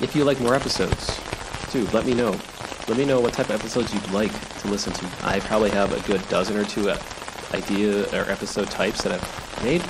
if 0.01 0.15
you 0.15 0.24
like 0.24 0.40
more 0.40 0.55
episodes, 0.55 1.20
too, 1.70 1.86
let 1.89 2.07
me 2.07 2.15
know. 2.15 2.39
Let 2.89 2.97
me 2.97 3.05
know 3.05 3.20
what 3.20 3.32
type 3.32 3.51
of 3.51 3.57
episodes 3.57 3.93
you'd 3.93 4.11
like 4.12 4.32
to 4.61 4.69
listen 4.69 4.93
to. 4.93 5.07
I 5.23 5.40
probably 5.40 5.70
have 5.70 5.93
a 5.93 6.01
good 6.07 6.27
dozen 6.28 6.57
or 6.57 6.65
two 6.65 6.90
idea 7.53 8.05
or 8.12 8.31
episode 8.31 8.70
types 8.70 9.03
that 9.03 9.12
I've 9.12 9.65
made. 9.65 9.82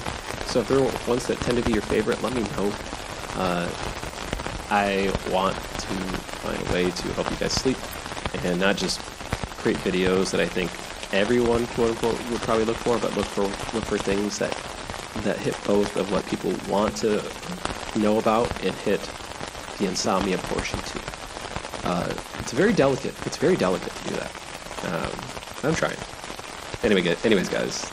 So 0.46 0.60
if 0.60 0.68
there 0.68 0.78
are 0.78 1.08
ones 1.08 1.26
that 1.26 1.38
tend 1.40 1.58
to 1.58 1.64
be 1.64 1.72
your 1.72 1.82
favorite, 1.82 2.22
let 2.22 2.32
me 2.32 2.42
know. 2.42 2.72
Uh, 3.34 3.68
I 4.70 5.12
want 5.30 5.54
to 5.56 5.94
find 6.40 6.68
a 6.68 6.72
way 6.72 6.90
to 6.90 7.08
help 7.12 7.30
you 7.30 7.36
guys 7.36 7.52
sleep 7.52 7.76
and 8.44 8.58
not 8.58 8.76
just 8.76 9.00
create 9.58 9.76
videos 9.78 10.30
that 10.30 10.40
I 10.40 10.46
think 10.46 10.70
everyone 11.12 11.66
quote 11.68 11.90
unquote 11.90 12.30
would 12.30 12.40
probably 12.40 12.64
look 12.64 12.76
for, 12.76 12.98
but 12.98 13.14
look 13.16 13.26
for 13.26 13.42
look 13.74 13.84
for 13.84 13.98
things 13.98 14.38
that 14.38 14.52
that 15.22 15.38
hit 15.38 15.56
both 15.64 15.96
of 15.96 16.10
what 16.10 16.24
people 16.26 16.52
want 16.68 16.96
to 16.98 17.22
know 17.98 18.18
about 18.18 18.50
and 18.64 18.74
hit 18.76 19.00
the 19.78 19.86
insomnia 19.86 20.38
portion 20.38 20.78
too. 20.80 21.00
Uh, 21.84 22.12
it's 22.38 22.52
very 22.52 22.72
delicate. 22.72 23.14
It's 23.26 23.36
very 23.36 23.56
delicate 23.56 23.94
to 23.94 24.04
do 24.08 24.14
that. 24.16 24.32
Um, 24.84 25.20
I'm 25.62 25.74
trying. 25.74 25.96
Anyway, 26.82 27.16
anyways, 27.24 27.48
guys, 27.48 27.90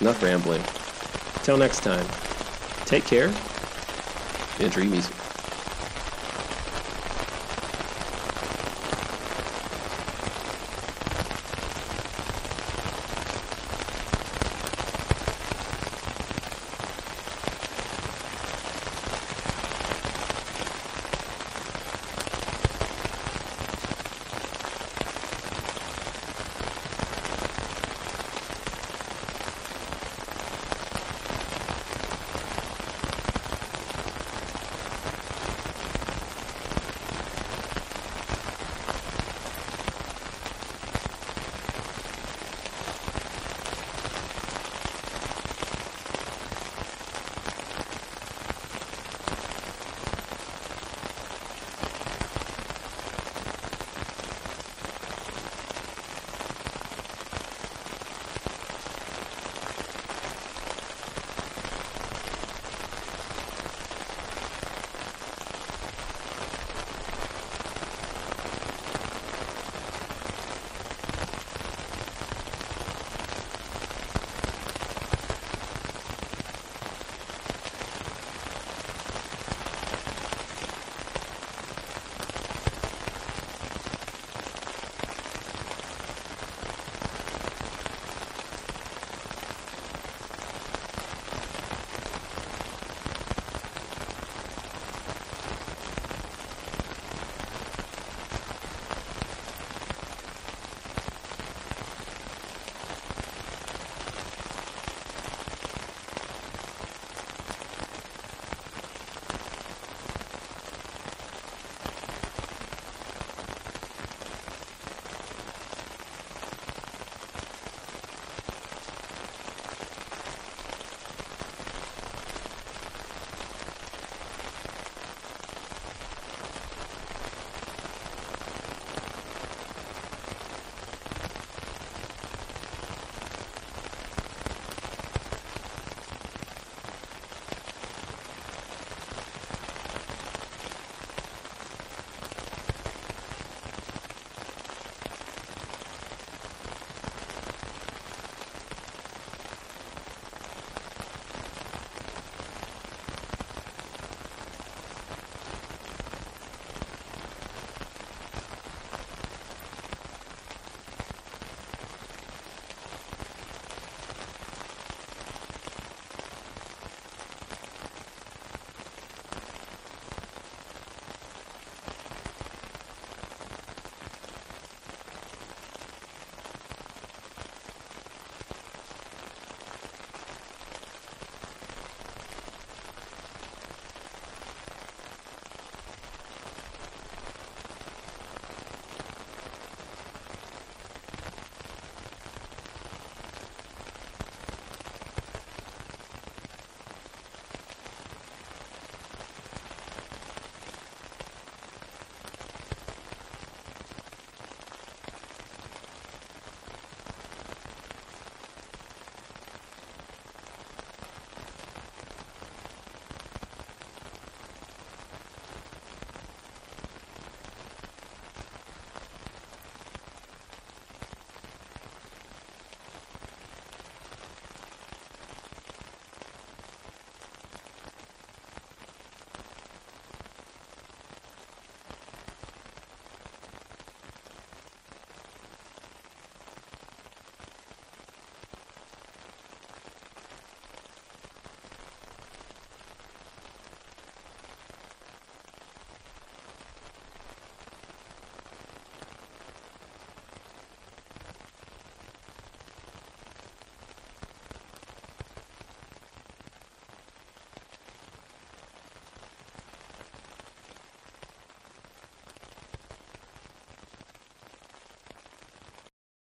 enough 0.00 0.22
rambling. 0.22 0.62
Till 1.42 1.56
next 1.56 1.80
time, 1.80 2.06
take 2.84 3.04
care 3.04 3.32
and 4.58 4.70
dream 4.72 4.94
easy. 4.94 5.12